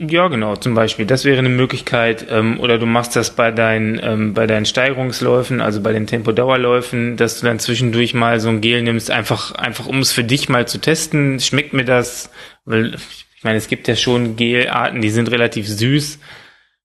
[0.00, 1.06] Ja, genau, zum Beispiel.
[1.06, 2.26] Das wäre eine Möglichkeit.
[2.30, 7.16] Ähm, oder du machst das bei deinen, ähm, bei deinen Steigerungsläufen, also bei den Tempodauerläufen,
[7.16, 10.48] dass du dann zwischendurch mal so ein Gel nimmst, einfach, einfach um es für dich
[10.48, 11.40] mal zu testen.
[11.40, 12.30] Schmeckt mir das?
[12.64, 16.20] Weil, ich meine, es gibt ja schon Gelarten, die sind relativ süß.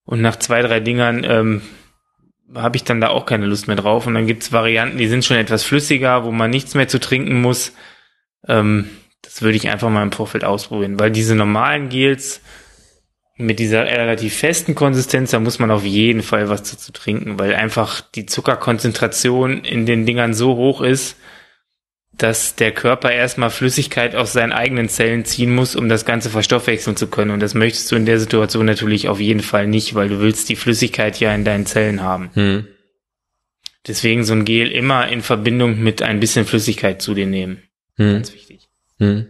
[0.05, 1.61] Und nach zwei, drei Dingern ähm,
[2.55, 4.07] habe ich dann da auch keine Lust mehr drauf.
[4.07, 7.41] Und dann gibt's Varianten, die sind schon etwas flüssiger, wo man nichts mehr zu trinken
[7.41, 7.74] muss.
[8.47, 8.89] Ähm,
[9.22, 12.41] das würde ich einfach mal im Vorfeld ausprobieren, weil diese normalen Gels,
[13.36, 17.56] mit dieser relativ festen Konsistenz, da muss man auf jeden Fall was dazu trinken, weil
[17.56, 21.18] einfach die Zuckerkonzentration in den Dingern so hoch ist,
[22.16, 26.96] dass der Körper erstmal Flüssigkeit aus seinen eigenen Zellen ziehen muss, um das Ganze verstoffwechseln
[26.96, 27.32] zu können.
[27.32, 30.48] Und das möchtest du in der Situation natürlich auf jeden Fall nicht, weil du willst
[30.50, 32.30] die Flüssigkeit ja in deinen Zellen haben.
[32.36, 32.68] Hm.
[33.88, 37.64] Deswegen so ein Gel immer in Verbindung mit ein bisschen Flüssigkeit zu dir nehmen.
[37.98, 38.14] Hm.
[38.14, 38.70] Ganz wichtig.
[39.00, 39.30] Hm.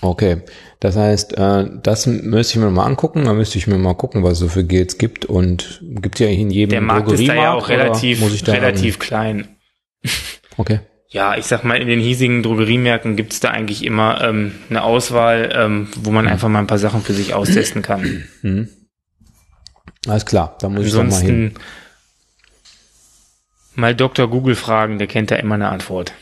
[0.00, 0.42] Okay,
[0.82, 3.24] das heißt, äh, das müsste ich mir mal angucken.
[3.26, 5.24] Da müsste ich mir mal gucken, was es so für Gels gibt.
[5.24, 9.48] Und gibt ja in jedem Der Markt ist da ja auch relativ, relativ klein.
[10.58, 10.80] Okay.
[11.08, 14.82] Ja, ich sag mal, in den hiesigen Drogeriemärkten gibt es da eigentlich immer ähm, eine
[14.82, 16.32] Auswahl, ähm, wo man mhm.
[16.32, 18.24] einfach mal ein paar Sachen für sich austesten kann.
[18.42, 18.68] Mhm.
[20.06, 21.54] Alles klar, da muss Ansonsten ich doch mal hin.
[23.76, 24.28] Mal Dr.
[24.28, 26.12] Google fragen, der kennt da immer eine Antwort.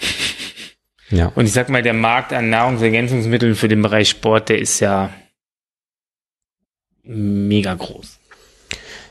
[1.10, 1.26] Ja.
[1.34, 5.12] Und ich sag mal, der Markt an Nahrungsergänzungsmitteln für den Bereich Sport, der ist ja
[7.02, 8.18] mega groß.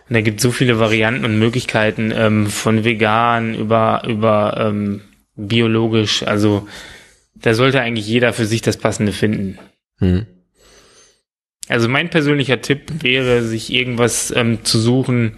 [0.07, 5.01] Und da gibt so viele Varianten und Möglichkeiten ähm, von vegan über über ähm,
[5.35, 6.23] biologisch.
[6.23, 6.67] Also
[7.35, 9.59] da sollte eigentlich jeder für sich das Passende finden.
[9.99, 10.25] Hm.
[11.67, 15.37] Also mein persönlicher Tipp wäre, sich irgendwas ähm, zu suchen,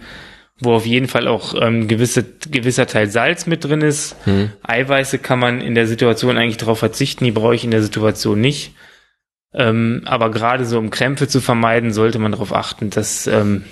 [0.62, 4.16] wo auf jeden Fall auch ähm, gewisse, gewisser Teil Salz mit drin ist.
[4.24, 4.50] Hm.
[4.62, 8.40] Eiweiße kann man in der Situation eigentlich darauf verzichten, die brauche ich in der Situation
[8.40, 8.74] nicht.
[9.54, 13.64] Ähm, aber gerade so um Krämpfe zu vermeiden, sollte man darauf achten, dass ähm,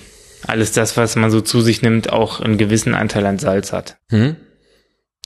[0.47, 3.97] alles das, was man so zu sich nimmt, auch einen gewissen Anteil an Salz hat.
[4.11, 4.37] Hm.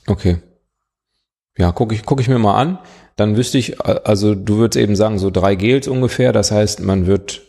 [0.07, 0.39] Okay.
[1.57, 2.79] Ja, gucke ich, guck ich mir mal an.
[3.17, 6.33] Dann wüsste ich, also du würdest eben sagen, so drei Gels ungefähr.
[6.33, 7.43] Das heißt, man wird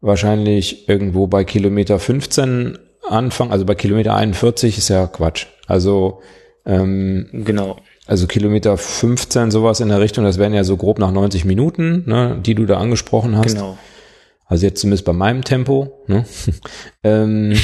[0.00, 2.78] wahrscheinlich irgendwo bei Kilometer 15
[3.08, 5.46] Anfang, also bei Kilometer 41 ist ja Quatsch.
[5.66, 6.20] Also
[6.66, 7.76] ähm, genau.
[8.06, 12.04] Also Kilometer 15, sowas in der Richtung, das wären ja so grob nach 90 Minuten,
[12.06, 13.54] ne, die du da angesprochen hast.
[13.54, 13.78] Genau.
[14.46, 16.04] Also jetzt zumindest bei meinem Tempo.
[16.06, 16.24] Ne?
[17.04, 17.54] ähm,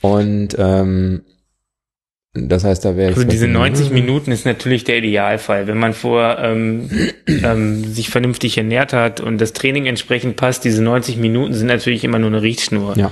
[0.00, 1.22] und ähm,
[2.34, 5.66] das heißt, da wäre Also diese 90 Minuten ist natürlich der Idealfall.
[5.66, 6.90] Wenn man vor ähm,
[7.26, 12.04] ähm, sich vernünftig ernährt hat und das Training entsprechend passt, diese 90 Minuten sind natürlich
[12.04, 12.96] immer nur eine Richtschnur.
[12.96, 13.10] Ja.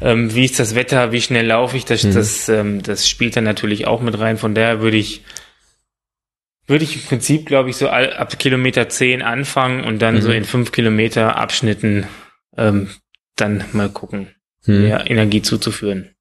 [0.00, 2.14] Ähm, wie ist das Wetter, wie schnell laufe ich, das, mhm.
[2.14, 4.38] das, ähm, das spielt dann natürlich auch mit rein.
[4.38, 5.22] Von daher würde ich
[6.66, 10.22] würde ich im Prinzip, glaube ich, so ab Kilometer 10 anfangen und dann mhm.
[10.22, 12.06] so in 5 Kilometer Abschnitten
[12.56, 12.90] ähm,
[13.34, 14.28] dann mal gucken,
[14.66, 14.82] mhm.
[14.82, 16.14] mehr Energie zuzuführen.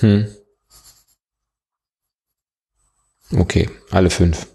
[0.00, 0.26] Hm.
[3.32, 4.48] Okay, alle fünf.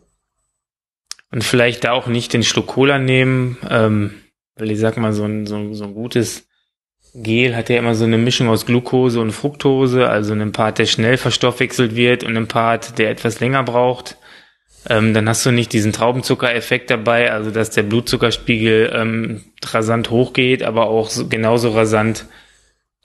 [1.32, 4.14] Und vielleicht da auch nicht den Schluck Cola nehmen, ähm,
[4.56, 6.48] weil ich sag mal, so ein, so, so ein gutes
[7.16, 10.86] Gel hat ja immer so eine Mischung aus Glucose und Fructose, also einen Part, der
[10.86, 14.18] schnell verstoffwechselt wird und einen Part, der etwas länger braucht.
[14.88, 20.62] Ähm, dann hast du nicht diesen Traubenzuckereffekt dabei, also dass der Blutzuckerspiegel ähm, rasant hochgeht,
[20.62, 22.26] aber auch so, genauso rasant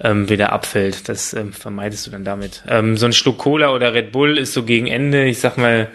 [0.00, 1.08] ähm, wieder abfällt.
[1.08, 2.64] Das ähm, vermeidest du dann damit.
[2.68, 5.88] Ähm, so ein Schluck Cola oder Red Bull ist so gegen Ende, ich sag mal,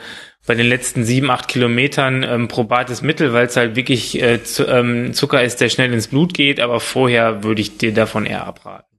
[0.46, 4.68] bei den letzten sieben, acht Kilometern ähm, probates Mittel, weil es halt wirklich äh, zu,
[4.68, 8.46] ähm, Zucker ist, der schnell ins Blut geht, aber vorher würde ich dir davon eher
[8.46, 8.98] abraten.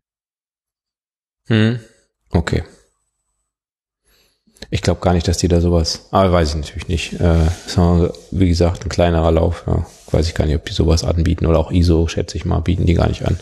[1.49, 1.79] Hm.
[2.31, 2.65] Okay.
[4.71, 7.13] Ich glaube gar nicht, dass die da sowas, aber weiß ich natürlich nicht.
[7.21, 7.47] Äh,
[8.33, 9.87] wie gesagt, ein kleinerer Lauf, ja.
[10.11, 12.87] Weiß ich gar nicht, ob die sowas anbieten oder auch ISO, schätze ich mal, bieten
[12.87, 13.39] die gar nicht an.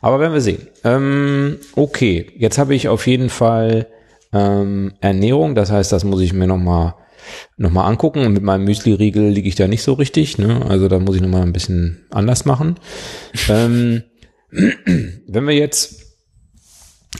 [0.00, 0.68] Aber werden wir sehen.
[0.84, 3.86] Ähm, okay, jetzt habe ich auf jeden Fall
[4.32, 5.54] ähm, Ernährung.
[5.54, 6.94] Das heißt, das muss ich mir nochmal
[7.56, 8.24] noch mal angucken.
[8.24, 10.38] Und mit meinem Müsli-Riegel liege ich da nicht so richtig.
[10.38, 10.64] Ne?
[10.68, 12.76] Also da muss ich nochmal ein bisschen anders machen.
[13.48, 14.02] ähm,
[14.50, 16.16] wenn wir jetzt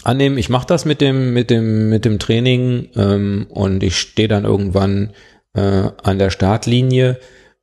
[0.05, 4.29] annehmen, ich mache das mit dem, mit dem, mit dem Training ähm, und ich stehe
[4.29, 5.13] dann irgendwann
[5.55, 7.19] äh, an der Startlinie.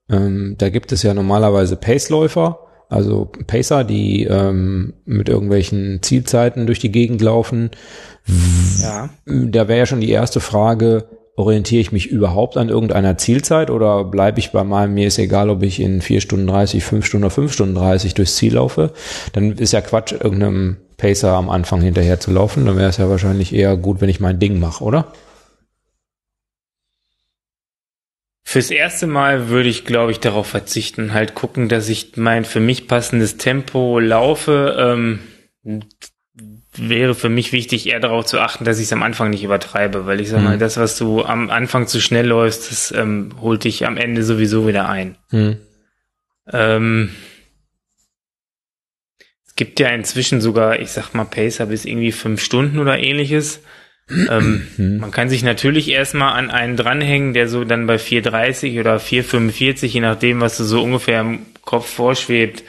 [0.09, 6.79] Ähm, da gibt es ja normalerweise Paceläufer also Pacer, die ähm, mit irgendwelchen Zielzeiten durch
[6.79, 7.69] die Gegend laufen.
[8.81, 9.09] Ja.
[9.25, 11.07] Da wäre ja schon die erste Frage,
[11.39, 15.49] orientiere ich mich überhaupt an irgendeiner Zielzeit oder bleibe ich bei meinem, mir ist egal,
[15.49, 18.91] ob ich in vier Stunden 30, fünf Stunden oder fünf Stunden 30 durchs Ziel laufe,
[19.31, 22.65] dann ist ja Quatsch, irgendeinem Pacer am Anfang hinterher zu laufen.
[22.65, 25.13] Dann wäre es ja wahrscheinlich eher gut, wenn ich mein Ding mache, oder?
[28.43, 32.59] Fürs erste Mal würde ich, glaube ich, darauf verzichten, halt gucken, dass ich mein für
[32.59, 34.75] mich passendes Tempo laufe.
[34.77, 35.19] Ähm,
[36.87, 40.05] wäre für mich wichtig, eher darauf zu achten, dass ich es am Anfang nicht übertreibe,
[40.05, 40.47] weil ich sage mhm.
[40.47, 44.23] mal, das, was du am Anfang zu schnell läufst, das ähm, holt dich am Ende
[44.23, 45.17] sowieso wieder ein.
[45.31, 45.57] Mhm.
[46.51, 47.09] Ähm,
[49.45, 53.61] es gibt ja inzwischen sogar, ich sag mal, Pacer bis irgendwie fünf Stunden oder ähnliches.
[54.09, 54.97] Ähm, mhm.
[54.97, 59.85] Man kann sich natürlich erstmal an einen dranhängen, der so dann bei 4,30 oder 4,45,
[59.85, 62.63] je nachdem, was du so ungefähr im Kopf vorschwebt,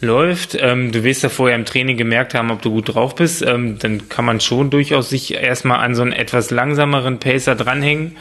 [0.00, 0.56] läuft.
[0.60, 3.42] Ähm, du wirst ja vorher im Training gemerkt haben, ob du gut drauf bist.
[3.42, 8.16] Ähm, dann kann man schon durchaus sich erstmal an so einen etwas langsameren Pacer dranhängen.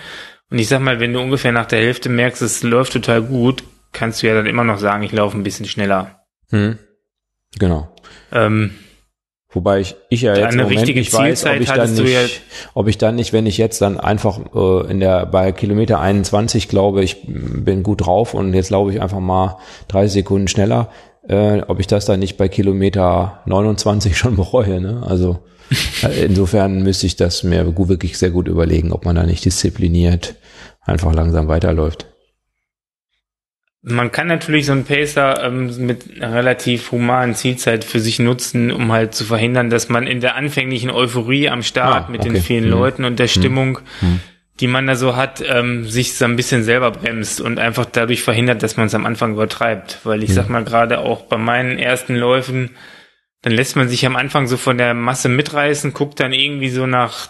[0.49, 3.63] Und ich sag mal, wenn du ungefähr nach der Hälfte merkst, es läuft total gut,
[3.91, 6.23] kannst du ja dann immer noch sagen, ich laufe ein bisschen schneller.
[6.51, 6.77] Mhm.
[7.57, 7.95] Genau.
[8.31, 8.71] Ähm,
[9.53, 12.21] Wobei ich, ich ja jetzt im Moment nicht weiß, ob ich dann nicht, ja
[12.73, 16.69] ob ich dann nicht, wenn ich jetzt dann einfach äh, in der bei Kilometer 21
[16.69, 19.57] glaube, ich bin gut drauf und jetzt laufe ich einfach mal
[19.89, 20.89] 30 Sekunden schneller,
[21.27, 24.81] äh, ob ich das dann nicht bei Kilometer 29 schon bereue.
[24.81, 25.03] Ne?
[25.05, 25.39] Also
[26.03, 30.35] äh, insofern müsste ich das mir wirklich sehr gut überlegen, ob man da nicht diszipliniert
[30.81, 32.07] einfach langsam weiterläuft.
[33.85, 38.93] Man kann natürlich so einen Pacer ähm, mit relativ humanen Zielzeit für sich nutzen, um
[38.93, 42.65] halt zu verhindern, dass man in der anfänglichen Euphorie am Start ah, mit den vielen
[42.65, 42.71] mhm.
[42.71, 43.31] Leuten und der mhm.
[43.31, 44.21] Stimmung, mhm.
[44.59, 48.21] Die man da so hat, ähm, sich so ein bisschen selber bremst und einfach dadurch
[48.21, 49.99] verhindert, dass man es am Anfang übertreibt.
[50.03, 50.33] Weil ich mhm.
[50.33, 52.71] sag mal gerade auch bei meinen ersten Läufen,
[53.41, 56.85] dann lässt man sich am Anfang so von der Masse mitreißen, guckt dann irgendwie so
[56.85, 57.29] nach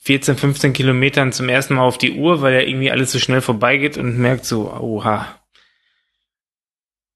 [0.00, 3.40] 14, 15 Kilometern zum ersten Mal auf die Uhr, weil ja irgendwie alles so schnell
[3.40, 5.40] vorbeigeht und merkt so, oha,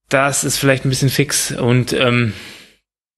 [0.08, 2.34] das ist vielleicht ein bisschen fix und ähm,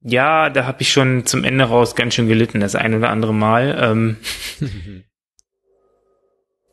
[0.03, 3.35] ja, da habe ich schon zum Ende raus ganz schön gelitten, das ein oder andere
[3.35, 3.77] Mal.
[3.81, 4.17] Ähm,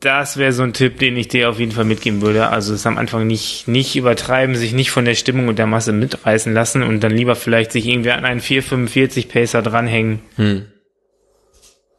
[0.04, 2.48] das wäre so ein Tipp, den ich dir auf jeden Fall mitgeben würde.
[2.48, 5.92] Also es am Anfang nicht, nicht übertreiben, sich nicht von der Stimmung und der Masse
[5.92, 10.20] mitreißen lassen und dann lieber vielleicht sich irgendwie an einen 445 Pacer dranhängen.
[10.36, 10.66] Hm.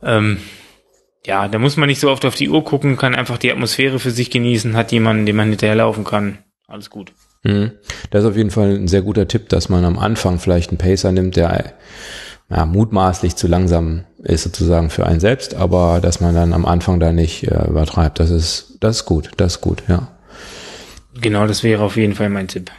[0.03, 0.37] Ähm,
[1.25, 3.99] ja, da muss man nicht so oft auf die Uhr gucken, kann einfach die Atmosphäre
[3.99, 6.37] für sich genießen, hat jemanden, den man hinterherlaufen kann.
[6.67, 7.13] Alles gut.
[7.43, 7.71] Mhm.
[8.11, 10.77] Das ist auf jeden Fall ein sehr guter Tipp, dass man am Anfang vielleicht einen
[10.77, 11.73] Pacer nimmt, der
[12.49, 16.99] ja, mutmaßlich zu langsam ist sozusagen für einen selbst, aber dass man dann am Anfang
[16.99, 20.07] da nicht äh, übertreibt, das ist, das ist gut, das ist gut, ja.
[21.19, 22.71] Genau, das wäre auf jeden Fall mein Tipp.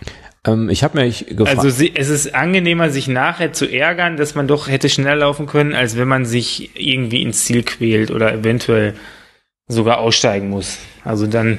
[0.46, 1.58] Ähm, ich habe mich gefragt.
[1.58, 5.74] Also es ist angenehmer, sich nachher zu ärgern, dass man doch hätte schneller laufen können,
[5.74, 8.94] als wenn man sich irgendwie ins Ziel quält oder eventuell
[9.68, 10.78] sogar aussteigen muss.
[11.04, 11.58] Also dann,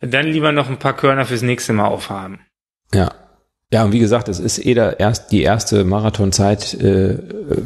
[0.00, 2.40] dann lieber noch ein paar Körner fürs nächste Mal aufhaben.
[2.94, 3.12] Ja.
[3.70, 7.18] Ja, und wie gesagt, es ist eh der erst, die erste Marathonzeit, äh,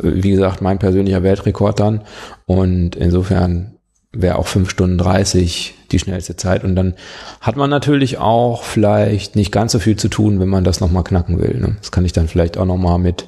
[0.02, 2.02] wie gesagt, mein persönlicher Weltrekord dann.
[2.46, 3.76] Und insofern
[4.12, 6.64] wäre auch fünf Stunden dreißig die schnellste Zeit.
[6.64, 6.94] Und dann
[7.40, 11.04] hat man natürlich auch vielleicht nicht ganz so viel zu tun, wenn man das nochmal
[11.04, 11.58] knacken will.
[11.58, 11.76] Ne?
[11.78, 13.26] Das kann ich dann vielleicht auch nochmal mit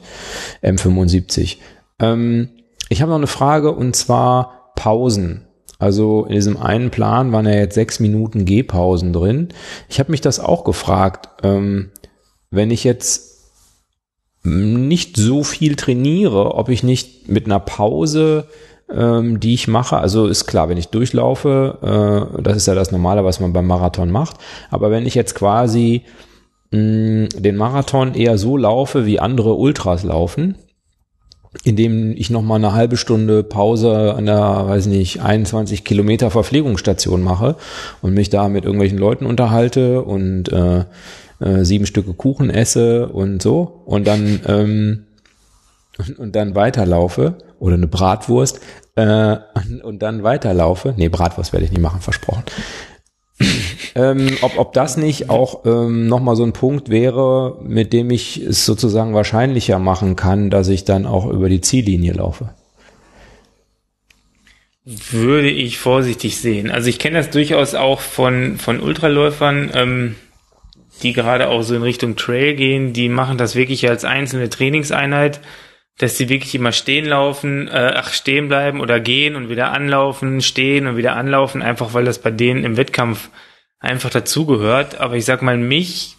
[0.62, 1.58] M75.
[2.00, 2.48] Ähm,
[2.88, 5.46] ich habe noch eine Frage und zwar Pausen.
[5.78, 9.48] Also in diesem einen Plan waren ja jetzt sechs Minuten Gehpausen drin.
[9.88, 11.90] Ich habe mich das auch gefragt, ähm,
[12.54, 13.32] wenn ich jetzt
[14.42, 18.46] nicht so viel trainiere, ob ich nicht mit einer Pause
[18.92, 19.96] ähm, die ich mache.
[19.96, 23.66] Also ist klar, wenn ich durchlaufe, äh, das ist ja das Normale, was man beim
[23.66, 24.36] Marathon macht.
[24.70, 26.02] Aber wenn ich jetzt quasi
[26.70, 30.56] mh, den Marathon eher so laufe, wie andere Ultras laufen,
[31.62, 37.22] indem ich noch mal eine halbe Stunde Pause an der, weiß nicht, 21 Kilometer Verpflegungsstation
[37.22, 37.56] mache
[38.02, 40.84] und mich da mit irgendwelchen Leuten unterhalte und äh,
[41.44, 45.06] äh, sieben Stücke Kuchen esse und so und dann ähm,
[45.98, 48.60] und, und dann weiterlaufe oder eine Bratwurst
[48.96, 49.36] äh,
[49.82, 50.94] und, dann weiterlaufe.
[50.96, 52.44] Nee, Bratwurst werde ich nicht machen, versprochen.
[53.94, 58.38] ähm, ob, ob das nicht auch ähm, nochmal so ein Punkt wäre, mit dem ich
[58.38, 62.50] es sozusagen wahrscheinlicher machen kann, dass ich dann auch über die Ziellinie laufe.
[64.84, 66.70] Würde ich vorsichtig sehen.
[66.70, 70.14] Also ich kenne das durchaus auch von, von Ultraläufern, ähm,
[71.02, 75.40] die gerade auch so in Richtung Trail gehen, die machen das wirklich als einzelne Trainingseinheit
[75.98, 80.42] dass sie wirklich immer stehen laufen, äh, ach, stehen bleiben oder gehen und wieder anlaufen,
[80.42, 83.30] stehen und wieder anlaufen, einfach weil das bei denen im Wettkampf
[83.78, 85.00] einfach dazugehört.
[85.00, 86.16] Aber ich sag mal, mich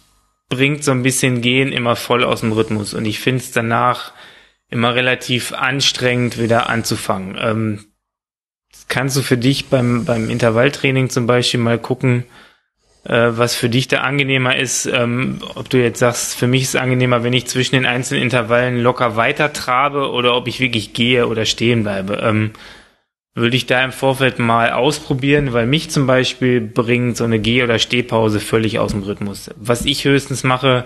[0.48, 4.12] bringt so ein bisschen Gehen immer voll aus dem Rhythmus und ich finde es danach
[4.68, 7.36] immer relativ anstrengend, wieder anzufangen.
[7.38, 7.84] Ähm,
[8.88, 12.24] kannst du für dich beim, beim Intervalltraining zum Beispiel mal gucken,
[13.08, 16.80] was für dich da angenehmer ist, ähm, ob du jetzt sagst, für mich ist es
[16.80, 21.28] angenehmer, wenn ich zwischen den einzelnen Intervallen locker weiter trabe oder ob ich wirklich gehe
[21.28, 22.20] oder stehen bleibe.
[22.22, 22.50] Ähm,
[23.34, 27.62] würde ich da im Vorfeld mal ausprobieren, weil mich zum Beispiel bringt so eine Geh-
[27.62, 29.50] oder Stehpause völlig aus dem Rhythmus.
[29.56, 30.84] Was ich höchstens mache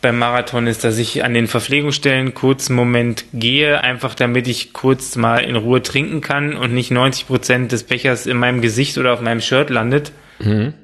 [0.00, 4.72] beim Marathon ist, dass ich an den Verpflegungsstellen kurz einen Moment gehe, einfach damit ich
[4.72, 8.96] kurz mal in Ruhe trinken kann und nicht 90 Prozent des Bechers in meinem Gesicht
[8.96, 10.12] oder auf meinem Shirt landet.
[10.38, 10.74] Mhm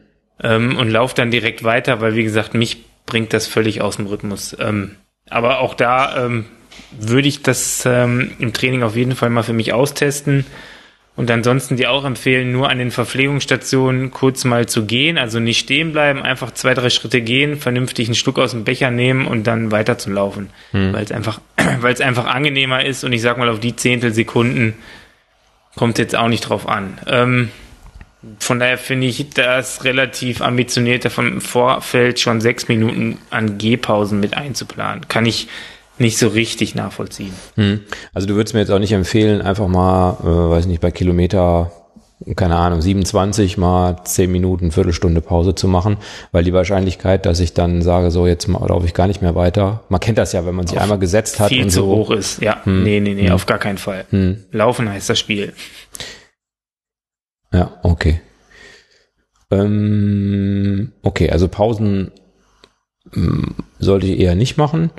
[0.43, 4.07] ähm, und laufe dann direkt weiter, weil wie gesagt, mich bringt das völlig aus dem
[4.07, 4.57] Rhythmus.
[4.59, 4.97] Ähm,
[5.31, 6.47] aber auch da ähm,
[6.99, 10.47] würde ich das ähm, im Training auf jeden Fall mal für mich austesten
[11.19, 15.59] und ansonsten dir auch empfehlen, nur an den Verpflegungsstationen kurz mal zu gehen, also nicht
[15.59, 19.45] stehen bleiben, einfach zwei, drei Schritte gehen, vernünftig einen Schluck aus dem Becher nehmen und
[19.49, 20.93] dann weiter zu laufen, hm.
[20.93, 21.41] weil es einfach,
[21.81, 24.75] weil es einfach angenehmer ist und ich sag mal auf die Zehntelsekunden
[25.75, 26.99] kommt jetzt auch nicht drauf an.
[27.09, 27.51] Ähm,
[28.41, 34.37] von daher finde ich das relativ ambitioniert, vom Vorfeld schon sechs Minuten an Gehpausen mit
[34.37, 35.07] einzuplanen.
[35.09, 35.49] Kann ich
[35.99, 37.33] nicht so richtig nachvollziehen.
[37.57, 37.81] Hm.
[38.15, 41.73] Also du würdest mir jetzt auch nicht empfehlen, einfach mal, äh, weiß nicht, bei Kilometer,
[42.37, 45.99] keine Ahnung, 27 mal zehn Minuten, Viertelstunde Pause zu machen,
[46.33, 49.83] weil die Wahrscheinlichkeit, dass ich dann sage, so jetzt laufe ich gar nicht mehr weiter.
[49.89, 51.49] Man kennt das ja, wenn man sich auf einmal gesetzt hat.
[51.49, 51.87] Viel und zu so.
[51.87, 52.65] hoch ist, ja.
[52.65, 52.83] Hm.
[52.83, 53.33] Nee, nee, nee, hm.
[53.33, 54.05] auf gar keinen Fall.
[54.11, 54.45] Hm.
[54.53, 55.53] Laufen heißt das Spiel.
[57.53, 58.21] Ja, okay.
[59.51, 62.13] Ähm, okay, also Pausen
[63.15, 64.91] ähm, sollte ich eher nicht machen.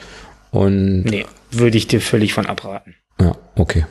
[0.51, 2.95] Und nee, würde ich dir völlig von abraten.
[3.19, 3.85] Ja, okay.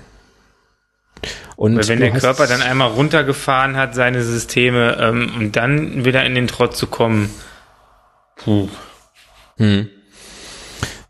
[1.56, 6.24] Und Weil wenn der Körper dann einmal runtergefahren hat, seine Systeme, ähm, und dann wieder
[6.24, 7.30] in den Trott zu kommen,
[8.36, 8.68] puh.
[9.56, 9.88] Hm.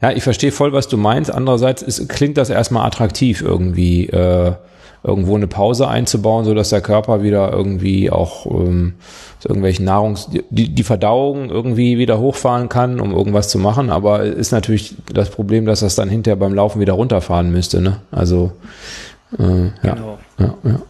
[0.00, 1.30] Ja, ich verstehe voll, was du meinst.
[1.30, 4.06] Andererseits ist, klingt das erstmal attraktiv irgendwie.
[4.06, 4.54] Äh,
[5.02, 8.94] irgendwo eine Pause einzubauen, so dass der Körper wieder irgendwie auch ähm,
[9.44, 13.90] irgendwelchen Nahrungs die, die Verdauung irgendwie wieder hochfahren kann, um irgendwas zu machen.
[13.90, 17.80] Aber ist natürlich das Problem, dass das dann hinterher beim Laufen wieder runterfahren müsste.
[17.80, 18.00] Ne?
[18.10, 18.52] Also
[19.38, 20.18] äh, ja, genau.
[20.38, 20.80] ja, ja.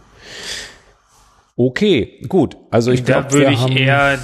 [1.55, 2.55] Okay, gut.
[2.71, 4.17] Also ich glaube, da würde ich eher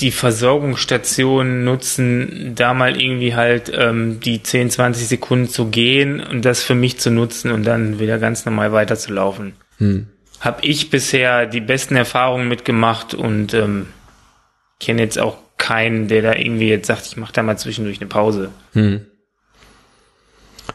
[0.00, 6.44] die Versorgungsstation nutzen, da mal irgendwie halt ähm, die 10, 20 Sekunden zu gehen und
[6.44, 9.54] das für mich zu nutzen und dann wieder ganz normal weiterzulaufen.
[9.78, 10.08] Hm.
[10.40, 13.86] Hab ich bisher die besten Erfahrungen mitgemacht und ähm,
[14.80, 18.08] kenne jetzt auch keinen, der da irgendwie jetzt sagt, ich mache da mal zwischendurch eine
[18.08, 18.50] Pause.
[18.72, 19.06] Hm.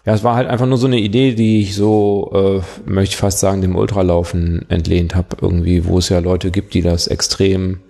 [0.05, 3.17] Ja, es war halt einfach nur so eine Idee, die ich so, äh, möchte ich
[3.17, 7.81] fast sagen, dem Ultralaufen entlehnt habe, irgendwie, wo es ja Leute gibt, die das extrem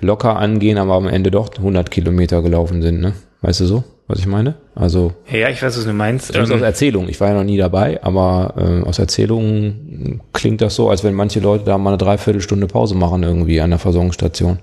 [0.00, 3.12] locker angehen, aber am Ende doch 100 Kilometer gelaufen sind, ne?
[3.40, 4.54] Weißt du so, was ich meine?
[4.74, 5.12] Also.
[5.30, 6.34] Ja, ich weiß, was du meinst.
[6.34, 7.08] Das ist aus ähm, Erzählung.
[7.08, 11.14] Ich war ja noch nie dabei, aber äh, aus Erzählung klingt das so, als wenn
[11.14, 14.58] manche Leute da mal eine Dreiviertelstunde Pause machen irgendwie an der Versorgungsstation.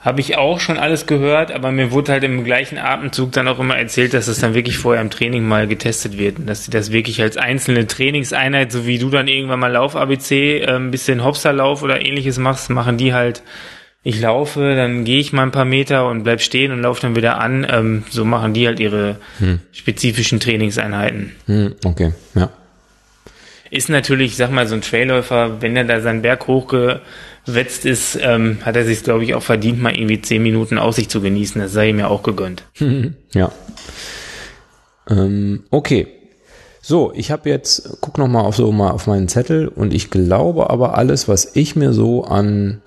[0.00, 3.58] Habe ich auch schon alles gehört, aber mir wurde halt im gleichen Atemzug dann auch
[3.58, 6.70] immer erzählt, dass es dann wirklich vorher im Training mal getestet wird und dass sie
[6.70, 11.24] das wirklich als einzelne Trainingseinheit, so wie du dann irgendwann mal Lauf-ABC, äh, ein bisschen
[11.24, 13.42] Hopserlauf oder ähnliches machst, machen die halt,
[14.04, 17.16] ich laufe, dann gehe ich mal ein paar Meter und bleib stehen und laufe dann
[17.16, 17.66] wieder an.
[17.68, 19.58] Ähm, so machen die halt ihre hm.
[19.72, 21.34] spezifischen Trainingseinheiten.
[21.46, 22.50] Hm, okay, ja.
[23.70, 27.02] Ist natürlich, sag mal, so ein Trailläufer, wenn er da seinen Berg hochge
[27.54, 31.10] wetzt ist, ähm, hat er sich, glaube ich, auch verdient, mal irgendwie zehn Minuten Aussicht
[31.10, 31.60] zu genießen.
[31.60, 32.64] Das sei ihm ja auch gegönnt.
[33.32, 33.52] ja.
[35.08, 36.08] Ähm, okay.
[36.80, 40.10] So, ich habe jetzt, guck noch mal auf so mal auf meinen Zettel und ich
[40.10, 42.80] glaube aber alles, was ich mir so an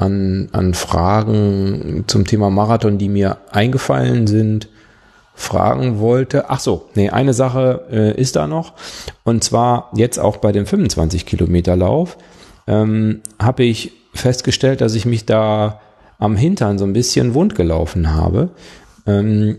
[0.00, 4.68] an, an Fragen zum Thema Marathon, die mir eingefallen sind,
[5.34, 6.50] fragen wollte.
[6.50, 8.74] Ach so, nee, eine Sache äh, ist da noch.
[9.24, 12.16] Und zwar jetzt auch bei dem 25 Kilometer Lauf
[12.66, 15.80] ähm, habe ich festgestellt, dass ich mich da
[16.18, 18.50] am Hintern so ein bisschen wund gelaufen habe.
[19.06, 19.58] Ähm,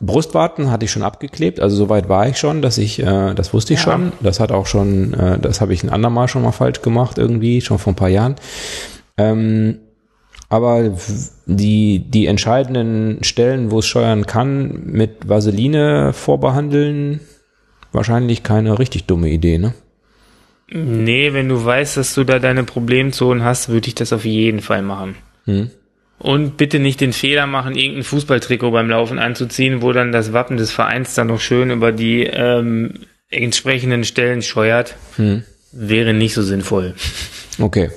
[0.00, 3.74] Brustwarten hatte ich schon abgeklebt, also soweit war ich schon, dass ich, äh, das wusste
[3.74, 3.92] ich ja.
[3.92, 4.12] schon.
[4.20, 7.60] Das hat auch schon, äh, das habe ich ein andermal schon mal falsch gemacht irgendwie,
[7.60, 8.34] schon vor ein paar Jahren.
[9.16, 9.78] Ähm,
[10.48, 10.90] aber
[11.46, 17.20] die, die entscheidenden Stellen, wo es scheuern kann, mit Vaseline vorbehandeln,
[17.92, 19.72] wahrscheinlich keine richtig dumme Idee, ne?
[20.74, 24.60] Nee, wenn du weißt, dass du da deine Problemzonen hast, würde ich das auf jeden
[24.60, 25.16] Fall machen.
[25.44, 25.70] Hm.
[26.18, 30.56] Und bitte nicht den Fehler machen, irgendein Fußballtrikot beim Laufen anzuziehen, wo dann das Wappen
[30.56, 32.94] des Vereins dann noch schön über die ähm,
[33.28, 34.96] entsprechenden Stellen scheuert.
[35.16, 35.42] Hm.
[35.72, 36.94] Wäre nicht so sinnvoll.
[37.58, 37.90] Okay.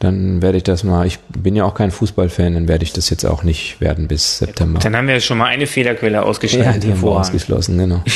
[0.00, 3.10] Dann werde ich das mal, ich bin ja auch kein Fußballfan, dann werde ich das
[3.10, 4.80] jetzt auch nicht werden bis September.
[4.80, 6.64] Dann haben wir ja schon mal eine Fehlerquelle ausgeschlossen.
[6.64, 8.02] Ja, die haben wir ausgeschlossen, genau.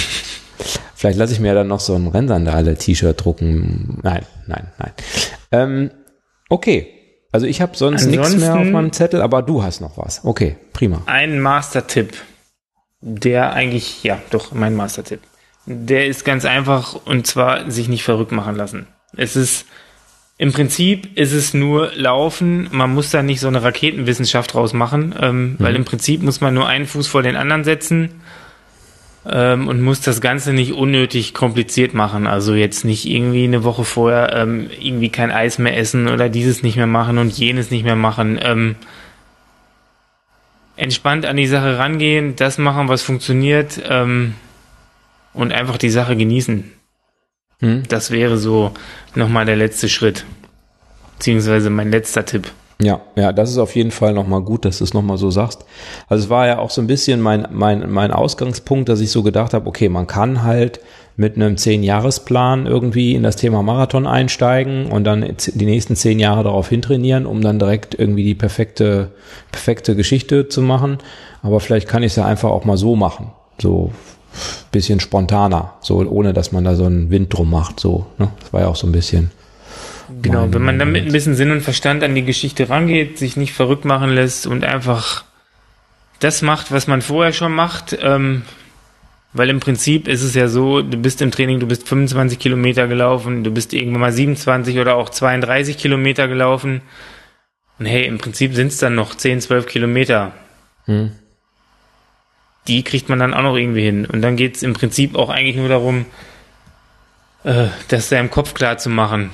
[1.04, 3.98] Vielleicht lasse ich mir dann noch so ein Rennsandale-T-Shirt drucken.
[4.02, 4.92] Nein, nein, nein.
[5.52, 5.90] Ähm,
[6.48, 6.88] okay.
[7.30, 10.24] Also ich habe sonst nichts mehr auf meinem Zettel, aber du hast noch was.
[10.24, 11.02] Okay, prima.
[11.04, 12.14] Ein Master-Tipp,
[13.02, 15.20] der eigentlich, ja, doch, mein Master-Tipp.
[15.66, 18.86] Der ist ganz einfach und zwar sich nicht verrückt machen lassen.
[19.14, 19.66] Es ist,
[20.38, 22.68] im Prinzip ist es nur Laufen.
[22.70, 25.56] Man muss da nicht so eine Raketenwissenschaft draus machen, ähm, mhm.
[25.58, 28.22] weil im Prinzip muss man nur einen Fuß vor den anderen setzen
[29.30, 32.26] ähm, und muss das Ganze nicht unnötig kompliziert machen.
[32.26, 36.62] Also jetzt nicht irgendwie eine Woche vorher ähm, irgendwie kein Eis mehr essen oder dieses
[36.62, 38.38] nicht mehr machen und jenes nicht mehr machen.
[38.42, 38.76] Ähm,
[40.76, 44.34] entspannt an die Sache rangehen, das machen, was funktioniert ähm,
[45.32, 46.70] und einfach die Sache genießen.
[47.60, 47.82] Hm.
[47.88, 48.74] Das wäre so
[49.14, 50.24] nochmal der letzte Schritt.
[51.16, 52.50] Beziehungsweise mein letzter Tipp.
[52.80, 55.64] Ja, ja, das ist auf jeden Fall nochmal gut, dass du es nochmal so sagst.
[56.08, 59.22] Also es war ja auch so ein bisschen mein, mein, mein Ausgangspunkt, dass ich so
[59.22, 60.80] gedacht habe, okay, man kann halt
[61.16, 66.42] mit einem Zehn-Jahres-Plan irgendwie in das Thema Marathon einsteigen und dann die nächsten zehn Jahre
[66.42, 69.12] darauf hintrainieren, um dann direkt irgendwie die perfekte,
[69.52, 70.98] perfekte Geschichte zu machen.
[71.42, 73.30] Aber vielleicht kann ich es ja einfach auch mal so machen.
[73.60, 73.92] So
[74.72, 77.78] bisschen spontaner, so ohne dass man da so einen Wind drum macht.
[77.78, 78.30] So, ne?
[78.40, 79.30] Das war ja auch so ein bisschen
[80.22, 83.36] Genau, wenn man dann mit ein bisschen Sinn und Verstand an die Geschichte rangeht, sich
[83.36, 85.24] nicht verrückt machen lässt und einfach
[86.18, 88.42] das macht, was man vorher schon macht, ähm,
[89.32, 92.86] weil im Prinzip ist es ja so, du bist im Training, du bist 25 Kilometer
[92.86, 96.82] gelaufen, du bist irgendwann mal 27 oder auch 32 Kilometer gelaufen.
[97.78, 100.32] Und hey, im Prinzip sind es dann noch 10, 12 Kilometer.
[100.84, 101.12] Hm.
[102.68, 104.06] Die kriegt man dann auch noch irgendwie hin.
[104.06, 106.06] Und dann geht es im Prinzip auch eigentlich nur darum,
[107.42, 109.30] äh, das da im Kopf klar zu machen.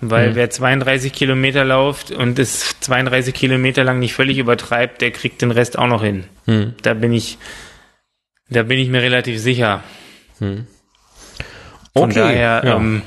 [0.00, 0.34] Weil mhm.
[0.34, 5.50] wer 32 Kilometer läuft und es 32 Kilometer lang nicht völlig übertreibt, der kriegt den
[5.50, 6.24] Rest auch noch hin.
[6.44, 6.74] Mhm.
[6.82, 7.38] Da bin ich,
[8.50, 9.82] da bin ich mir relativ sicher.
[10.38, 10.66] Mhm.
[11.94, 12.76] Okay, daher, ja.
[12.76, 13.02] ähm,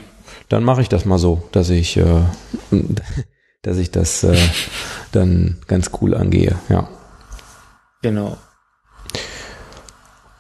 [0.50, 2.24] dann mache ich das mal so, dass ich, äh,
[3.62, 4.36] dass ich das äh,
[5.12, 6.58] dann ganz cool angehe.
[6.70, 6.90] Ja.
[8.02, 8.38] Genau.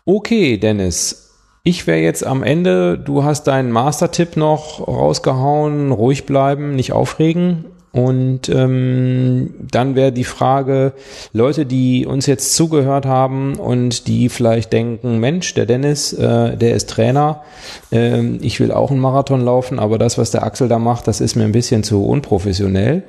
[0.05, 1.28] Okay, Dennis.
[1.69, 7.65] Ich wäre jetzt am Ende, du hast deinen Master-Tipp noch rausgehauen, ruhig bleiben, nicht aufregen.
[7.91, 10.93] Und ähm, dann wäre die Frage,
[11.31, 16.73] Leute, die uns jetzt zugehört haben und die vielleicht denken, Mensch, der Dennis, äh, der
[16.73, 17.43] ist Trainer,
[17.91, 21.21] äh, ich will auch einen Marathon laufen, aber das, was der Axel da macht, das
[21.21, 23.03] ist mir ein bisschen zu unprofessionell,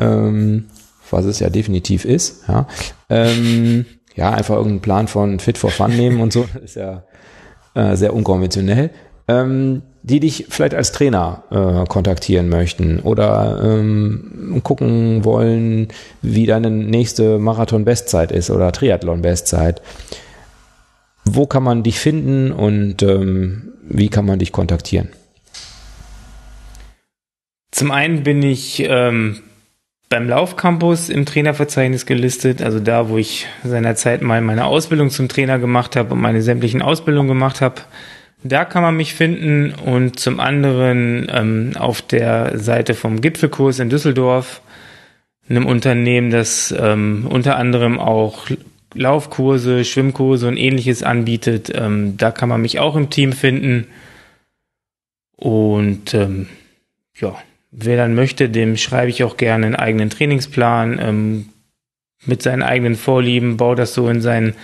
[0.00, 0.64] ähm,
[1.12, 2.42] was es ja definitiv ist.
[2.48, 2.66] Ja,
[3.08, 7.04] ähm, ja einfach irgendeinen Plan von Fit for Fun nehmen und so, ist ja
[7.74, 8.90] äh, sehr unkonventionell.
[9.30, 15.88] ähm, die dich vielleicht als Trainer äh, kontaktieren möchten oder ähm, gucken wollen,
[16.22, 19.82] wie deine nächste Marathon-Bestzeit ist oder Triathlon-Bestzeit.
[21.24, 25.10] Wo kann man dich finden und ähm, wie kann man dich kontaktieren?
[27.70, 29.40] Zum einen bin ich ähm,
[30.10, 35.60] beim Laufcampus im Trainerverzeichnis gelistet, also da, wo ich seinerzeit mal meine Ausbildung zum Trainer
[35.60, 37.82] gemacht habe und meine sämtlichen Ausbildungen gemacht habe.
[38.42, 43.88] Da kann man mich finden und zum anderen ähm, auf der Seite vom Gipfelkurs in
[43.88, 44.62] Düsseldorf,
[45.48, 48.48] einem Unternehmen, das ähm, unter anderem auch
[48.94, 51.70] Laufkurse, Schwimmkurse und ähnliches anbietet.
[51.72, 53.86] Ähm, da kann man mich auch im Team finden.
[55.36, 56.48] Und ähm,
[57.14, 57.36] ja,
[57.70, 61.48] wer dann möchte, dem schreibe ich auch gerne einen eigenen Trainingsplan ähm,
[62.24, 64.54] mit seinen eigenen Vorlieben, baue das so in sein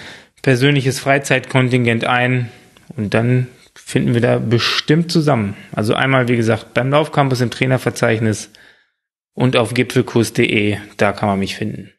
[0.43, 2.51] persönliches Freizeitkontingent ein
[2.97, 5.57] und dann finden wir da bestimmt zusammen.
[5.73, 8.51] Also einmal, wie gesagt, beim Laufcampus im Trainerverzeichnis
[9.35, 11.93] und auf gipfelkurs.de, da kann man mich finden.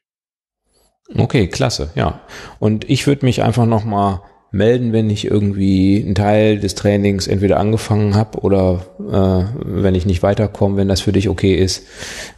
[1.15, 2.21] Okay, klasse, ja.
[2.59, 4.21] Und ich würde mich einfach nochmal
[4.51, 10.05] melden, wenn ich irgendwie einen Teil des Trainings entweder angefangen habe oder äh, wenn ich
[10.05, 11.85] nicht weiterkomme, wenn das für dich okay ist.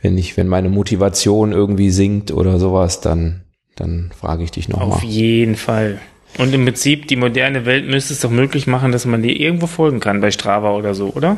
[0.01, 3.41] Wenn ich, wenn meine Motivation irgendwie sinkt oder sowas, dann,
[3.75, 4.89] dann frage ich dich nochmal.
[4.89, 5.99] Auf jeden Fall.
[6.37, 9.67] Und im Prinzip, die moderne Welt müsste es doch möglich machen, dass man dir irgendwo
[9.67, 11.37] folgen kann bei Strava oder so, oder?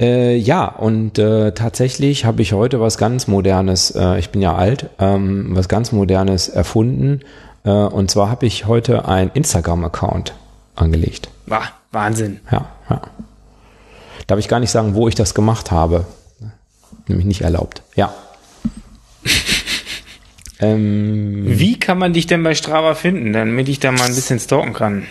[0.00, 4.54] Äh, ja, und äh, tatsächlich habe ich heute was ganz Modernes, äh, ich bin ja
[4.54, 7.20] alt, ähm, was ganz Modernes erfunden.
[7.64, 10.34] Äh, und zwar habe ich heute ein Instagram-Account
[10.76, 11.28] angelegt.
[11.46, 12.40] Wah, Wahnsinn.
[12.50, 13.02] Ja, ja.
[14.26, 16.06] Darf ich gar nicht sagen, wo ich das gemacht habe.
[17.08, 17.82] Nämlich nicht erlaubt.
[17.96, 18.14] Ja.
[20.62, 24.38] Ähm, Wie kann man dich denn bei Strava finden, damit ich da mal ein bisschen
[24.38, 25.06] stalken kann?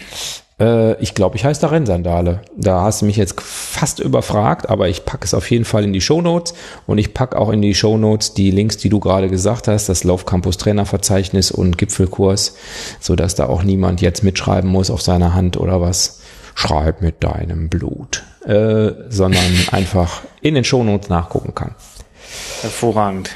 [0.59, 2.41] Äh, ich glaube, ich heiße da Rennsandale.
[2.55, 5.93] Da hast du mich jetzt fast überfragt, aber ich packe es auf jeden Fall in
[5.93, 6.53] die Show Notes
[6.87, 9.89] und ich packe auch in die Show Notes die Links, die du gerade gesagt hast,
[9.89, 12.55] das Laufcampus Trainerverzeichnis und Gipfelkurs,
[12.99, 16.21] so dass da auch niemand jetzt mitschreiben muss auf seiner Hand oder was.
[16.55, 21.75] Schreib mit deinem Blut, äh, sondern einfach in den Show Notes nachgucken kann.
[22.61, 23.29] Hervorragend.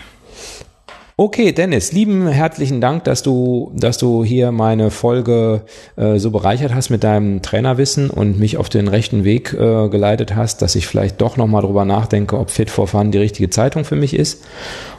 [1.15, 5.61] Okay, Dennis, lieben herzlichen Dank, dass du, dass du hier meine Folge
[5.95, 10.35] äh, so bereichert hast mit deinem Trainerwissen und mich auf den rechten Weg äh, geleitet
[10.35, 13.85] hast, dass ich vielleicht doch nochmal drüber nachdenke, ob Fit for Fun die richtige Zeitung
[13.85, 14.43] für mich ist.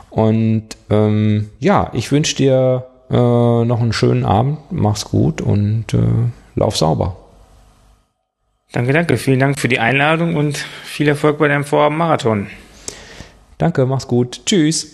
[0.08, 5.98] Und ähm, ja, ich wünsche dir äh, noch einen schönen Abend, mach's gut und äh,
[6.54, 7.16] lauf sauber.
[8.70, 9.16] Danke, danke.
[9.16, 12.46] Vielen Dank für die Einladung und viel Erfolg bei deinem Vorhaben Marathon.
[13.58, 14.42] Danke, mach's gut.
[14.46, 14.93] Tschüss.